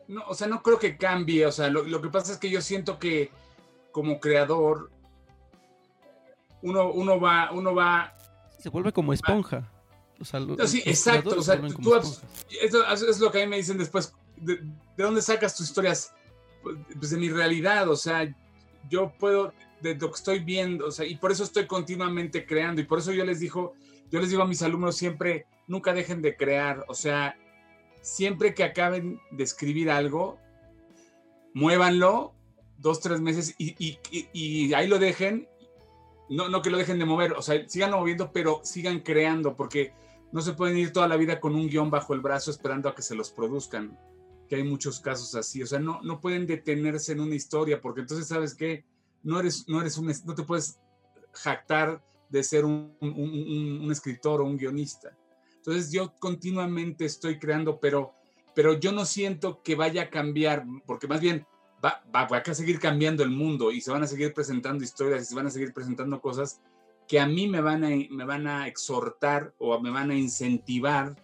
no, 0.06 0.22
o 0.26 0.34
sea, 0.34 0.48
no 0.48 0.62
creo 0.62 0.78
que 0.78 0.96
cambie, 0.96 1.44
o 1.46 1.52
sea, 1.52 1.68
lo, 1.68 2.00
que 2.00 2.08
pasa 2.08 2.32
es 2.32 2.38
que 2.38 2.50
yo 2.50 2.60
siento 2.60 2.98
que 2.98 3.30
como 3.92 4.20
creador, 4.20 4.90
uno, 6.62 6.90
uno 6.92 7.20
va, 7.20 7.50
uno 7.52 7.74
va... 7.74 8.14
Se 8.58 8.70
vuelve 8.70 8.92
como 8.92 9.12
esponja. 9.12 9.70
O 10.18 10.24
sea, 10.24 10.40
sí, 10.66 10.82
exacto, 10.84 11.36
o 11.38 11.42
sea, 11.42 11.60
tú, 11.60 11.94
es 12.50 13.20
lo 13.20 13.30
que 13.30 13.42
a 13.42 13.44
mí 13.44 13.50
me 13.50 13.56
dicen 13.58 13.78
después, 13.78 14.14
¿de, 14.36 14.56
¿de 14.96 15.04
dónde 15.04 15.22
sacas 15.22 15.56
tus 15.56 15.68
historias? 15.68 16.14
Pues 16.62 17.10
de 17.10 17.16
mi 17.16 17.28
realidad, 17.30 17.88
o 17.88 17.96
sea, 17.96 18.34
yo 18.88 19.12
puedo, 19.18 19.52
de 19.80 19.94
lo 19.94 20.08
que 20.08 20.16
estoy 20.16 20.38
viendo, 20.40 20.86
o 20.86 20.90
sea, 20.90 21.06
y 21.06 21.16
por 21.16 21.32
eso 21.32 21.44
estoy 21.44 21.66
continuamente 21.66 22.46
creando, 22.46 22.80
y 22.80 22.84
por 22.84 22.98
eso 22.98 23.12
yo 23.12 23.24
les 23.24 23.40
digo, 23.40 23.74
yo 24.10 24.20
les 24.20 24.30
digo 24.30 24.42
a 24.42 24.46
mis 24.46 24.62
alumnos 24.62 24.96
siempre, 24.96 25.46
nunca 25.66 25.92
dejen 25.92 26.22
de 26.22 26.36
crear, 26.36 26.84
o 26.88 26.94
sea, 26.94 27.36
siempre 28.00 28.54
que 28.54 28.64
acaben 28.64 29.20
de 29.30 29.44
escribir 29.44 29.90
algo, 29.90 30.38
muévanlo 31.54 32.34
dos, 32.78 33.00
tres 33.00 33.20
meses 33.20 33.54
y, 33.58 33.98
y, 34.10 34.72
ahí 34.74 34.86
lo 34.86 34.98
dejen, 34.98 35.48
no, 36.30 36.48
no 36.48 36.62
que 36.62 36.70
lo 36.70 36.78
dejen 36.78 36.98
de 36.98 37.04
mover, 37.04 37.32
o 37.32 37.42
sea, 37.42 37.68
sigan 37.68 37.90
moviendo, 37.90 38.32
pero 38.32 38.60
sigan 38.64 39.00
creando, 39.00 39.56
porque 39.56 39.92
no 40.32 40.40
se 40.40 40.52
pueden 40.52 40.78
ir 40.78 40.92
toda 40.92 41.08
la 41.08 41.16
vida 41.16 41.40
con 41.40 41.54
un 41.54 41.68
guion 41.68 41.90
bajo 41.90 42.14
el 42.14 42.20
brazo 42.20 42.50
esperando 42.50 42.88
a 42.88 42.94
que 42.94 43.02
se 43.02 43.14
los 43.14 43.30
produzcan, 43.30 43.98
que 44.48 44.56
hay 44.56 44.64
muchos 44.64 45.00
casos 45.00 45.34
así, 45.34 45.62
o 45.62 45.66
sea, 45.66 45.78
no, 45.78 46.00
no 46.02 46.20
pueden 46.20 46.46
detenerse 46.46 47.12
en 47.12 47.20
una 47.20 47.34
historia, 47.34 47.80
porque 47.80 48.00
entonces, 48.00 48.28
¿sabes 48.28 48.54
qué? 48.54 48.84
no 49.22 49.40
eres, 49.40 49.68
no 49.68 49.80
eres 49.80 49.98
un, 49.98 50.12
no 50.24 50.34
te 50.34 50.42
puedes 50.42 50.78
jactar 51.32 52.02
de 52.28 52.42
ser 52.42 52.64
un, 52.64 52.96
un, 53.00 53.90
escritor 53.90 54.40
o 54.40 54.44
un 54.44 54.56
guionista. 54.56 55.16
Entonces 55.56 55.90
yo 55.92 56.14
continuamente 56.18 57.04
estoy 57.04 57.38
creando, 57.38 57.80
pero, 57.80 58.14
pero 58.54 58.78
yo 58.78 58.92
no 58.92 59.04
siento 59.04 59.62
que 59.62 59.74
vaya 59.74 60.02
a 60.02 60.10
cambiar, 60.10 60.64
porque 60.86 61.06
más 61.06 61.20
bien 61.20 61.46
va, 61.84 62.02
va, 62.14 62.26
va, 62.26 62.38
a 62.38 62.54
seguir 62.54 62.78
cambiando 62.78 63.22
el 63.22 63.30
mundo 63.30 63.72
y 63.72 63.80
se 63.80 63.90
van 63.90 64.02
a 64.02 64.06
seguir 64.06 64.34
presentando 64.34 64.84
historias 64.84 65.22
y 65.22 65.26
se 65.26 65.34
van 65.34 65.46
a 65.46 65.50
seguir 65.50 65.72
presentando 65.72 66.20
cosas 66.20 66.60
que 67.06 67.18
a 67.18 67.26
mí 67.26 67.48
me 67.48 67.62
van 67.62 67.84
a, 67.84 67.88
me 67.88 68.24
van 68.24 68.46
a 68.46 68.66
exhortar 68.66 69.54
o 69.58 69.80
me 69.80 69.90
van 69.90 70.10
a 70.10 70.14
incentivar 70.14 71.16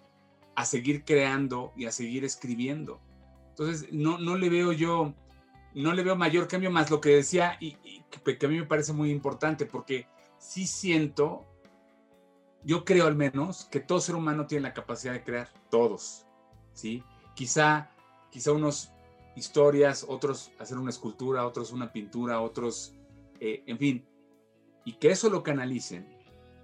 a 0.57 0.65
seguir 0.65 1.05
creando 1.05 1.73
y 1.77 1.85
a 1.85 1.93
seguir 1.93 2.25
escribiendo. 2.25 3.01
Entonces, 3.55 3.93
no, 3.93 4.19
no 4.19 4.37
le 4.37 4.49
veo 4.49 4.73
yo, 4.73 5.15
no 5.75 5.93
le 5.93 6.03
veo 6.03 6.17
mayor 6.17 6.49
cambio 6.49 6.73
más 6.73 6.91
lo 6.91 7.01
que 7.01 7.11
decía 7.11 7.57
y, 7.61 7.77
que, 8.11 8.47
a 8.47 8.49
mí 8.49 8.59
me 8.59 8.67
parece 8.67 8.93
muy 8.93 9.13
importante 9.13 9.65
porque 9.65 10.09
sí 10.39 10.67
siento, 10.67 11.45
yo 12.65 12.85
creo 12.85 13.07
al 13.07 13.15
menos, 13.15 13.67
que 13.67 13.79
todo 13.79 14.01
ser 14.01 14.17
humano 14.17 14.49
tiene 14.49 14.63
la 14.63 14.75
capacidad 14.75 15.13
de 15.13 15.23
crear, 15.23 15.53
todos, 15.71 16.27
¿sí? 16.73 17.05
Quizá, 17.37 17.93
quizá 18.29 18.51
unos 18.51 18.91
historias, 19.37 20.05
otros 20.09 20.51
hacer 20.59 20.77
una 20.77 20.91
escultura, 20.91 21.47
otros 21.47 21.71
una 21.71 21.93
pintura, 21.93 22.41
otros, 22.41 22.97
eh, 23.39 23.63
en 23.67 23.79
fin, 23.79 24.05
y 24.85 24.95
que 24.95 25.13
eso 25.13 25.31
lo 25.31 25.45
canalicen, 25.45 26.09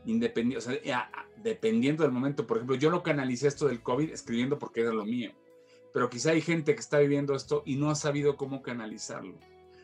independiente, 0.07 0.59
o 0.59 0.73
sea, 0.73 1.09
dependiendo 1.41 2.03
del 2.03 2.13
momento. 2.13 2.49
Por 2.49 2.57
ejemplo, 2.57 2.75
yo 2.75 2.91
lo 2.91 3.05
canalicé 3.05 3.47
esto 3.47 3.69
del 3.69 3.81
COVID 3.81 4.11
escribiendo 4.11 4.59
porque 4.59 4.81
era 4.81 4.93
lo 4.93 5.05
mío, 5.05 5.33
pero 5.93 6.11
quizá 6.11 6.31
hay 6.31 6.41
gente 6.41 6.75
que 6.75 6.81
está 6.81 6.99
viviendo 6.99 7.35
esto 7.35 7.63
y 7.67 7.77
no 7.77 7.91
ha 7.91 7.95
sabido 7.95 8.37
cómo 8.37 8.63
canalizarlo. 8.63 9.35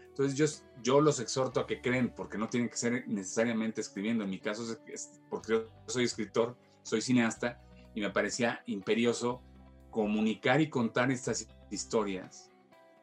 Entonces 0.09 0.37
yo, 0.37 0.47
yo 0.83 1.01
los 1.01 1.21
exhorto 1.21 1.61
a 1.61 1.67
que 1.67 1.81
creen, 1.81 2.13
porque 2.15 2.39
no 2.39 2.49
tienen 2.49 2.71
que 2.71 2.77
ser 2.77 3.07
necesariamente 3.07 3.81
escribiendo. 3.81 4.25
En 4.25 4.31
mi 4.31 4.39
caso 4.39 4.79
es 4.87 5.21
porque 5.29 5.53
yo 5.53 5.67
soy 5.87 6.05
escritor, 6.05 6.57
soy 6.83 7.03
cineasta 7.03 7.61
y 7.95 8.01
me 8.01 8.11
parecía 8.11 8.63
imperioso 8.67 9.43
comunicar 9.91 10.61
y 10.61 10.71
contar 10.71 11.11
estas 11.11 11.47
historias 11.71 12.51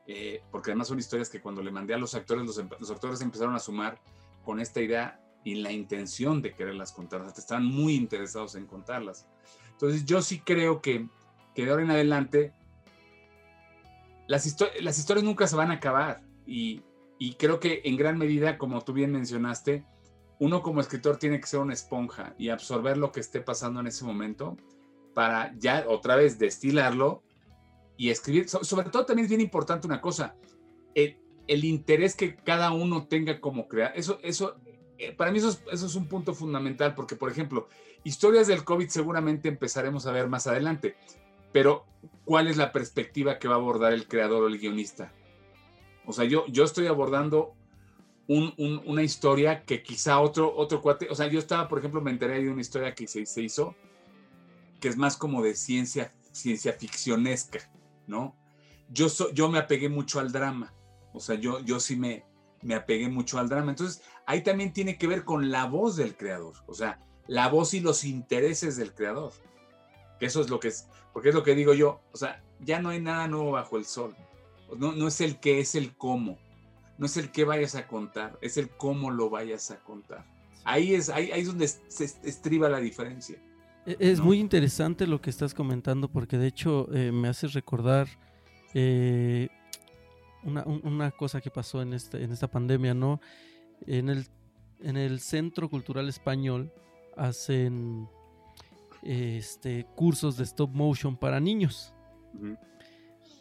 eh, 0.05 0.41
porque 0.51 0.71
además 0.71 0.89
son 0.89 0.99
historias 0.99 1.29
que 1.29 1.41
cuando 1.41 1.61
le 1.61 1.71
mandé 1.71 1.93
a 1.93 1.97
los 1.97 2.13
actores, 2.13 2.45
los, 2.45 2.91
actores 2.91 3.21
empezaron 3.21 3.55
a 3.55 3.59
sumar 3.59 4.01
con 4.43 4.59
esta 4.59 4.81
idea 4.81 5.19
y 5.45 5.55
la 5.55 5.71
intención 5.71 6.41
de 6.41 6.53
quererlas 6.53 6.91
contar, 6.91 7.21
o 7.21 7.27
estaban 7.27 7.65
muy 7.65 7.95
interesados 7.95 8.55
en 8.55 8.65
contarlas. 8.65 9.27
Entonces 9.71 10.05
yo 10.05 10.21
sí 10.21 10.39
creo 10.39 10.81
que, 10.81 11.07
que 11.55 11.65
de 11.65 11.71
ahora 11.71 11.83
en 11.83 11.91
adelante 11.91 12.53
las, 14.27 14.45
historias 14.45 15.23
nunca 15.23 15.47
se 15.47 15.55
van 15.55 15.71
a 15.71 15.75
acabar 15.75 16.21
y, 16.45 16.81
creo 17.37 17.59
que 17.59 17.81
en 17.85 17.95
gran 17.95 18.17
medida, 18.17 18.57
como 18.57 18.81
tú 18.81 18.93
bien 18.93 19.11
mencionaste, 19.11 19.85
uno 20.39 20.61
como 20.61 20.81
escritor 20.81 21.17
tiene 21.17 21.39
que 21.39 21.47
ser 21.47 21.59
una 21.59 21.73
esponja 21.73 22.35
y 22.37 22.49
absorber 22.49 22.97
lo 22.97 23.11
que 23.11 23.21
esté 23.21 23.39
pasando 23.39 23.79
en 23.79 23.87
ese 23.87 24.03
momento 24.03 24.57
para 25.13 25.53
ya 25.57 25.85
otra 25.87 26.15
vez 26.15 26.37
destilarlo 26.37 27.23
y 27.95 28.09
escribir. 28.09 28.49
sobre 28.49 28.89
todo 28.89 29.05
también 29.05 29.25
es 29.25 29.29
bien 29.29 29.41
importante 29.41 29.87
una 29.87 30.01
cosa, 30.01 30.35
el, 30.95 31.65
interés 31.65 32.15
que 32.15 32.35
cada 32.35 32.71
uno 32.71 33.07
tenga 33.07 33.39
como 33.39 33.67
crear. 33.67 33.93
Eso, 33.95 34.19
eso, 34.23 34.55
eh, 34.97 35.13
para 35.13 35.31
mí 35.31 35.37
eso 35.37 35.49
es, 35.49 35.63
eso 35.71 35.85
es 35.85 35.95
un 35.95 36.07
punto 36.07 36.33
fundamental, 36.33 36.95
porque 36.95 37.15
por 37.15 37.31
ejemplo, 37.31 37.67
historias 38.03 38.47
del 38.47 38.63
COVID 38.63 38.87
seguramente 38.87 39.49
empezaremos 39.49 40.07
a 40.07 40.11
ver 40.11 40.27
más 40.27 40.47
adelante, 40.47 40.95
pero 41.53 41.85
¿cuál 42.25 42.47
es 42.47 42.57
la 42.57 42.73
perspectiva 42.73 43.39
que 43.39 43.47
va 43.47 43.55
a 43.55 43.57
abordar 43.57 43.93
el 43.93 44.07
creador 44.07 44.43
o 44.43 44.47
el 44.47 44.59
guionista? 44.59 45.13
O 46.05 46.11
sea, 46.11 46.25
yo, 46.25 46.45
yo 46.47 46.65
estoy 46.65 46.87
abordando 46.87 47.55
un, 48.27 48.53
un, 48.57 48.81
una 48.85 49.03
historia 49.03 49.63
que 49.63 49.81
quizá 49.81 50.19
otro, 50.19 50.53
otro 50.53 50.81
cuate, 50.81 51.07
o 51.09 51.15
sea, 51.15 51.27
yo 51.27 51.39
estaba, 51.39 51.69
por 51.69 51.79
ejemplo, 51.79 52.01
me 52.01 52.11
enteré 52.11 52.43
de 52.43 52.49
una 52.49 52.61
historia 52.61 52.93
que 52.93 53.07
se, 53.07 53.25
se 53.25 53.41
hizo, 53.41 53.75
que 54.81 54.89
es 54.89 54.97
más 54.97 55.15
como 55.15 55.41
de 55.41 55.55
ciencia, 55.55 56.11
ciencia 56.33 56.73
ficcionesca. 56.73 57.59
¿no? 58.07 58.35
Yo, 58.89 59.07
yo 59.33 59.49
me 59.49 59.59
apegué 59.59 59.89
mucho 59.89 60.19
al 60.19 60.31
drama, 60.31 60.73
o 61.13 61.19
sea, 61.19 61.35
yo, 61.35 61.59
yo 61.59 61.79
sí 61.79 61.95
me, 61.95 62.25
me 62.61 62.75
apegué 62.75 63.09
mucho 63.09 63.39
al 63.39 63.49
drama. 63.49 63.71
Entonces, 63.71 64.01
ahí 64.25 64.41
también 64.43 64.73
tiene 64.73 64.97
que 64.97 65.07
ver 65.07 65.23
con 65.23 65.51
la 65.51 65.65
voz 65.65 65.95
del 65.95 66.15
creador, 66.15 66.55
o 66.67 66.73
sea, 66.73 66.99
la 67.27 67.47
voz 67.47 67.73
y 67.73 67.79
los 67.79 68.03
intereses 68.03 68.75
del 68.75 68.93
creador. 68.93 69.33
Eso 70.19 70.41
es 70.41 70.49
lo 70.49 70.59
que 70.59 70.69
es, 70.69 70.87
porque 71.13 71.29
es 71.29 71.35
lo 71.35 71.43
que 71.43 71.55
digo 71.55 71.73
yo, 71.73 72.01
o 72.11 72.17
sea, 72.17 72.43
ya 72.59 72.81
no 72.81 72.89
hay 72.89 72.99
nada 72.99 73.27
nuevo 73.27 73.51
bajo 73.51 73.77
el 73.77 73.85
sol. 73.85 74.15
No, 74.77 74.91
no 74.91 75.07
es 75.07 75.21
el 75.21 75.39
que, 75.39 75.59
es 75.59 75.75
el 75.75 75.95
cómo. 75.95 76.37
No 76.97 77.05
es 77.05 77.17
el 77.17 77.31
que 77.31 77.45
vayas 77.45 77.75
a 77.75 77.87
contar, 77.87 78.37
es 78.41 78.57
el 78.57 78.69
cómo 78.69 79.11
lo 79.11 79.29
vayas 79.29 79.71
a 79.71 79.77
contar. 79.77 80.25
Ahí 80.63 80.93
es, 80.93 81.09
ahí, 81.09 81.31
ahí 81.31 81.41
es 81.41 81.47
donde 81.47 81.67
se 81.67 82.05
estriba 82.23 82.69
la 82.69 82.79
diferencia. 82.79 83.37
E-, 83.85 83.97
es 83.99 84.19
muy 84.19 84.39
interesante 84.39 85.07
lo 85.07 85.21
que 85.21 85.29
estás 85.29 85.53
comentando 85.53 86.07
porque 86.07 86.37
de 86.37 86.47
hecho 86.47 86.87
eh, 86.93 87.11
me 87.11 87.27
hace 87.27 87.47
recordar 87.47 88.07
eh, 88.73 89.49
una, 90.43 91.11
cosa 91.11 91.41
que 91.41 91.49
pasó 91.49 91.81
en, 91.81 91.93
este, 91.93 92.23
en 92.23 92.31
esta 92.31 92.47
pandemia, 92.47 92.93
¿no? 92.93 93.21
En 93.85 94.09
el, 94.09 94.27
en 94.81 94.97
el 94.97 95.19
Centro 95.19 95.69
Cultural 95.69 96.09
Español 96.09 96.71
hacen 97.15 98.07
este, 99.03 99.85
cursos 99.95 100.37
de 100.37 100.43
stop 100.43 100.73
motion 100.73 101.17
para 101.17 101.39
niños. 101.39 101.93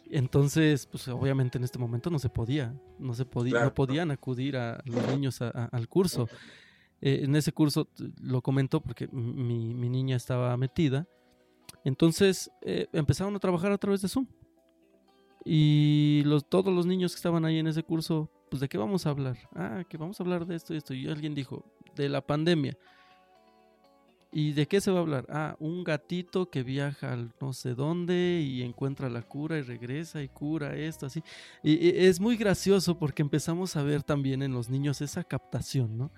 Entonces, 0.09 0.85
pues 0.85 1.07
obviamente 1.07 1.57
en 1.57 1.63
este 1.63 1.79
momento 1.79 2.09
no 2.09 2.19
se 2.19 2.29
podía, 2.29 2.73
no 2.99 3.13
se 3.13 3.25
podía, 3.25 3.63
no 3.63 3.73
podían 3.73 4.11
acudir 4.11 4.57
a 4.57 4.81
los 4.85 5.07
niños 5.07 5.41
al 5.41 5.87
curso. 5.87 6.27
Eh, 7.01 7.21
en 7.23 7.35
ese 7.35 7.51
curso 7.51 7.89
lo 8.21 8.41
comentó 8.41 8.79
porque 8.81 9.07
mi, 9.07 9.73
niña 9.89 10.15
estaba 10.15 10.55
metida. 10.57 11.07
Entonces 11.83 12.51
eh, 12.61 12.87
empezaron 12.93 13.35
a 13.35 13.39
trabajar 13.39 13.71
a 13.71 13.77
través 13.77 14.01
de 14.01 14.09
Zoom. 14.09 14.27
Y 15.45 16.21
los, 16.25 16.47
todos 16.47 16.73
los 16.73 16.85
niños 16.85 17.11
que 17.11 17.17
estaban 17.17 17.43
ahí 17.43 17.59
en 17.59 17.67
ese 17.67 17.83
curso, 17.83 18.29
pues 18.49 18.61
de 18.61 18.69
qué 18.69 18.77
vamos 18.77 19.05
a 19.05 19.09
hablar. 19.09 19.37
Ah, 19.55 19.83
que 19.89 19.97
vamos 19.97 20.19
a 20.19 20.23
hablar 20.23 20.45
de 20.45 20.55
esto 20.55 20.73
y 20.73 20.77
esto. 20.77 20.93
Y 20.93 21.09
alguien 21.09 21.33
dijo, 21.33 21.65
de 21.95 22.09
la 22.09 22.25
pandemia. 22.25 22.77
¿Y 24.33 24.53
de 24.53 24.67
qué 24.67 24.81
se 24.81 24.91
va 24.91 24.97
a 24.97 25.01
hablar? 25.01 25.25
Ah, 25.29 25.55
un 25.59 25.83
gatito 25.83 26.49
que 26.49 26.63
viaja 26.63 27.13
al 27.13 27.31
no 27.39 27.53
sé 27.53 27.75
dónde 27.75 28.41
y 28.41 28.63
encuentra 28.63 29.09
la 29.09 29.21
cura 29.21 29.59
y 29.59 29.61
regresa 29.61 30.23
y 30.23 30.27
cura 30.27 30.75
esto, 30.75 31.05
así. 31.05 31.23
y 31.61 32.05
es 32.05 32.19
muy 32.19 32.35
gracioso 32.35 32.97
porque 32.97 33.21
empezamos 33.21 33.75
a 33.75 33.83
ver 33.83 34.01
también 34.01 34.41
en 34.41 34.51
los 34.51 34.69
niños 34.69 35.01
esa 35.01 35.23
captación, 35.23 35.97
¿no? 35.97 36.11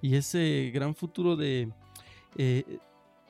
y 0.00 0.16
ese 0.16 0.70
gran 0.72 0.94
futuro 0.94 1.36
de, 1.36 1.70
eh, 2.36 2.78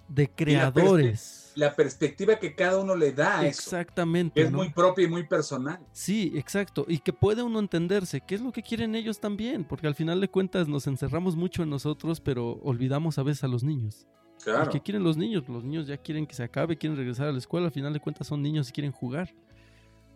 de 0.09 0.31
creadores. 0.31 1.53
La, 1.55 1.75
perspectiva 1.75 2.39
que 2.39 2.55
cada 2.55 2.79
uno 2.79 2.95
le 2.95 3.13
da 3.13 3.41
a 3.41 3.47
Exactamente. 3.47 4.41
es 4.41 4.53
muy 4.53 4.71
propia 4.71 5.05
y 5.05 5.09
muy 5.09 5.27
personal. 5.27 5.81
Sí, 5.93 6.33
exacto. 6.37 6.85
Y 6.89 6.99
que 6.99 7.13
puede 7.13 7.43
uno 7.43 7.59
entenderse 7.59 8.21
qué 8.21 8.35
es 8.35 8.41
lo 8.41 8.53
que 8.53 8.63
quieren 8.63 8.95
ellos 8.95 9.21
también, 9.21 9.65
porque 9.65 9.87
al 9.87 9.95
final 9.95 10.21
de 10.21 10.29
cuentas 10.29 10.69
nos 10.69 10.87
encerramos 10.87 11.37
mucho 11.37 11.63
en 11.63 11.71
nosotros, 11.71 12.21
pero 12.21 12.53
olvidamos 12.63 13.19
a 13.19 13.23
veces 13.23 13.45
a 13.45 13.49
los 13.49 13.65
niños. 13.65 14.07
Claro. 14.43 14.71
¿Qué 14.71 14.81
quieren 14.81 15.03
los 15.03 15.17
niños? 15.17 15.49
Los 15.49 15.65
niños 15.65 15.87
ya 15.87 15.97
quieren 15.97 16.27
que 16.27 16.35
se 16.35 16.43
acabe, 16.43 16.77
quieren 16.77 16.97
regresar 16.97 17.29
a 17.29 17.33
la 17.33 17.39
escuela, 17.39 17.67
al 17.67 17.73
final 17.73 17.93
de 17.93 18.01
cuentas 18.01 18.27
son 18.27 18.43
niños 18.43 18.69
y 18.69 18.73
quieren 18.73 18.93
jugar, 18.93 19.35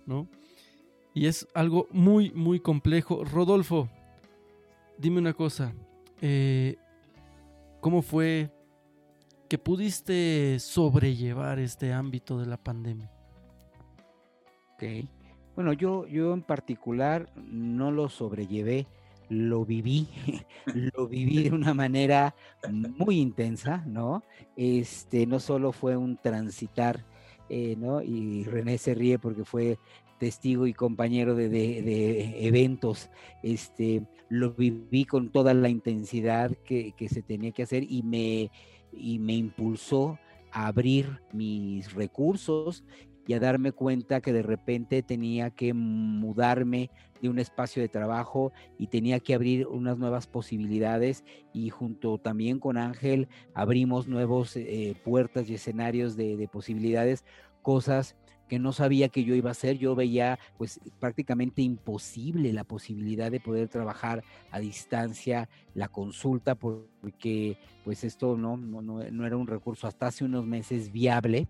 ¿no? 0.07 0.29
Y 1.15 1.27
es 1.27 1.47
algo 1.55 1.87
muy, 1.91 2.31
muy 2.33 2.61
complejo. 2.61 3.25
Rodolfo, 3.25 3.89
dime 4.97 5.19
una 5.19 5.35
cosa, 5.35 5.75
eh, 6.21 6.77
¿cómo 7.81 8.03
fue 8.03 8.51
que 9.49 9.59
pudiste 9.59 10.59
sobrellevar 10.61 11.59
este 11.59 11.93
ámbito 11.93 12.39
de 12.39 12.47
la 12.47 12.57
pandemia? 12.57 13.11
Ok. 14.75 14.85
Bueno, 15.55 15.75
yo, 15.75 16.07
yo 16.07 16.33
en 16.33 16.43
particular 16.43 17.31
no 17.37 17.91
lo 17.91 18.09
sobrellevé, 18.09 18.87
lo 19.33 19.65
viví, 19.65 20.09
lo 20.95 21.09
viví 21.09 21.45
de 21.45 21.51
una 21.51 21.75
manera 21.75 22.35
muy 22.71 23.19
intensa, 23.19 23.85
¿no? 23.87 24.23
Este, 24.57 25.27
no 25.27 25.41
solo 25.41 25.73
fue 25.73 25.97
un 25.97 26.17
transitar, 26.19 27.05
eh, 27.49 27.75
¿no? 27.77 28.03
Y 28.03 28.45
René 28.45 28.79
se 28.79 28.95
ríe 28.95 29.19
porque 29.19 29.45
fue 29.45 29.79
testigo 30.19 30.69
y 30.69 30.73
compañero 30.73 31.35
de, 31.35 32.47
eventos, 32.47 33.11
este, 33.43 34.07
lo 34.29 34.53
viví 34.53 35.05
con 35.05 35.31
toda 35.33 35.53
la 35.53 35.69
intensidad 35.69 36.53
que, 36.65 36.95
se 37.11 37.23
tenía 37.23 37.51
que 37.51 37.65
hacer 37.65 37.83
y 37.83 38.05
me, 38.05 38.51
y 38.93 39.19
me 39.19 39.33
impulsó 39.33 40.21
a 40.53 40.69
abrir 40.69 41.19
mis 41.33 41.93
recursos 41.93 42.85
y 43.27 43.35
a 43.35 43.41
darme 43.41 43.73
cuenta 43.73 44.21
que 44.21 44.33
de 44.33 44.43
repente 44.43 45.03
tenía 45.03 45.51
que 45.51 45.75
mudarme 45.75 46.91
de 47.21 47.29
un 47.29 47.39
espacio 47.39 47.81
de 47.81 47.89
trabajo 47.89 48.53
y 48.79 48.89
tenía 48.89 49.21
que 49.21 49.35
abrir 49.35 49.67
unas 49.69 49.97
nuevas 49.97 50.27
posibilidades 50.27 51.25
y 51.53 51.71
junto 51.71 52.19
también 52.19 52.59
con 52.59 52.77
Ángel 52.77 53.29
abrimos 53.55 54.09
nuevos 54.09 54.57
eh, 54.57 54.97
puertas 55.05 55.49
y 55.49 55.55
escenarios 55.55 56.17
de, 56.17 56.37
de 56.37 56.49
posibilidades, 56.49 57.25
cosas 57.63 58.17
que 58.53 58.59
no 58.59 58.73
sabía 58.73 59.09
que 59.09 59.25
yo 59.25 59.35
iba 59.35 59.49
a 59.49 59.53
hacer. 59.53 59.79
Yo 59.79 59.95
veía 59.95 60.39
pues 60.59 60.79
prácticamente 61.01 61.63
imposible 61.63 62.53
la 62.53 62.65
posibilidad 62.65 63.31
de 63.31 63.41
poder 63.41 63.69
trabajar 63.69 64.23
a 64.51 64.61
distancia 64.61 65.49
la 65.73 65.89
consulta 65.89 66.55
porque 66.55 67.57
pues 67.83 68.05
esto 68.05 68.37
no, 68.37 68.59
no, 68.59 68.83
no, 68.83 69.27
era 69.27 69.37
un 69.39 69.47
recurso 69.47 69.87
hasta 69.87 70.09
hace 70.09 70.27
unos 70.27 70.45
meses 70.45 70.93
viable 70.93 71.49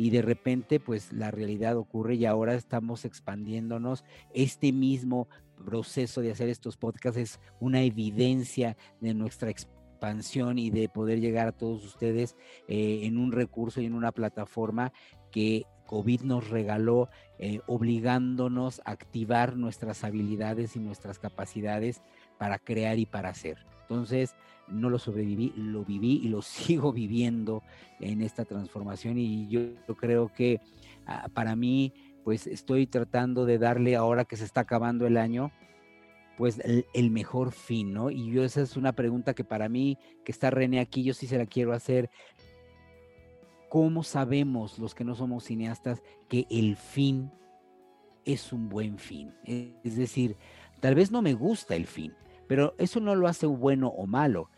y 0.00 0.08
de 0.08 0.22
repente 0.22 0.80
pues 0.80 1.12
la 1.12 1.30
realidad 1.30 1.76
ocurre 1.76 2.14
y 2.14 2.24
ahora 2.24 2.54
estamos 2.54 3.04
expandiéndonos. 3.04 4.02
Este 4.32 4.72
mismo 4.72 5.28
proceso 5.62 6.22
de 6.22 6.32
hacer 6.32 6.48
estos 6.48 6.78
podcasts 6.78 7.20
es 7.20 7.40
una 7.60 7.82
evidencia 7.82 8.78
de 9.02 9.12
nuestra 9.12 9.50
expansión 9.50 10.58
y 10.58 10.70
de 10.70 10.88
poder 10.88 11.20
llegar 11.20 11.48
a 11.48 11.52
todos 11.52 11.84
ustedes 11.84 12.34
eh, 12.66 13.00
en 13.02 13.18
un 13.18 13.30
recurso 13.30 13.82
y 13.82 13.84
en 13.84 13.92
una 13.92 14.10
plataforma 14.10 14.90
que 15.30 15.66
COVID 15.84 16.22
nos 16.22 16.48
regaló, 16.48 17.10
eh, 17.38 17.60
obligándonos 17.66 18.80
a 18.86 18.92
activar 18.92 19.58
nuestras 19.58 20.02
habilidades 20.02 20.76
y 20.76 20.78
nuestras 20.78 21.18
capacidades 21.18 22.00
para 22.38 22.58
crear 22.58 22.98
y 22.98 23.04
para 23.04 23.28
hacer. 23.28 23.58
Entonces, 23.90 24.36
no 24.68 24.88
lo 24.88 25.00
sobreviví, 25.00 25.52
lo 25.56 25.84
viví 25.84 26.20
y 26.22 26.28
lo 26.28 26.42
sigo 26.42 26.92
viviendo 26.92 27.64
en 27.98 28.22
esta 28.22 28.44
transformación 28.44 29.18
y 29.18 29.48
yo, 29.48 29.60
creo 29.96 30.32
que 30.32 30.60
ah, 31.06 31.28
para 31.34 31.56
mí, 31.56 31.92
pues 32.22 32.46
estoy 32.46 32.86
tratando 32.86 33.46
de 33.46 33.58
darle 33.58 33.96
ahora 33.96 34.24
que 34.24 34.36
se 34.36 34.44
está 34.44 34.60
acabando 34.60 35.08
el 35.08 35.16
año, 35.16 35.50
pues 36.38 36.62
el, 36.94 37.10
mejor 37.10 37.50
fin, 37.50 37.92
¿no? 37.92 38.10
Y 38.12 38.30
yo 38.30 38.44
esa 38.44 38.62
es 38.62 38.76
una 38.76 38.92
pregunta 38.92 39.34
que 39.34 39.42
para 39.44 39.68
mí, 39.68 39.98
que 40.24 40.30
está 40.30 40.50
René 40.50 40.78
aquí, 40.78 41.02
yo 41.02 41.12
sí 41.12 41.26
se 41.26 41.36
la 41.36 41.46
quiero 41.46 41.72
hacer. 41.72 42.10
¿Cómo 43.68 44.04
sabemos 44.04 44.78
los 44.78 44.94
que 44.94 45.04
no 45.04 45.16
somos 45.16 45.44
cineastas 45.44 46.00
que 46.28 46.46
el 46.48 46.76
fin 46.76 47.30
es 48.24 48.52
un 48.52 48.68
buen 48.68 48.98
fin? 48.98 49.34
Es 49.44 49.96
decir, 49.96 50.36
tal 50.78 50.94
vez 50.94 51.10
no 51.10 51.22
me 51.22 51.34
gusta 51.34 51.74
el 51.74 51.86
fin, 51.86 52.14
pero 52.50 52.74
eso 52.78 52.98
no 52.98 53.14
lo 53.14 53.28
hace 53.28 53.46
bueno 53.46 53.86
o 53.90 54.08
malo. 54.08 54.50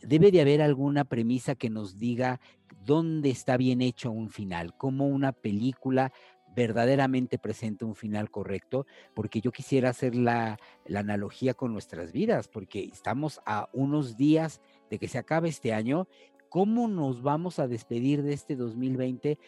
Debe 0.00 0.30
de 0.30 0.40
haber 0.40 0.62
alguna 0.62 1.04
premisa 1.04 1.54
que 1.54 1.68
nos 1.68 1.98
diga 1.98 2.40
dónde 2.86 3.28
está 3.28 3.58
bien 3.58 3.82
hecho 3.82 4.10
un 4.10 4.30
final, 4.30 4.74
cómo 4.74 5.06
una 5.06 5.32
película 5.32 6.14
verdaderamente 6.54 7.38
presente 7.38 7.84
un 7.84 7.94
final 7.94 8.30
correcto, 8.30 8.86
porque 9.12 9.42
yo 9.42 9.52
quisiera 9.52 9.90
hacer 9.90 10.14
la, 10.14 10.58
analogía 10.88 11.52
con 11.52 11.74
nuestras 11.74 12.10
vidas, 12.10 12.48
porque 12.48 12.84
estamos 12.84 13.42
a 13.44 13.68
unos 13.74 14.16
días 14.16 14.62
de 14.88 14.98
que 14.98 15.06
se 15.06 15.18
acabe 15.18 15.50
este 15.50 15.74
año. 15.74 16.08
¿Cómo 16.48 16.88
nos 16.88 17.20
vamos 17.20 17.58
a 17.58 17.68
despedir 17.68 18.22
de 18.22 18.32
este 18.32 18.56
2020? 18.56 19.38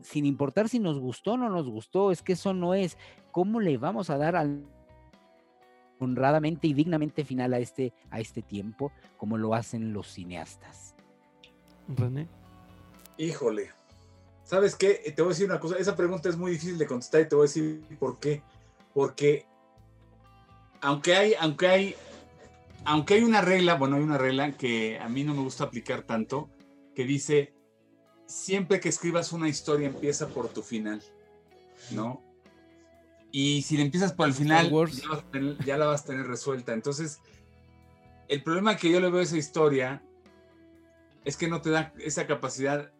Sin 0.00 0.24
importar 0.24 0.70
si 0.70 0.78
nos 0.78 0.98
gustó 0.98 1.32
o 1.32 1.36
no 1.36 1.50
nos 1.50 1.68
gustó, 1.68 2.12
es 2.12 2.22
que 2.22 2.32
eso 2.32 2.54
no 2.54 2.72
es. 2.72 2.96
¿Cómo 3.30 3.60
le 3.60 3.76
vamos 3.76 4.08
a 4.08 4.16
dar 4.16 4.36
al 4.36 4.64
honradamente 5.98 6.66
y 6.66 6.74
dignamente 6.74 7.24
final 7.24 7.54
a 7.54 7.58
este, 7.58 7.92
a 8.10 8.20
este 8.20 8.42
tiempo, 8.42 8.92
como 9.16 9.38
lo 9.38 9.54
hacen 9.54 9.92
los 9.92 10.12
cineastas? 10.12 10.94
René. 11.88 12.28
Híjole, 13.18 13.70
¿Sabes 14.46 14.76
qué? 14.76 15.12
Te 15.14 15.22
voy 15.22 15.30
a 15.30 15.34
decir 15.34 15.46
una 15.46 15.58
cosa. 15.58 15.76
Esa 15.76 15.96
pregunta 15.96 16.28
es 16.28 16.36
muy 16.36 16.52
difícil 16.52 16.78
de 16.78 16.86
contestar 16.86 17.20
y 17.22 17.28
te 17.28 17.34
voy 17.34 17.46
a 17.46 17.48
decir 17.48 17.82
por 17.98 18.20
qué. 18.20 18.42
Porque 18.94 19.44
aunque 20.80 21.16
hay, 21.16 21.34
aunque 21.40 21.66
hay, 21.66 21.96
aunque 22.84 23.14
hay 23.14 23.24
una 23.24 23.40
regla, 23.40 23.74
bueno, 23.74 23.96
hay 23.96 24.02
una 24.02 24.18
regla 24.18 24.52
que 24.52 25.00
a 25.00 25.08
mí 25.08 25.24
no 25.24 25.34
me 25.34 25.42
gusta 25.42 25.64
aplicar 25.64 26.02
tanto, 26.02 26.48
que 26.94 27.04
dice, 27.04 27.54
siempre 28.26 28.78
que 28.78 28.88
escribas 28.88 29.32
una 29.32 29.48
historia 29.48 29.88
empieza 29.88 30.28
por 30.28 30.48
tu 30.48 30.62
final, 30.62 31.02
¿no? 31.90 32.22
Y 33.38 33.60
si 33.60 33.76
le 33.76 33.82
empiezas 33.82 34.14
por 34.14 34.28
el 34.28 34.32
final, 34.32 34.70
ya, 34.70 35.66
ya, 35.66 35.76
la 35.76 35.84
vas 35.84 36.04
a 36.04 36.06
tener 36.06 36.26
resuelta. 36.26 36.72
Entonces, 36.72 37.20
el 38.28 38.42
problema 38.42 38.78
que 38.78 38.90
yo 38.90 38.98
le 38.98 39.10
veo 39.10 39.20
a 39.20 39.24
esa 39.24 39.36
historia 39.36 40.02
es 41.22 41.36
que 41.36 41.46
no 41.46 41.60
te 41.60 41.68
da 41.68 41.92
esa 41.98 42.26
capacidad 42.26 42.90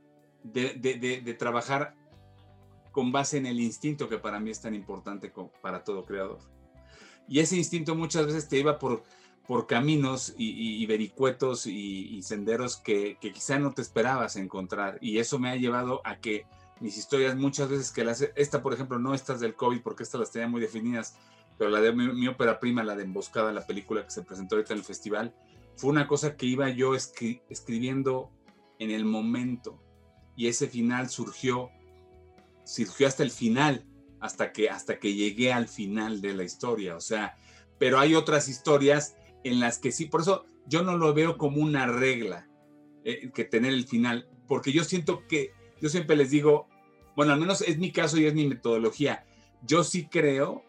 de, 0.43 1.37
trabajar 1.39 1.95
con 2.93 3.13
base 3.13 3.39
en 3.39 3.47
el 3.47 3.61
instinto 3.61 4.11
que 4.11 4.19
para 4.19 4.39
mí 4.39 4.51
es 4.51 4.61
tan 4.61 4.75
importante 4.75 5.33
para 5.63 5.83
todo 5.85 6.05
creador. 6.05 6.41
Y 7.27 7.41
ese 7.41 7.57
instinto 7.57 7.95
muchas 7.95 8.27
veces 8.27 8.47
te 8.47 8.59
iba 8.59 8.79
por, 8.79 9.05
por 9.49 9.67
caminos 9.67 10.35
y, 10.37 10.85
vericuetos 10.85 11.67
y, 11.67 12.21
senderos 12.21 12.77
que, 12.77 13.17
quizá 13.23 13.59
no 13.59 13.73
te 13.73 13.81
esperabas 13.81 14.37
encontrar. 14.37 14.99
Y 15.01 15.17
eso 15.17 15.39
me 15.39 15.49
ha 15.49 15.57
llevado 15.57 16.03
a 16.05 16.17
que 16.17 16.45
mis 16.81 16.97
historias 16.97 17.37
muchas 17.37 17.69
veces 17.69 17.91
que 17.91 18.05
las... 18.05 18.21
Esta, 18.35 18.63
por 18.63 18.75
ejemplo, 18.75 18.99
no 18.99 19.15
estas 19.15 19.41
del 19.41 19.55
COVID 19.55 19.81
porque 19.83 20.03
estas 20.03 20.21
las 20.21 20.31
tenía 20.31 20.49
muy 20.49 20.61
definidas, 20.61 21.17
pero 21.59 21.71
la 21.71 21.81
de 21.81 21.93
mi, 21.93 22.29
ópera 22.29 22.61
prima, 22.61 22.85
la 22.85 22.97
de 22.97 23.05
Emboscada, 23.05 23.53
la 23.53 23.67
película 23.67 24.05
que 24.05 24.11
se 24.11 24.23
presentó 24.23 24.57
ahorita 24.57 24.75
en 24.75 24.81
el 24.81 24.85
festival, 24.85 25.35
fue 25.77 25.91
una 25.91 26.07
cosa 26.07 26.37
que 26.37 26.47
iba 26.47 26.69
yo 26.71 26.95
escribiendo 26.95 28.31
en 28.79 28.91
el 28.91 29.05
momento 29.05 29.81
y 30.37 30.49
ese 30.49 30.69
final 30.69 31.09
surgió, 31.09 31.71
surgió 32.65 33.07
hasta 33.07 33.23
el 33.23 33.31
final, 33.31 33.87
hasta 34.21 34.53
que, 34.53 34.69
hasta 34.69 34.99
que 34.99 35.15
llegué 35.15 35.53
al 35.53 35.69
final 35.69 36.21
de 36.21 36.35
la 36.35 36.45
historia. 36.45 36.97
O 36.97 37.01
sea, 37.01 37.37
pero 37.79 37.99
hay 37.99 38.15
otras 38.15 38.49
historias 38.49 39.17
en 39.45 39.61
las 39.61 39.79
que 39.79 39.93
sí, 39.93 40.07
por 40.07 40.21
eso 40.21 40.45
yo 40.67 40.83
no 40.83 40.97
lo 40.97 41.15
veo 41.15 41.39
como 41.39 41.63
una 41.63 41.87
regla 41.87 42.49
eh, 43.05 43.31
que 43.33 43.45
tener 43.45 43.73
el 43.73 43.87
final, 43.87 44.29
porque 44.47 44.73
yo 44.73 44.85
siento 44.85 45.27
que, 45.27 45.53
yo 45.81 45.89
siempre 45.89 46.17
les 46.17 46.31
digo, 46.31 46.69
bueno, 47.15 47.33
al 47.33 47.41
menos 47.41 47.63
es 47.63 47.79
mi 47.79 47.93
caso 47.93 48.19
y 48.19 48.27
es 48.27 48.35
mi 48.35 48.47
metodología, 48.47 49.25
yo 49.63 49.85
sí 49.85 50.07
creo 50.07 50.65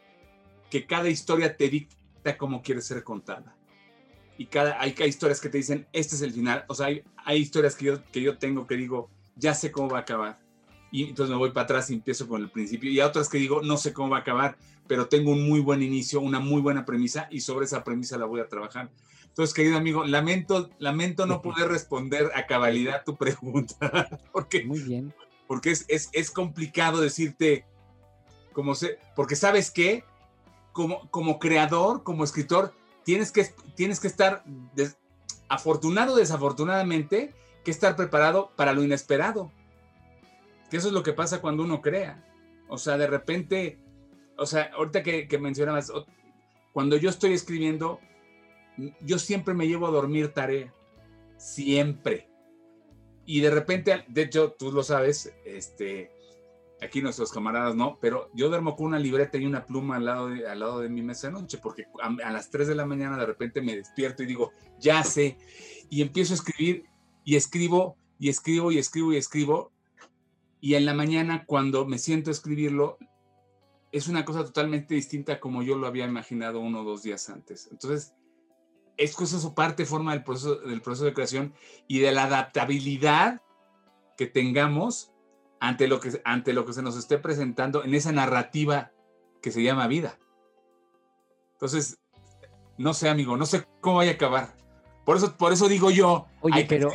que 0.70 0.86
cada 0.86 1.10
historia 1.10 1.56
te 1.56 1.70
dicta 1.70 2.38
cómo 2.38 2.62
quiere 2.62 2.82
ser 2.82 3.04
contada. 3.04 3.56
Y 4.38 4.46
cada, 4.46 4.80
hay, 4.80 4.94
hay 5.00 5.10
historias 5.10 5.42
que 5.42 5.50
te 5.50 5.58
dicen, 5.58 5.88
este 5.94 6.16
es 6.16 6.22
el 6.22 6.32
final. 6.32 6.66
O 6.68 6.76
sea, 6.76 6.88
hay, 6.88 7.04
hay 7.26 7.40
historias 7.40 7.76
que 7.76 7.86
yo, 7.86 8.04
que 8.12 8.22
yo 8.22 8.38
tengo 8.38 8.68
que 8.68 8.76
digo, 8.76 9.10
ya 9.36 9.54
sé 9.54 9.72
cómo 9.72 9.90
va 9.90 10.00
a 10.00 10.02
acabar. 10.02 10.40
Y 10.92 11.04
entonces 11.06 11.32
me 11.32 11.38
voy 11.38 11.52
para 11.52 11.66
atrás 11.66 11.90
y 11.90 11.96
empiezo 11.96 12.28
con 12.28 12.42
el 12.42 12.50
principio. 12.50 12.92
Y 12.92 13.00
a 13.00 13.08
otras 13.08 13.30
que 13.30 13.38
digo, 13.38 13.62
no 13.62 13.78
sé 13.78 13.94
cómo 13.94 14.10
va 14.10 14.18
a 14.18 14.22
acabar, 14.22 14.58
pero 14.88 15.08
tengo 15.08 15.32
un 15.32 15.48
muy 15.48 15.60
buen 15.60 15.82
inicio, 15.82 16.22
una 16.22 16.40
muy 16.40 16.62
buena 16.62 16.86
premisa 16.86 17.28
y 17.32 17.42
sobre 17.42 17.66
esa 17.66 17.84
premisa 17.84 18.18
la 18.18 18.26
voy 18.26 18.40
a 18.40 18.48
trabajar. 18.48 18.90
Entonces, 19.38 19.54
querido 19.54 19.78
amigo, 19.78 20.04
lamento, 20.04 20.72
lamento 20.80 21.28
no 21.28 21.44
poder 21.44 21.68
responder 21.68 22.32
a 22.34 22.48
cabalidad 22.48 23.04
tu 23.04 23.18
pregunta, 23.18 24.10
porque, 24.34 24.66
muy 24.66 24.80
bien. 24.80 25.14
porque 25.46 25.70
es, 25.70 25.86
es, 25.90 26.10
es 26.14 26.32
complicado 26.32 27.02
decirte, 27.02 27.64
como 28.52 28.74
sé, 28.74 28.98
porque 29.16 29.36
sabes 29.36 29.70
que 29.70 30.04
como, 30.72 31.08
como 31.12 31.38
creador, 31.38 32.02
como 32.02 32.24
escritor, 32.24 32.74
tienes 33.04 33.32
que, 33.32 33.46
tienes 33.76 34.00
que 34.00 34.08
estar 34.08 34.44
afortunado 35.50 36.16
o 36.16 36.18
desafortunadamente, 36.18 37.36
que 37.64 37.70
estar 37.70 37.96
preparado 37.96 38.52
para 38.56 38.74
lo 38.74 38.82
inesperado. 38.82 39.52
Que 40.72 40.78
eso 40.78 40.88
es 40.88 40.94
lo 40.96 41.04
que 41.04 41.14
pasa 41.14 41.42
cuando 41.42 41.62
uno 41.62 41.84
crea. 41.84 42.26
O 42.70 42.80
sea, 42.80 42.98
de 42.98 43.06
repente, 43.06 43.78
o 44.36 44.48
sea, 44.48 44.72
ahorita 44.74 45.04
que, 45.04 45.28
que 45.28 45.38
mencionabas, 45.38 45.92
cuando 46.74 46.98
yo 46.98 47.12
estoy 47.12 47.34
escribiendo, 47.34 48.00
yo 49.02 49.20
siempre 49.20 49.54
me 49.54 49.68
llevo 49.68 49.88
a 49.88 49.92
dormir 49.92 50.34
tarea. 50.34 50.74
Siempre. 51.38 52.30
Y 53.26 53.42
de 53.42 53.50
repente, 53.52 54.06
de 54.08 54.22
hecho, 54.22 54.54
tú 54.54 54.72
lo 54.72 54.84
sabes, 54.84 55.34
este, 55.46 56.12
aquí 56.82 57.02
nuestros 57.02 57.32
camaradas 57.32 57.76
no, 57.76 57.98
pero 58.00 58.30
yo 58.34 58.50
duermo 58.50 58.76
con 58.76 58.88
una 58.88 59.00
libreta 59.00 59.38
y 59.38 59.46
una 59.46 59.66
pluma 59.66 59.98
al 59.98 60.06
lado 60.06 60.30
de, 60.30 60.48
al 60.48 60.60
lado 60.60 60.80
de 60.80 60.90
mi 60.90 61.02
mesa 61.02 61.28
de 61.28 61.34
noche, 61.34 61.58
porque 61.58 61.86
a, 62.02 62.32
las 62.32 62.50
3 62.50 62.68
de 62.68 62.76
la 62.76 62.86
mañana 62.86 63.18
de 63.18 63.26
repente 63.26 63.62
me 63.62 63.76
despierto 63.76 64.24
y 64.24 64.28
digo, 64.28 64.52
ya 64.80 65.04
sé, 65.04 65.38
y 65.90 66.02
empiezo 66.02 66.34
a 66.34 66.36
escribir 66.36 66.86
y 67.24 67.36
escribo 67.36 67.98
y 68.20 68.30
escribo 68.30 68.72
y 68.72 68.78
escribo 68.78 69.14
y 69.14 69.18
escribo. 69.18 69.72
Y 70.60 70.76
en 70.76 70.86
la 70.86 70.94
mañana 70.94 71.46
cuando 71.46 71.86
me 71.86 72.00
siento 72.00 72.30
a 72.30 72.34
escribirlo, 72.34 72.98
es 73.92 74.08
una 74.08 74.26
cosa 74.26 74.44
totalmente 74.44 74.96
distinta 74.96 75.40
como 75.40 75.64
yo 75.64 75.78
lo 75.78 75.88
había 75.88 76.06
imaginado 76.06 76.60
uno 76.60 76.82
o 76.82 76.84
dos 76.84 77.04
días 77.04 77.30
antes. 77.30 77.68
Entonces, 77.72 78.14
es 78.98 79.16
cosa 79.16 79.40
su 79.40 79.54
parte, 79.54 79.86
forma 79.86 80.14
del 80.14 80.24
proceso, 80.24 80.56
del 80.56 80.82
proceso 80.82 81.06
de 81.06 81.14
creación 81.14 81.54
y 81.88 82.00
de 82.00 82.12
la 82.12 82.24
adaptabilidad 82.24 83.42
que 84.18 84.28
tengamos 84.28 85.12
ante 85.60 85.88
lo 85.88 86.00
que, 86.00 86.22
ante 86.26 86.54
lo 86.54 86.66
que 86.66 86.74
se 86.74 86.82
nos 86.82 86.98
esté 86.98 87.18
presentando 87.18 87.84
en 87.84 87.94
esa 87.94 88.12
narrativa 88.12 88.92
que 89.42 89.52
se 89.52 89.64
llama 89.64 89.88
vida. 89.88 90.20
Entonces, 91.54 92.00
no 92.78 92.94
sé, 92.94 93.10
amigo, 93.10 93.38
no 93.38 93.46
sé 93.46 93.66
cómo 93.82 93.98
vaya 93.98 94.12
a 94.12 94.16
acabar. 94.16 94.56
Por 95.06 95.18
eso, 95.18 95.38
por 95.38 95.54
eso 95.54 95.70
digo 95.70 95.90
yo, 95.90 96.28
Oye, 96.42 96.66
pero 96.68 96.92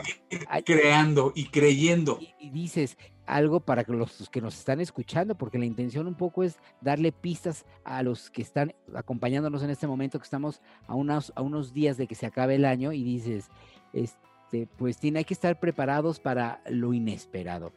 creando 0.64 1.32
y 1.34 1.46
creyendo. 1.46 2.18
Y, 2.38 2.50
dices 2.50 2.98
algo 3.26 3.60
para 3.60 3.84
que 3.84 3.92
los 3.92 4.28
que 4.30 4.40
nos 4.40 4.58
están 4.58 4.80
escuchando, 4.80 5.34
porque 5.36 5.58
la 5.58 5.64
intención 5.64 6.06
un 6.06 6.14
poco 6.14 6.42
es 6.42 6.58
darle 6.80 7.12
pistas 7.12 7.64
a 7.84 8.02
los 8.02 8.30
que 8.30 8.42
están 8.42 8.74
acompañándonos 8.94 9.62
en 9.62 9.70
este 9.70 9.86
momento, 9.86 10.18
que 10.18 10.24
estamos 10.24 10.60
a 10.86 10.94
unos, 10.94 11.32
a 11.36 11.42
unos 11.42 11.72
días 11.72 11.96
de 11.96 12.06
que 12.06 12.14
se 12.14 12.26
acabe 12.26 12.56
el 12.56 12.64
año, 12.64 12.92
y 12.92 13.02
dices, 13.02 13.48
este, 13.92 14.66
pues 14.76 14.98
tiene 14.98 15.20
hay 15.20 15.24
que 15.24 15.34
estar 15.34 15.58
preparados 15.58 16.20
para 16.20 16.60
lo 16.68 16.92
inesperado. 16.92 17.72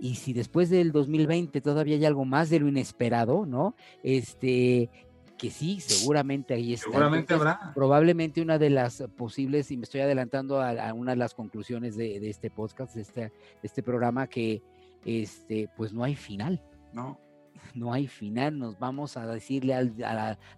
Y 0.00 0.14
si 0.16 0.32
después 0.32 0.70
del 0.70 0.92
2020 0.92 1.60
todavía 1.60 1.96
hay 1.96 2.04
algo 2.04 2.24
más 2.24 2.50
de 2.50 2.60
lo 2.60 2.68
inesperado, 2.68 3.46
¿no? 3.46 3.74
Este, 4.02 4.90
que 5.38 5.50
sí, 5.50 5.80
seguramente 5.80 6.54
ahí 6.54 6.74
está. 6.74 6.90
Seguramente 6.90 7.34
habrá. 7.34 7.72
Probablemente 7.74 8.42
una 8.42 8.58
de 8.58 8.70
las 8.70 9.02
posibles, 9.16 9.70
y 9.70 9.76
me 9.76 9.84
estoy 9.84 10.00
adelantando 10.00 10.60
a, 10.60 10.92
una 10.92 11.12
de 11.12 11.16
las 11.16 11.34
conclusiones 11.34 11.96
de, 11.96 12.28
este 12.28 12.50
podcast, 12.50 12.94
de 12.94 13.02
este, 13.02 13.32
este 13.62 13.82
programa, 13.82 14.26
que 14.26 14.62
este, 15.04 15.68
pues 15.76 15.92
no 15.92 16.04
hay 16.04 16.14
final. 16.16 16.62
No. 16.92 17.18
No 17.74 17.92
hay 17.92 18.06
final, 18.06 18.58
nos 18.58 18.78
vamos 18.78 19.16
a 19.16 19.26
decirle 19.26 19.74
al, 19.74 19.92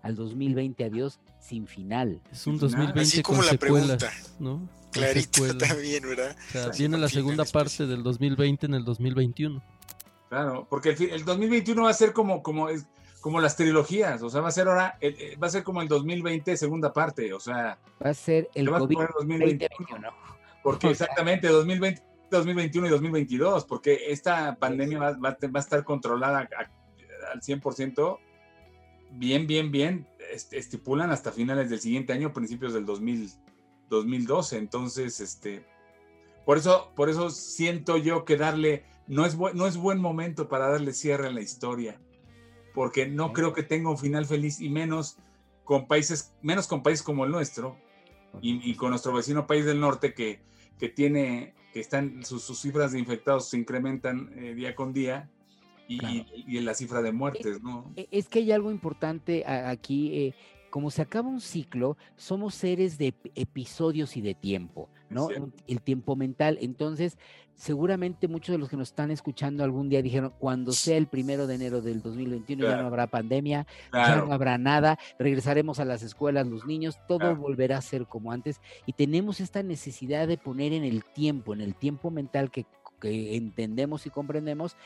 al 0.02 0.14
2020 0.14 0.84
adiós 0.84 1.18
sin 1.40 1.66
final. 1.66 2.20
Es 2.30 2.46
un 2.46 2.56
2020 2.58 3.00
Así 3.00 3.22
como 3.22 3.42
la 3.42 3.54
pregunta, 3.54 4.10
¿no? 4.38 4.68
Clarito 4.92 5.56
también, 5.56 6.02
¿verdad? 6.04 6.36
O 6.48 6.52
sea, 6.52 6.68
viene 6.68 6.98
la 6.98 7.08
segunda 7.08 7.44
parte 7.44 7.86
del 7.86 8.02
2020 8.02 8.66
en 8.66 8.74
el 8.74 8.84
2021. 8.84 9.62
Claro, 10.28 10.66
porque 10.70 10.90
el, 10.90 10.96
fi- 10.96 11.10
el 11.10 11.24
2021 11.24 11.82
va 11.82 11.90
a 11.90 11.94
ser 11.94 12.12
como, 12.12 12.42
como, 12.42 12.68
es, 12.68 12.86
como 13.20 13.40
las 13.40 13.56
trilogías, 13.56 14.22
o 14.22 14.30
sea, 14.30 14.40
va 14.40 14.48
a 14.48 14.52
ser 14.52 14.68
ahora, 14.68 14.96
eh, 15.00 15.36
va 15.42 15.48
a 15.48 15.50
ser 15.50 15.64
como 15.64 15.82
el 15.82 15.88
2020 15.88 16.56
segunda 16.56 16.92
parte, 16.92 17.32
o 17.32 17.40
sea, 17.40 17.78
Va 18.04 18.10
a 18.10 18.14
ser 18.14 18.48
el 18.54 18.68
a 18.68 18.78
COVID 18.78 18.94
poner 18.94 19.10
2021, 19.18 19.68
2021. 19.78 20.12
porque 20.62 20.88
exactamente 20.90 21.48
2020, 21.48 22.02
2021 22.38 22.86
y 22.86 22.90
2022, 22.90 23.64
porque 23.64 24.10
esta 24.12 24.56
pandemia 24.56 24.98
va, 24.98 25.10
va 25.12 25.36
va 25.42 25.50
a 25.54 25.58
estar 25.60 25.84
controlada 25.84 26.40
a- 26.40 27.32
al 27.32 27.42
100%, 27.42 28.18
bien, 29.12 29.46
bien, 29.46 29.70
bien, 29.70 30.06
est- 30.32 30.52
estipulan 30.52 31.10
hasta 31.10 31.32
finales 31.32 31.70
del 31.70 31.80
siguiente 31.80 32.12
año, 32.12 32.32
principios 32.32 32.72
del 32.72 32.84
2000, 32.86 33.30
2012, 33.88 34.58
entonces, 34.58 35.20
este, 35.20 35.64
por 36.44 36.58
eso, 36.58 36.92
por 36.96 37.08
eso 37.10 37.30
siento 37.30 37.96
yo 37.96 38.24
que 38.24 38.36
darle, 38.36 38.84
no 39.06 39.26
es, 39.26 39.36
no 39.36 39.66
es 39.66 39.76
buen 39.76 39.98
momento 40.00 40.48
para 40.48 40.68
darle 40.68 40.92
cierre 40.92 41.26
a 41.28 41.32
la 41.32 41.40
historia, 41.40 42.00
porque 42.74 43.06
no 43.08 43.32
creo 43.32 43.52
que 43.52 43.62
tenga 43.64 43.90
un 43.90 43.98
final 43.98 44.26
feliz 44.26 44.60
y 44.60 44.68
menos 44.68 45.18
con 45.64 45.86
países, 45.88 46.34
menos 46.42 46.66
con 46.68 46.82
países 46.82 47.02
como 47.02 47.24
el 47.24 47.30
nuestro 47.32 47.76
y, 48.40 48.68
y 48.70 48.74
con 48.76 48.90
nuestro 48.90 49.12
vecino 49.12 49.46
país 49.46 49.64
del 49.64 49.80
norte 49.80 50.14
que, 50.14 50.40
que 50.78 50.88
tiene, 50.88 51.54
que 51.72 51.80
están, 51.80 52.24
sus, 52.24 52.42
sus 52.42 52.60
cifras 52.60 52.92
de 52.92 52.98
infectados 52.98 53.48
se 53.48 53.56
incrementan 53.58 54.30
eh, 54.36 54.54
día 54.54 54.74
con 54.74 54.92
día 54.92 55.28
y, 55.88 55.98
Claro. 55.98 56.14
y- 56.34 56.56
y 56.56 56.60
la 56.60 56.74
cifra 56.74 57.02
de 57.02 57.12
muertes, 57.12 57.62
¿no? 57.62 57.92
Es 57.96 58.28
que 58.28 58.40
hay 58.40 58.52
algo 58.52 58.70
importante 58.70 59.44
aquí. 59.46 60.14
eh, 60.14 60.34
como 60.70 60.92
se 60.92 61.02
acaba 61.02 61.28
un 61.28 61.40
ciclo, 61.40 61.96
somos 62.16 62.54
seres 62.54 62.96
de 62.96 63.08
ep- 63.08 63.32
episodios 63.34 64.16
y 64.16 64.20
de 64.20 64.34
tiempo, 64.34 64.88
¿no? 65.10 65.28
El 65.66 65.80
tiempo 65.82 66.16
mental. 66.16 66.56
Entonces, 66.60 67.18
seguramente 67.54 68.26
muchos 68.28 68.54
de 68.54 68.58
los 68.58 68.68
que 68.70 68.76
nos 68.76 68.88
están 68.88 69.10
escuchando 69.10 69.62
algún 69.62 69.88
día 69.90 70.00
dijeron, 70.00 70.32
cuando 70.38 70.72
sea 70.72 70.96
el 70.96 71.08
primero 71.08 71.46
de 71.46 71.56
enero 71.56 71.82
del 71.82 72.00
2021 72.00 72.62
ya 72.62 72.68
Claro. 72.68 72.82
no 72.82 72.88
habrá 72.88 73.06
pandemia, 73.06 73.66
ya 73.92 74.16
no 74.16 74.32
habrá 74.32 74.56
nada, 74.56 74.98
regresaremos 75.18 75.78
a 75.78 75.84
las 75.84 76.02
escuelas, 76.02 76.46
los 76.46 76.64
niños, 76.64 76.98
todo 77.06 77.18
Claro. 77.18 77.36
volverá 77.36 77.76
a 77.76 77.82
ser 77.82 78.06
como 78.06 78.32
antes 78.32 78.60
y 78.86 78.94
tenemos 78.94 79.40
esta 79.40 79.62
necesidad 79.62 80.26
de 80.26 80.38
poner 80.38 80.72
en 80.72 80.84
el 80.84 81.04
tiempo, 81.04 81.52
en 81.52 81.60
el 81.60 81.74
tiempo 81.74 82.10
mental 82.10 82.50
que, 82.50 82.64
que 83.00 83.36
entendemos 83.36 84.06
y 84.06 84.10
comprendemos, 84.10 84.76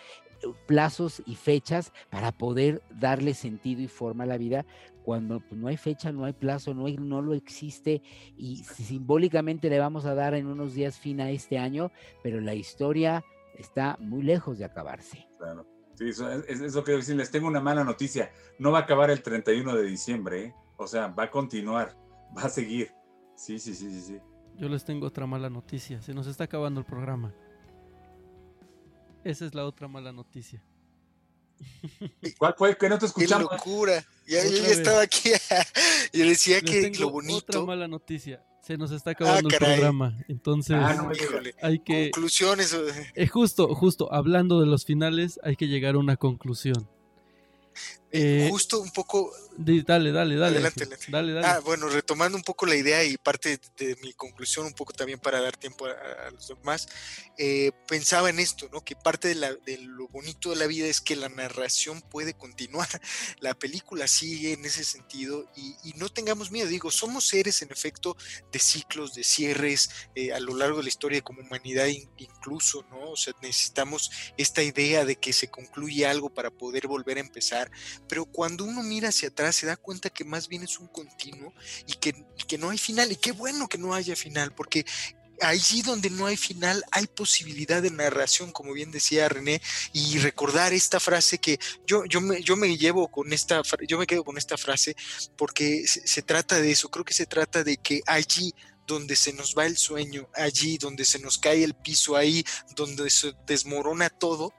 eh, 0.43 0.47
plazos 0.67 1.23
y 1.27 1.35
fechas 1.35 1.93
para 2.11 2.33
poder 2.33 2.83
darle 2.91 3.35
sentido 3.35 3.83
y 3.83 3.89
forma 3.89 4.25
a 4.25 4.27
la 4.29 4.39
vida 4.39 4.65
cuando 5.05 5.41
pues, 5.41 5.61
no 5.61 5.69
hay 5.69 5.77
fecha, 5.77 6.13
no 6.13 6.25
hay 6.25 6.33
plazo, 6.33 6.73
no, 6.73 6.87
hay, 6.87 6.97
no 6.97 7.21
lo 7.21 7.35
existe 7.35 8.01
y 8.39 8.65
simbólicamente 8.65 9.69
le 9.69 9.79
vamos 9.79 10.07
a 10.07 10.15
dar 10.15 10.35
en 10.35 10.47
unos 10.47 10.75
días 10.75 10.99
fin 10.99 11.21
a 11.21 11.31
este 11.31 11.59
año, 11.59 11.91
pero 12.23 12.41
la 12.41 12.55
historia 12.55 13.23
está 13.59 13.97
muy 14.01 14.23
lejos 14.23 14.59
de 14.59 14.65
acabarse. 14.65 15.27
claro. 15.39 15.67
Sí, 15.97 16.09
eso 16.09 16.29
es, 16.29 16.45
es- 16.49 16.61
es 16.61 16.75
lo 16.75 16.83
que 16.83 16.91
decir. 16.91 17.15
Les 17.15 17.31
tengo 17.31 17.47
una 17.47 17.61
mala 17.61 17.85
noticia. 17.85 18.33
No 18.59 18.73
va 18.73 18.79
a 18.81 18.83
acabar 18.83 19.11
el 19.13 19.23
31 19.23 19.77
de 19.77 19.85
diciembre, 19.85 20.45
¿eh? 20.47 20.55
O 20.77 20.89
sea, 20.89 21.07
va 21.07 21.25
a 21.25 21.31
continuar, 21.31 21.95
va 22.37 22.43
a 22.43 22.49
seguir. 22.49 22.91
Sí, 23.37 23.61
sí, 23.61 23.77
sí, 23.77 23.91
sí, 23.93 24.01
sí. 24.01 24.19
Yo 24.57 24.69
les 24.69 24.85
tengo 24.85 25.07
otra 25.07 25.25
mala 25.29 25.49
noticia. 25.51 26.03
Se 26.03 26.13
nos 26.13 26.27
está 26.27 26.45
acabando 26.45 26.81
el 26.81 26.87
programa. 26.87 27.33
Esa 29.25 29.47
es 29.47 29.55
la 29.55 29.65
otra 29.65 29.89
mala 29.89 30.13
noticia. 30.13 30.63
¿Cuál 32.39 32.55
fue? 32.59 32.77
Que 32.77 32.89
no 32.89 32.97
te 32.97 33.01
¡Qué 33.01 33.07
escuchamos. 33.07 33.51
locura! 33.51 34.05
Ya, 34.27 34.43
yo 34.45 34.51
Otra 34.51 34.63
ya 34.63 34.69
estaba 34.73 35.03
aquí. 35.03 35.31
yo 36.13 36.27
decía 36.27 36.61
Les 36.61 36.71
que 36.71 36.83
tengo 36.83 36.99
lo 37.01 37.07
Otra 37.09 37.13
bonito. 37.13 37.67
mala 37.67 37.89
noticia. 37.89 38.45
Se 38.63 38.77
nos 38.79 38.91
está 38.93 39.11
acabando 39.11 39.49
el 39.51 39.57
programa. 39.59 40.17
Entonces, 40.29 40.77
Ah, 40.79 40.95
no 40.95 41.11
hay 41.63 41.79
que. 41.81 42.11
Conclusiones. 42.11 42.75
eh, 43.15 43.27
justo, 43.27 43.75
justo, 43.75 44.13
hablando 44.13 44.61
de 44.61 44.67
los 44.67 44.85
finales, 44.87 45.39
hay 45.43 45.57
que 45.57 45.69
llegar 45.69 45.95
a 45.95 45.99
una 45.99 46.17
conclusión. 46.17 46.89
Eh, 48.17 48.47
Justo 48.49 48.81
un 48.81 48.93
poco 48.93 49.33
dale, 49.57 49.83
dale, 50.13 50.13
dale. 50.13 50.37
Adelante, 50.59 50.85
adelante. 50.85 51.07
Dale, 51.09 51.33
dale. 51.33 51.47
Ah, 51.47 51.59
bueno, 51.61 51.89
retomando 51.89 52.37
un 52.39 52.45
poco 52.45 52.65
la 52.65 52.77
idea 52.77 53.03
y 53.05 53.17
parte 53.17 53.59
de 53.77 53.97
mi 54.03 54.13
conclusión, 54.13 54.67
un 54.67 54.73
poco 54.73 54.93
también 54.93 55.19
para 55.19 55.41
dar 55.41 55.57
tiempo 55.57 55.87
a, 55.87 56.27
a 56.29 56.31
los 56.31 56.47
demás, 56.49 56.87
eh, 57.39 57.73
pensaba 57.89 58.31
en 58.31 58.39
esto, 58.39 58.69
¿no? 58.73 58.85
Que 58.85 58.95
parte 58.95 59.27
de, 59.29 59.35
la- 59.35 59.55
de 59.55 59.79
lo 59.79 60.07
bonito 60.09 60.51
de 60.51 60.57
la 60.57 60.67
vida 60.69 60.87
es 60.87 61.01
que 61.01 61.17
la 61.17 61.29
narración 61.29 62.03
puede 62.03 62.35
continuar, 62.35 62.89
la 63.41 63.55
película 63.55 64.07
sigue 64.07 64.53
en 64.53 64.65
ese 64.65 64.85
sentido 64.85 65.51
y, 65.57 65.75
y 65.83 65.93
no 65.95 66.09
tengamos 66.09 66.53
miedo, 66.53 66.69
digo, 66.69 66.91
somos 66.93 67.27
seres 67.27 67.63
en 67.63 67.73
efecto 67.73 68.17
de 68.53 68.59
ciclos, 68.61 69.15
de 69.15 69.25
cierres 69.25 69.91
eh, 70.15 70.33
a 70.33 70.39
lo 70.39 70.55
largo 70.55 70.79
de 70.79 70.85
la 70.85 70.89
historia 70.89 71.21
como 71.21 71.41
humanidad 71.41 71.87
in- 71.87 72.09
incluso, 72.19 72.85
¿no? 72.91 73.11
O 73.11 73.17
sea, 73.17 73.33
necesitamos 73.43 74.11
esta 74.37 74.63
idea 74.63 75.05
de 75.05 75.17
que 75.17 75.33
se 75.33 75.49
concluye 75.49 76.07
algo 76.07 76.33
para 76.33 76.51
poder 76.53 76.87
volver 76.87 77.17
a 77.17 77.21
empezar, 77.21 77.71
pero 78.09 78.25
cuando 78.25 78.65
uno 78.65 78.83
mira 78.83 79.09
hacia 79.09 79.29
atrás 79.29 79.57
se 79.57 79.67
da 79.67 79.77
cuenta 79.77 80.11
que 80.11 80.25
más 80.25 80.49
bien 80.49 80.63
es 80.63 80.79
un 80.79 80.89
continuo 80.89 81.53
y 81.87 81.95
que, 81.95 82.15
que 82.47 82.59
no 82.59 82.71
hay 82.71 82.79
final. 82.79 83.13
Y 83.13 83.17
qué 83.17 83.33
bueno 83.33 83.69
que 83.69 83.79
no 83.79 83.95
haya 83.95 84.17
final, 84.17 84.53
porque 84.55 84.85
allí 85.41 85.83
donde 85.83 86.11
no 86.11 86.27
hay 86.27 86.37
final 86.37 86.85
hay 86.91 87.07
posibilidad 87.07 87.83
de 87.83 87.91
narración, 87.91 88.53
como 88.53 88.73
bien 88.73 88.91
decía 88.91 89.29
René, 89.29 89.61
y 89.93 90.19
recordar 90.19 90.73
esta 90.73 91.01
frase 91.01 91.39
que 91.39 91.59
yo, 91.87 92.05
yo, 92.07 92.21
me, 92.21 92.43
yo 92.43 92.57
me 92.57 92.77
llevo 92.77 93.09
con 93.09 93.33
esta, 93.33 93.63
yo 93.87 93.99
me 93.99 94.07
quedo 94.07 94.25
con 94.25 94.39
esta 94.39 94.57
frase 94.57 94.97
porque 95.37 95.87
se, 95.87 96.07
se 96.07 96.23
trata 96.23 96.61
de 96.61 96.71
eso, 96.71 96.91
creo 96.91 97.05
que 97.05 97.15
se 97.15 97.27
trata 97.27 97.65
de 97.65 97.77
que 97.77 98.01
allí 98.07 98.55
donde 98.87 99.17
se 99.17 99.33
nos 99.33 99.55
va 99.57 99.67
el 99.67 99.77
sueño, 99.77 100.29
allí 100.35 100.77
donde 100.79 101.05
se 101.05 101.19
nos 101.19 101.39
cae 101.39 101.65
el 101.65 101.75
piso, 101.75 102.17
ahí 102.17 102.45
donde 102.77 103.09
se 103.11 103.33
desmorona 103.47 104.11
todo, 104.11 104.53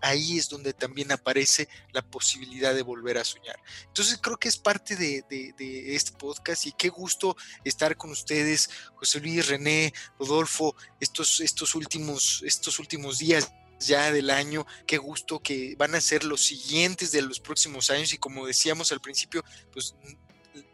ahí 0.00 0.38
es 0.38 0.48
donde 0.48 0.72
también 0.72 1.12
aparece 1.12 1.68
la 1.92 2.02
posibilidad 2.02 2.74
de 2.74 2.82
volver 2.82 3.18
a 3.18 3.24
soñar. 3.24 3.58
Entonces 3.86 4.18
creo 4.22 4.36
que 4.36 4.48
es 4.48 4.56
parte 4.56 4.96
de, 4.96 5.24
este 5.94 6.12
podcast 6.12 6.66
y 6.66 6.72
qué 6.72 6.88
gusto 6.88 7.36
estar 7.64 7.96
con 7.96 8.10
ustedes, 8.10 8.70
José 8.94 9.20
Luis, 9.20 9.48
René, 9.48 9.92
Rodolfo, 10.18 10.76
estos, 11.00 11.40
estos, 11.40 11.74
últimos, 11.74 12.42
estos 12.44 12.78
últimos 12.78 13.18
días 13.18 13.52
ya 13.78 14.10
del 14.10 14.30
año, 14.30 14.66
qué 14.86 14.96
gusto 14.96 15.40
que 15.40 15.74
van 15.76 15.94
a 15.94 16.00
ser 16.00 16.24
los 16.24 16.40
siguientes 16.40 17.12
de 17.12 17.22
los 17.22 17.40
próximos 17.40 17.90
años 17.90 18.12
y 18.12 18.18
como 18.18 18.46
decíamos 18.46 18.90
al 18.92 19.00
principio, 19.00 19.44
pues 19.72 19.94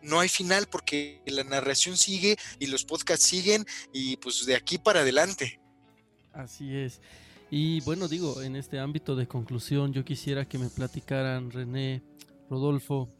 no 0.02 0.20
hay 0.20 0.28
final 0.28 0.68
porque 0.68 1.20
la 1.26 1.44
narración 1.44 1.96
sigue 1.96 2.36
y 2.58 2.66
los 2.66 2.84
podcasts 2.84 3.26
siguen 3.26 3.66
y 3.92 4.16
pues 4.18 4.46
de 4.46 4.54
aquí 4.54 4.78
para 4.78 5.00
adelante. 5.00 5.60
Así 6.32 6.76
es. 6.76 7.00
Y 7.54 7.82
bueno, 7.82 8.08
digo, 8.08 8.40
en 8.40 8.56
este 8.56 8.78
ámbito 8.78 9.14
de 9.14 9.28
conclusión, 9.28 9.92
yo 9.92 10.06
quisiera 10.06 10.46
que 10.46 10.56
me 10.56 10.70
platicaran 10.70 11.50
René, 11.50 12.02
Rodolfo, 12.48 13.10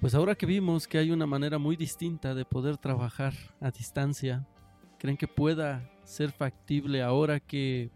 pues 0.00 0.14
ahora 0.14 0.34
que 0.34 0.46
vimos 0.46 0.88
que 0.88 0.96
hay 0.96 1.10
una 1.10 1.26
manera 1.26 1.58
muy 1.58 1.76
distinta 1.76 2.34
de 2.34 2.46
poder 2.46 2.78
trabajar 2.78 3.34
a 3.60 3.70
distancia, 3.70 4.48
¿creen 4.98 5.18
que 5.18 5.28
pueda 5.28 5.90
ser 6.04 6.32
factible 6.32 7.02
ahora 7.02 7.38
que, 7.38 7.90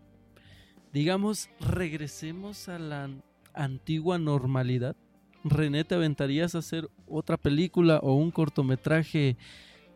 digamos, 0.93 1.49
regresemos 1.61 2.68
a 2.68 2.78
la 2.78 3.09
antigua 3.55 4.18
normalidad? 4.18 4.97
René, 5.45 5.85
¿te 5.85 5.95
aventarías 5.95 6.55
a 6.55 6.59
hacer 6.59 6.91
otra 7.09 7.39
película 7.39 8.01
o 8.03 8.16
un 8.16 8.33
cortometraje 8.33 9.39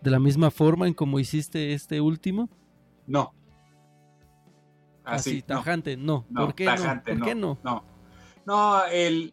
de 0.01 0.11
la 0.11 0.19
misma 0.19 0.51
forma 0.51 0.89
en 0.89 0.95
como 0.95 1.21
hiciste 1.21 1.75
este 1.75 2.01
último? 2.01 2.49
No. 3.07 3.35
Así, 5.07 5.43
tajante, 5.43 5.97
no. 5.97 6.27
No, 6.31 6.47
¿Por 6.47 6.55
qué 6.55 6.65
tajante, 6.67 7.15
no? 7.15 7.19
¿Por 7.21 7.29
qué 7.29 7.35
no? 7.35 7.59
No, 7.65 7.85
no 8.45 8.85
el, 8.87 9.33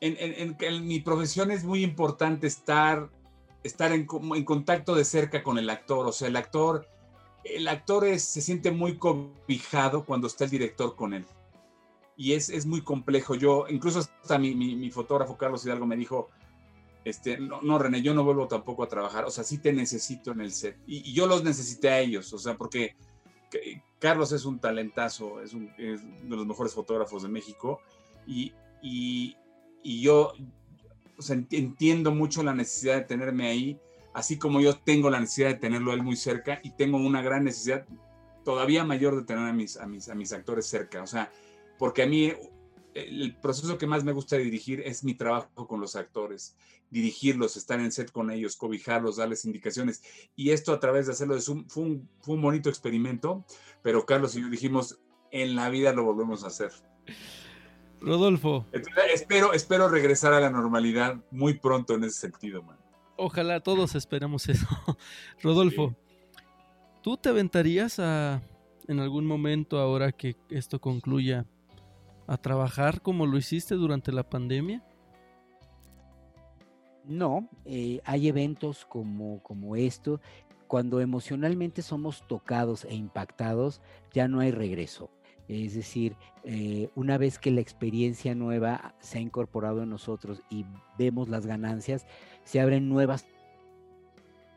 en, 0.00 0.16
en- 0.18 0.56
en- 0.60 0.86
mi 0.86 1.00
profesión 1.00 1.50
es 1.50 1.64
muy 1.64 1.82
importante 1.82 2.46
estar, 2.46 3.08
estar 3.62 3.92
en, 3.92 4.06
en 4.34 4.44
contacto 4.44 4.94
de 4.94 5.04
cerca 5.04 5.42
con 5.42 5.58
el 5.58 5.70
actor. 5.70 6.06
O 6.06 6.12
sea, 6.12 6.28
el 6.28 6.36
actor, 6.36 6.86
el 7.44 7.66
actor 7.68 8.04
es- 8.04 8.24
se 8.24 8.40
siente 8.40 8.70
muy 8.70 8.96
cobijado 8.96 10.04
cuando 10.04 10.26
está 10.26 10.44
el 10.44 10.50
director 10.50 10.94
con 10.96 11.14
él. 11.14 11.24
Y 12.16 12.32
es, 12.32 12.48
es 12.50 12.66
muy 12.66 12.82
complejo. 12.82 13.34
Yo, 13.36 13.66
incluso 13.68 14.00
hasta 14.00 14.38
mi, 14.38 14.54
mi- 14.54 14.74
mi 14.76 14.90
fotógrafo 14.90 15.36
Carlos 15.36 15.64
Hidalgo 15.64 15.86
me 15.86 15.96
dijo, 15.96 16.28
este, 17.04 17.38
no, 17.38 17.62
no, 17.62 17.78
René, 17.78 18.02
yo 18.02 18.12
no 18.12 18.24
vuelvo 18.24 18.48
tampoco 18.48 18.82
a 18.82 18.88
trabajar. 18.88 19.24
O 19.24 19.30
sea, 19.30 19.44
sí 19.44 19.58
te 19.58 19.72
necesito 19.72 20.32
en 20.32 20.40
el 20.40 20.50
set. 20.52 20.76
Y, 20.86 21.08
y 21.10 21.12
yo 21.14 21.26
los 21.26 21.42
necesité 21.44 21.90
a 21.90 22.00
ellos. 22.00 22.32
O 22.32 22.38
sea, 22.38 22.56
porque 22.56 22.96
que- 22.98 23.07
Carlos 23.98 24.32
es 24.32 24.44
un 24.44 24.58
talentazo, 24.60 25.40
es, 25.42 25.54
un, 25.54 25.72
de 25.76 26.36
los 26.36 26.46
mejores 26.46 26.72
fotógrafos 26.74 27.22
de 27.22 27.28
México 27.28 27.80
y, 28.26 28.52
y- 28.82 29.36
yo 29.82 30.32
entiendo 31.50 32.12
mucho 32.12 32.42
la 32.42 32.54
necesidad 32.54 32.96
de 32.96 33.02
tenerme 33.02 33.48
ahí, 33.48 33.80
así 34.12 34.38
como 34.38 34.60
yo 34.60 34.76
tengo 34.76 35.08
la 35.10 35.18
necesidad 35.18 35.48
de 35.48 35.54
tenerlo 35.54 35.90
a 35.90 35.94
él 35.94 36.02
muy 36.02 36.16
cerca 36.16 36.60
y 36.62 36.70
tengo 36.72 36.98
una 36.98 37.22
gran 37.22 37.44
necesidad 37.44 37.86
todavía 38.44 38.84
mayor 38.84 39.16
de 39.16 39.24
tener 39.24 39.48
a 39.48 39.52
mis, 39.52 39.76
a 39.78 39.86
mis, 39.86 40.08
a 40.08 40.14
mis 40.14 40.32
actores 40.32 40.66
cerca. 40.66 41.02
O 41.02 41.06
sea, 41.06 41.30
porque 41.78 42.02
a 42.02 42.06
mí 42.06 42.32
el 42.94 43.36
proceso 43.36 43.78
que 43.78 43.86
más 43.86 44.04
me 44.04 44.12
gusta 44.12 44.36
dirigir 44.36 44.80
es 44.80 45.04
mi 45.04 45.14
trabajo 45.14 45.66
con 45.66 45.80
los 45.80 45.96
actores, 45.96 46.56
dirigirlos, 46.90 47.56
estar 47.56 47.80
en 47.80 47.92
set 47.92 48.10
con 48.10 48.30
ellos, 48.30 48.56
cobijarlos, 48.56 49.16
darles 49.16 49.44
indicaciones. 49.44 50.02
Y 50.36 50.50
esto 50.50 50.72
a 50.72 50.80
través 50.80 51.06
de 51.06 51.12
hacerlo 51.12 51.34
de 51.34 51.40
Zoom 51.40 51.66
fue 51.68 51.84
un, 51.84 52.08
fue 52.20 52.34
un 52.34 52.42
bonito 52.42 52.68
experimento, 52.68 53.44
pero 53.82 54.06
Carlos 54.06 54.36
y 54.36 54.42
yo 54.42 54.48
dijimos, 54.48 54.98
en 55.30 55.54
la 55.54 55.68
vida 55.68 55.92
lo 55.92 56.04
volvemos 56.04 56.44
a 56.44 56.48
hacer. 56.48 56.72
Rodolfo. 58.00 58.66
Entonces, 58.72 59.04
espero, 59.12 59.52
espero 59.52 59.88
regresar 59.88 60.32
a 60.32 60.40
la 60.40 60.50
normalidad 60.50 61.16
muy 61.30 61.54
pronto 61.54 61.94
en 61.94 62.04
ese 62.04 62.20
sentido, 62.20 62.62
man. 62.62 62.78
Ojalá 63.16 63.60
todos 63.60 63.96
esperamos 63.96 64.48
eso. 64.48 64.66
Rodolfo, 65.42 65.96
¿tú 67.02 67.16
te 67.16 67.28
aventarías 67.28 67.98
a, 67.98 68.42
en 68.86 69.00
algún 69.00 69.26
momento, 69.26 69.78
ahora 69.78 70.12
que 70.12 70.36
esto 70.50 70.80
concluya, 70.80 71.44
a 72.28 72.36
trabajar 72.36 73.00
como 73.00 73.26
lo 73.26 73.38
hiciste 73.38 73.74
durante 73.74 74.12
la 74.12 74.22
pandemia? 74.22 74.84
No, 77.04 77.48
eh, 77.64 78.00
hay 78.04 78.28
eventos 78.28 78.84
como, 78.84 79.42
como 79.42 79.74
esto. 79.74 80.20
Cuando 80.68 81.00
emocionalmente 81.00 81.80
somos 81.80 82.22
tocados 82.28 82.84
e 82.84 82.94
impactados, 82.94 83.80
ya 84.12 84.28
no 84.28 84.40
hay 84.40 84.50
regreso. 84.50 85.10
Es 85.48 85.74
decir, 85.74 86.16
eh, 86.44 86.90
una 86.94 87.16
vez 87.16 87.38
que 87.38 87.50
la 87.50 87.62
experiencia 87.62 88.34
nueva 88.34 88.94
se 89.00 89.16
ha 89.16 89.22
incorporado 89.22 89.82
en 89.82 89.88
nosotros 89.88 90.42
y 90.50 90.66
vemos 90.98 91.30
las 91.30 91.46
ganancias, 91.46 92.06
se 92.44 92.60
abren 92.60 92.90
nuevas 92.90 93.26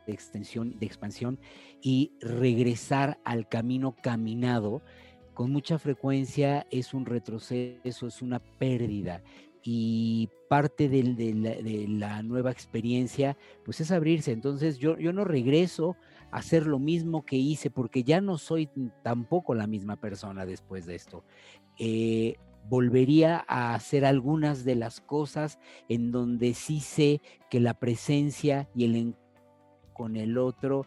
de 0.06 0.12
extensión, 0.12 0.78
de 0.78 0.84
expansión 0.84 1.38
y 1.80 2.12
regresar 2.20 3.18
al 3.24 3.48
camino 3.48 3.96
caminado 4.02 4.82
con 5.34 5.50
mucha 5.50 5.78
frecuencia 5.78 6.66
es 6.70 6.94
un 6.94 7.06
retroceso, 7.06 8.06
es 8.06 8.22
una 8.22 8.38
pérdida 8.38 9.22
y 9.64 10.28
parte 10.48 10.88
de, 10.88 11.86
la, 11.88 12.22
nueva 12.22 12.50
experiencia, 12.50 13.36
pues 13.64 13.80
es 13.80 13.92
abrirse. 13.92 14.32
Entonces 14.32 14.78
yo, 14.78 14.98
yo 14.98 15.12
no 15.12 15.24
regreso 15.24 15.96
a 16.30 16.38
hacer 16.38 16.66
lo 16.66 16.78
mismo 16.78 17.24
que 17.24 17.36
hice 17.36 17.70
porque 17.70 18.02
ya 18.02 18.20
no 18.20 18.38
soy 18.38 18.68
tampoco 19.02 19.54
la 19.54 19.66
misma 19.66 19.96
persona 19.96 20.44
después 20.44 20.86
de 20.86 20.96
esto. 20.96 21.24
Eh, 21.78 22.36
volvería 22.68 23.44
a 23.48 23.74
hacer 23.74 24.04
algunas 24.04 24.64
de 24.64 24.74
las 24.74 25.00
cosas 25.00 25.58
en 25.88 26.10
donde 26.10 26.54
sí 26.54 26.80
sé 26.80 27.20
que 27.50 27.60
la 27.60 27.74
presencia 27.74 28.68
y 28.74 28.84
el 28.84 29.14
con 29.92 30.16
el 30.16 30.38
otro 30.38 30.86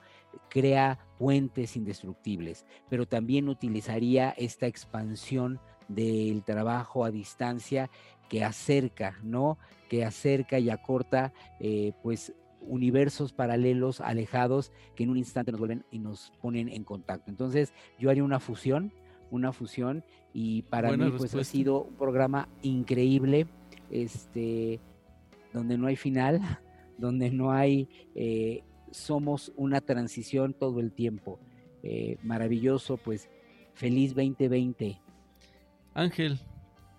crea 0.50 1.00
puentes 1.18 1.76
indestructibles, 1.76 2.66
pero 2.90 3.08
también 3.08 3.50
utilizaría 3.50 4.32
esta 4.32 4.68
expansión 4.68 5.60
del 5.88 6.44
trabajo 6.44 7.06
a 7.06 7.12
distancia 7.12 7.90
que 8.30 8.44
acerca, 8.44 9.18
¿no? 9.24 9.58
Que 9.90 10.04
acerca 10.04 10.60
y 10.60 10.70
acorta, 10.70 11.34
eh, 11.60 11.94
pues, 12.02 12.34
universos 12.62 13.34
paralelos, 13.34 14.02
alejados, 14.02 14.72
que 14.96 15.04
en 15.04 15.12
un 15.12 15.18
instante 15.18 15.52
nos 15.52 15.60
vuelven 15.60 15.86
y 15.92 16.00
nos 16.00 16.32
ponen 16.42 16.70
en 16.70 16.84
contacto. 16.84 17.30
Entonces, 17.30 17.74
yo 18.00 18.10
haría 18.10 18.24
una 18.24 18.40
fusión, 18.40 18.92
una 19.30 19.52
fusión, 19.52 20.04
y 20.34 20.64
para 20.64 20.92
mí, 20.98 21.12
pues, 21.18 21.36
ha 21.36 21.44
sido 21.44 21.84
un 21.84 21.96
programa 21.96 22.50
increíble, 22.62 23.48
este, 23.92 24.80
donde 25.54 25.78
no 25.78 25.88
hay 25.88 25.96
final, 25.96 26.42
donde 26.98 27.30
no 27.30 27.52
hay, 27.52 27.88
eh, 28.16 28.64
somos 28.92 29.52
una 29.56 29.82
transición 29.82 30.54
todo 30.54 30.80
el 30.80 30.92
tiempo. 30.92 31.40
Eh, 31.84 32.18
maravilloso, 32.24 32.98
pues, 32.98 33.30
feliz 33.74 34.16
2020. 34.16 35.00
Ángel, 35.94 36.40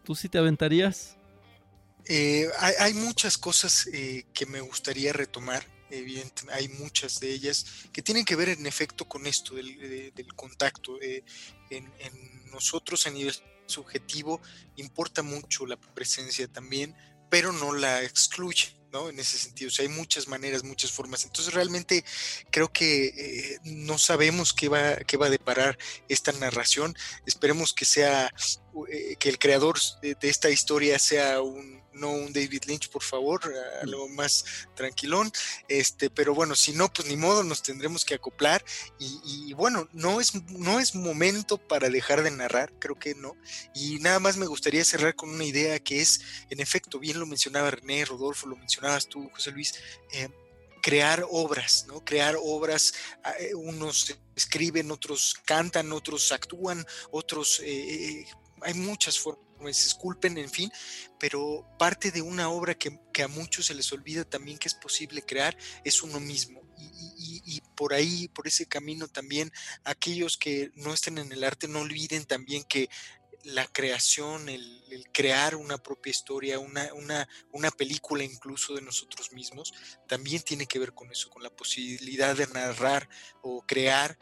¿tú 0.05 0.15
sí 0.15 0.29
te 0.29 0.39
aventarías? 0.39 1.17
Eh, 2.09 2.49
hay, 2.79 2.95
muchas 2.95 3.37
cosas 3.37 3.89
eh, 3.93 4.27
que 4.33 4.47
me 4.47 4.61
gustaría 4.61 5.13
retomar, 5.13 5.67
evidentemente, 5.91 6.55
hay 6.55 6.69
muchas 6.69 7.19
de 7.19 7.33
ellas 7.33 7.67
que 7.93 8.01
tienen 8.01 8.25
que 8.25 8.37
ver 8.37 8.51
en 8.51 8.65
efecto 8.67 9.07
con 9.07 9.27
esto 9.27 9.57
del, 9.57 10.13
contacto. 10.37 11.01
Eh, 11.03 11.25
en, 11.71 11.91
nosotros 12.53 13.07
a 13.07 13.11
nivel 13.11 13.35
subjetivo 13.67 14.41
importa 14.77 15.23
mucho 15.23 15.67
la 15.67 15.77
presencia 15.77 16.47
también, 16.47 16.95
pero 17.29 17.53
no 17.53 17.75
la 17.75 18.05
excluye. 18.05 18.69
¿No? 18.93 19.09
En 19.09 19.19
ese 19.19 19.39
sentido, 19.39 19.69
o 19.69 19.71
sea, 19.71 19.85
hay 19.85 19.93
muchas 19.93 20.29
maneras, 20.29 20.65
muchas 20.65 20.91
formas. 20.91 21.25
Entonces, 21.25 21.55
realmente 21.55 22.05
creo 22.51 22.73
que 22.73 23.59
no 23.65 23.99
sabemos 23.99 24.53
qué 24.53 24.69
va, 24.69 24.97
qué 24.97 25.17
va 25.17 25.27
a 25.27 25.31
deparar 25.31 25.79
esta 26.09 26.33
narración. 26.33 26.97
Esperemos 27.27 27.73
que 27.73 27.85
sea, 27.85 28.33
que 29.19 29.29
el 29.29 29.39
creador 29.39 29.79
de 30.03 30.17
esta 30.23 30.51
historia 30.51 30.99
sea 30.99 31.41
un, 31.41 31.86
no 31.97 32.11
un 32.11 32.33
David 32.33 32.65
Lynch, 32.67 32.89
por 32.89 33.03
favor, 33.03 33.41
mm. 33.45 33.83
algo 33.83 34.09
más 34.09 34.45
tranquilón. 34.75 35.31
Este, 35.69 36.11
pero 36.11 36.35
bueno, 36.35 36.55
si 36.55 36.73
no, 36.73 36.93
pues 36.93 37.09
ni 37.09 37.17
modo, 37.17 37.43
nos 37.43 37.63
tendremos 37.63 38.05
que 38.05 38.15
acoplar. 38.15 38.65
Y, 38.99 39.53
bueno, 39.55 39.89
no 39.93 40.21
es, 40.21 40.35
no 40.51 40.81
es 40.81 40.95
momento 40.95 41.59
para 41.59 41.89
dejar 41.89 42.23
de 42.23 42.31
narrar, 42.31 42.73
creo 42.79 42.99
que 42.99 43.15
no. 43.15 43.37
Y 43.75 43.99
nada 43.99 44.21
más 44.21 44.37
me 44.37 44.47
gustaría 44.47 44.85
cerrar 44.85 45.15
con 45.15 45.31
una 45.31 45.45
idea 45.45 45.79
que 45.79 46.01
es, 46.01 46.21
en 46.51 46.61
efecto, 46.61 46.99
bien 46.99 47.19
lo 47.19 47.27
mencionaba 47.27 47.71
René, 47.71 48.05
Rodolfo, 48.05 48.47
lo 48.47 48.57
mencionabas 48.57 49.09
tú, 49.09 49.29
José 49.33 49.51
Luis. 49.51 49.75
Eh, 50.13 50.29
crear 50.83 51.27
obras, 51.31 51.87
¿no? 51.89 52.05
Crear 52.05 52.37
obras, 52.41 52.95
ah, 53.25 53.35
eh, 53.41 53.55
unos 53.55 54.17
escriben, 54.37 54.91
otros 54.93 55.35
cantan, 55.45 55.93
otros 55.93 56.31
actúan, 56.31 56.87
otros, 57.11 57.61
eh, 57.65 58.25
hay 58.61 58.75
muchas 58.75 59.19
formas 59.19 59.46
me 59.61 59.69
disculpen, 59.69 60.39
en 60.39 60.51
fin, 60.51 60.71
pero 61.19 61.67
parte 61.79 62.11
de 62.11 62.23
una 62.23 62.49
obra 62.49 62.75
que, 62.75 62.99
a 63.23 63.29
muchos 63.29 63.67
se 63.67 63.75
les 63.75 63.91
olvida 63.93 64.25
también 64.25 64.59
que 64.59 64.69
es 64.69 64.75
posible 64.75 65.23
crear 65.23 65.57
es 65.85 66.03
uno 66.03 66.21
mismo. 66.21 66.63
Y, 67.19 67.63
por 67.75 67.95
ahí, 67.95 68.29
por 68.29 68.47
ese 68.47 68.67
camino 68.67 69.09
también, 69.09 69.53
aquellos 69.85 70.37
que 70.37 70.71
no 70.75 70.93
estén 70.93 71.19
en 71.19 71.33
el 71.33 71.45
arte, 71.45 71.69
no 71.69 71.81
olviden 71.81 72.25
también 72.25 72.65
que 72.65 72.89
la 73.45 73.67
creación, 73.67 74.49
el, 74.49 74.83
crear 75.13 75.55
una 75.55 75.79
propia 75.79 76.11
historia, 76.11 76.59
una, 76.59 76.93
una, 76.95 77.29
una, 77.53 77.71
película 77.71 78.25
incluso 78.25 78.75
de 78.75 78.83
nosotros 78.83 79.33
mismos, 79.33 79.73
también 80.09 80.43
tiene 80.43 80.67
que 80.67 80.79
ver 80.79 80.93
con 80.93 81.11
eso, 81.11 81.31
con 81.31 81.43
la 81.43 81.51
posibilidad 81.51 82.35
de 82.35 82.47
narrar 82.49 83.09
o 83.43 83.63
crear 83.65 84.19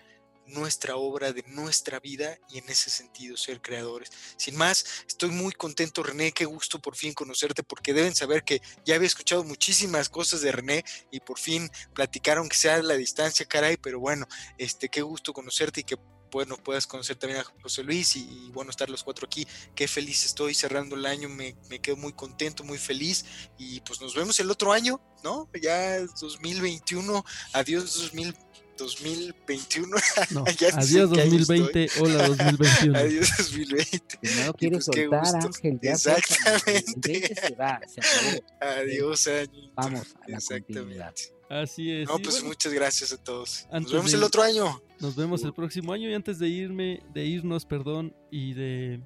nuestra 0.46 0.96
obra, 0.96 1.32
de 1.32 1.42
nuestra 1.48 2.00
vida 2.00 2.38
y 2.50 2.58
en 2.58 2.68
ese 2.68 2.90
sentido 2.90 3.36
ser 3.36 3.60
creadores. 3.60 4.10
Sin 4.36 4.56
más, 4.56 4.84
estoy 5.06 5.30
muy 5.30 5.52
contento 5.52 6.02
René, 6.02 6.32
qué 6.32 6.44
gusto 6.44 6.78
por 6.78 6.96
fin 6.96 7.14
conocerte 7.14 7.62
porque 7.62 7.94
deben 7.94 8.14
saber 8.14 8.44
que 8.44 8.60
ya 8.84 8.96
había 8.96 9.06
escuchado 9.06 9.44
muchísimas 9.44 10.08
cosas 10.08 10.40
de 10.40 10.52
René 10.52 10.84
y 11.10 11.20
por 11.20 11.38
fin 11.38 11.70
platicaron 11.94 12.48
que 12.48 12.56
sea 12.56 12.82
la 12.82 12.94
distancia, 12.94 13.46
caray, 13.46 13.76
pero 13.76 14.00
bueno, 14.00 14.26
este 14.58 14.88
qué 14.88 15.02
gusto 15.02 15.32
conocerte 15.32 15.80
y 15.80 15.84
que 15.84 15.96
bueno, 16.34 16.56
puedas 16.56 16.84
conocer 16.88 17.14
también 17.14 17.40
a 17.40 17.44
José 17.62 17.84
Luis 17.84 18.16
y, 18.16 18.50
bueno, 18.52 18.72
estar 18.72 18.90
los 18.90 19.04
cuatro 19.04 19.24
aquí. 19.24 19.46
Qué 19.76 19.86
feliz 19.86 20.24
estoy 20.24 20.52
cerrando 20.52 20.96
el 20.96 21.06
año, 21.06 21.28
me, 21.28 21.56
me, 21.70 21.78
quedo 21.78 21.96
muy 21.96 22.12
contento, 22.12 22.64
muy 22.64 22.76
feliz 22.76 23.24
y 23.56 23.80
pues 23.82 24.00
nos 24.00 24.16
vemos 24.16 24.40
el 24.40 24.50
otro 24.50 24.72
año, 24.72 25.00
¿no? 25.22 25.48
Ya 25.62 26.00
2021, 26.00 27.24
adiós 27.52 27.94
2020 27.94 28.63
2021. 28.76 29.96
No, 30.30 30.44
adiós 30.74 31.10
2020, 31.10 31.88
hola 32.00 32.28
2021. 32.28 32.98
Adiós 32.98 33.30
2020. 33.38 34.18
No 34.22 34.46
lo 34.46 34.54
quiero 34.54 34.76
pues, 34.76 34.84
soltar, 34.84 35.36
Ángel. 35.36 35.78
Ya 35.82 35.92
Exactamente. 35.92 37.34
Se 37.34 37.54
va, 37.54 37.80
se 37.86 38.42
Adiós, 38.60 39.26
año. 39.28 39.72
Vamos 39.74 40.14
a 40.20 40.30
la 40.30 40.36
Exactamente. 40.36 41.34
Así 41.48 41.90
es. 41.92 42.08
No, 42.08 42.18
pues 42.18 42.42
muchas 42.42 42.72
gracias 42.72 43.12
a 43.12 43.16
todos. 43.16 43.66
Nos 43.70 43.92
vemos 43.92 44.12
el 44.12 44.22
otro 44.22 44.42
año. 44.42 44.82
Nos 45.00 45.14
vemos 45.14 45.44
el 45.44 45.52
próximo 45.52 45.92
año 45.92 46.08
y 46.08 46.14
antes 46.14 46.38
de 46.38 46.48
irme, 46.48 47.02
de 47.12 47.24
irnos, 47.26 47.66
perdón, 47.66 48.14
y 48.30 48.54
de 48.54 49.00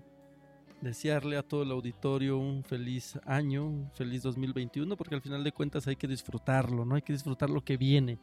desearle 0.80 1.36
a 1.36 1.42
todo 1.42 1.62
el 1.62 1.70
auditorio 1.70 2.38
un 2.38 2.62
feliz 2.62 3.18
año, 3.24 3.66
un 3.66 3.90
feliz 3.92 4.22
2021, 4.22 4.96
porque 4.96 5.14
al 5.14 5.22
final 5.22 5.42
de 5.42 5.52
cuentas 5.52 5.86
hay 5.88 5.96
que 5.96 6.06
disfrutarlo, 6.06 6.84
¿no? 6.84 6.94
Hay 6.94 7.02
que 7.02 7.12
disfrutar 7.12 7.50
lo 7.50 7.64
que 7.64 7.76
viene. 7.76 8.20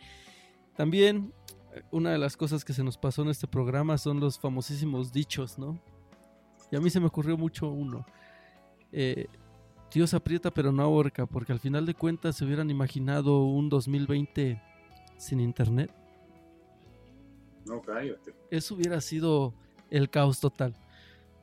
También 0.75 1.33
eh, 1.73 1.81
una 1.91 2.11
de 2.11 2.17
las 2.17 2.37
cosas 2.37 2.65
que 2.65 2.73
se 2.73 2.83
nos 2.83 2.97
pasó 2.97 3.21
en 3.21 3.29
este 3.29 3.47
programa 3.47 3.97
son 3.97 4.19
los 4.19 4.39
famosísimos 4.39 5.11
dichos, 5.11 5.57
¿no? 5.57 5.79
Y 6.71 6.75
a 6.75 6.81
mí 6.81 6.89
se 6.89 6.99
me 6.99 7.07
ocurrió 7.07 7.37
mucho 7.37 7.69
uno. 7.69 8.05
Eh, 8.91 9.27
Dios 9.91 10.13
aprieta 10.13 10.51
pero 10.51 10.71
no 10.71 10.83
ahorca, 10.83 11.25
porque 11.25 11.53
al 11.53 11.59
final 11.59 11.85
de 11.85 11.93
cuentas 11.93 12.35
se 12.35 12.45
hubieran 12.45 12.69
imaginado 12.69 13.43
un 13.43 13.69
2020 13.69 14.61
sin 15.17 15.39
internet. 15.39 15.91
No, 17.65 17.81
cállate. 17.81 18.35
Eso 18.51 18.75
hubiera 18.75 18.99
sido 19.01 19.53
el 19.89 20.09
caos 20.09 20.39
total 20.39 20.75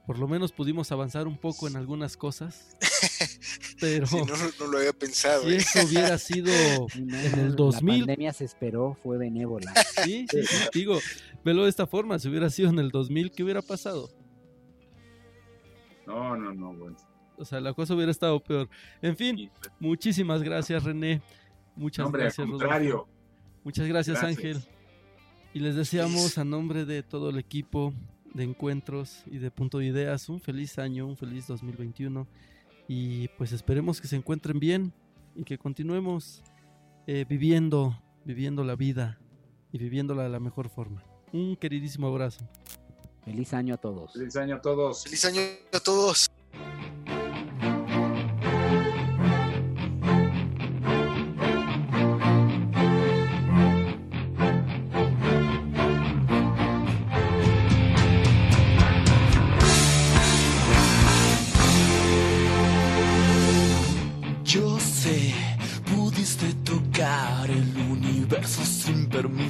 por 0.06 0.18
lo 0.18 0.26
menos 0.26 0.50
pudimos 0.52 0.90
avanzar 0.90 1.28
un 1.28 1.38
poco 1.38 1.68
en 1.68 1.76
algunas 1.76 2.16
cosas. 2.16 2.76
Pero 3.80 4.06
no, 4.58 4.66
lo 4.66 4.78
había 4.78 4.92
pensado. 4.92 5.44
Si 5.44 5.50
¿eh? 5.50 5.56
eso 5.56 5.86
hubiera 5.86 6.18
sido 6.18 6.52
en 6.94 7.38
el 7.38 7.54
2000. 7.54 8.00
La 8.00 8.06
pandemia 8.06 8.32
se 8.32 8.44
esperó, 8.44 8.94
fue 9.02 9.18
benévola. 9.18 9.72
Sí, 10.04 10.26
sí, 10.28 10.38
digo, 10.74 10.98
velo 11.44 11.62
de 11.62 11.70
esta 11.70 11.86
forma, 11.86 12.18
si 12.18 12.28
hubiera 12.28 12.50
sido 12.50 12.70
en 12.70 12.78
el 12.80 12.90
2000, 12.90 13.30
¿qué 13.30 13.44
hubiera 13.44 13.62
pasado? 13.62 14.08
No, 16.06 16.36
no, 16.36 16.52
no, 16.52 16.74
bueno. 16.74 16.96
O 17.36 17.44
sea, 17.44 17.60
la 17.60 17.72
cosa 17.72 17.94
hubiera 17.94 18.10
estado 18.10 18.40
peor. 18.40 18.68
En 19.00 19.16
fin, 19.16 19.50
muchísimas 19.78 20.42
gracias, 20.42 20.82
René. 20.82 21.22
Muchas 21.76 22.10
gracias, 22.10 22.48
Rodolfo. 22.48 23.08
Muchas 23.62 23.86
gracias, 23.86 24.22
Ángel. 24.22 24.60
Y 25.54 25.60
les 25.60 25.76
deseamos 25.76 26.36
a 26.38 26.44
nombre 26.44 26.84
de 26.84 27.02
todo 27.02 27.30
el 27.30 27.38
equipo 27.38 27.94
de 28.34 28.44
encuentros 28.44 29.22
y 29.26 29.38
de 29.38 29.50
punto 29.50 29.78
de 29.78 29.86
ideas. 29.86 30.28
Un 30.28 30.40
feliz 30.40 30.78
año, 30.78 31.06
un 31.06 31.16
feliz 31.16 31.46
2021 31.46 32.26
y 32.88 33.28
pues 33.38 33.52
esperemos 33.52 34.00
que 34.00 34.08
se 34.08 34.16
encuentren 34.16 34.58
bien 34.58 34.92
y 35.34 35.44
que 35.44 35.58
continuemos 35.58 36.42
eh, 37.06 37.24
viviendo, 37.28 37.98
viviendo 38.24 38.64
la 38.64 38.76
vida 38.76 39.18
y 39.72 39.78
viviéndola 39.78 40.24
de 40.24 40.28
la 40.28 40.40
mejor 40.40 40.68
forma. 40.68 41.04
Un 41.32 41.56
queridísimo 41.56 42.08
abrazo. 42.08 42.46
Feliz 43.24 43.54
año 43.54 43.74
a 43.74 43.78
todos. 43.78 44.12
Feliz 44.12 44.36
año 44.36 44.56
a 44.56 44.60
todos. 44.60 45.04
Feliz 45.04 45.24
año 45.24 45.40
a 45.72 45.80
todos. 45.80 46.28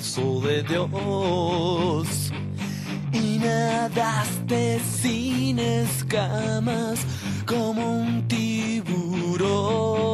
impulso 0.03 0.41
de 0.41 0.63
Dios. 0.65 2.33
Y 3.13 3.39
nadaste 3.39 4.81
sin 4.81 5.59
escamas 5.59 7.01
como 7.47 8.01
un 8.01 8.27
tiburón. 8.29 10.12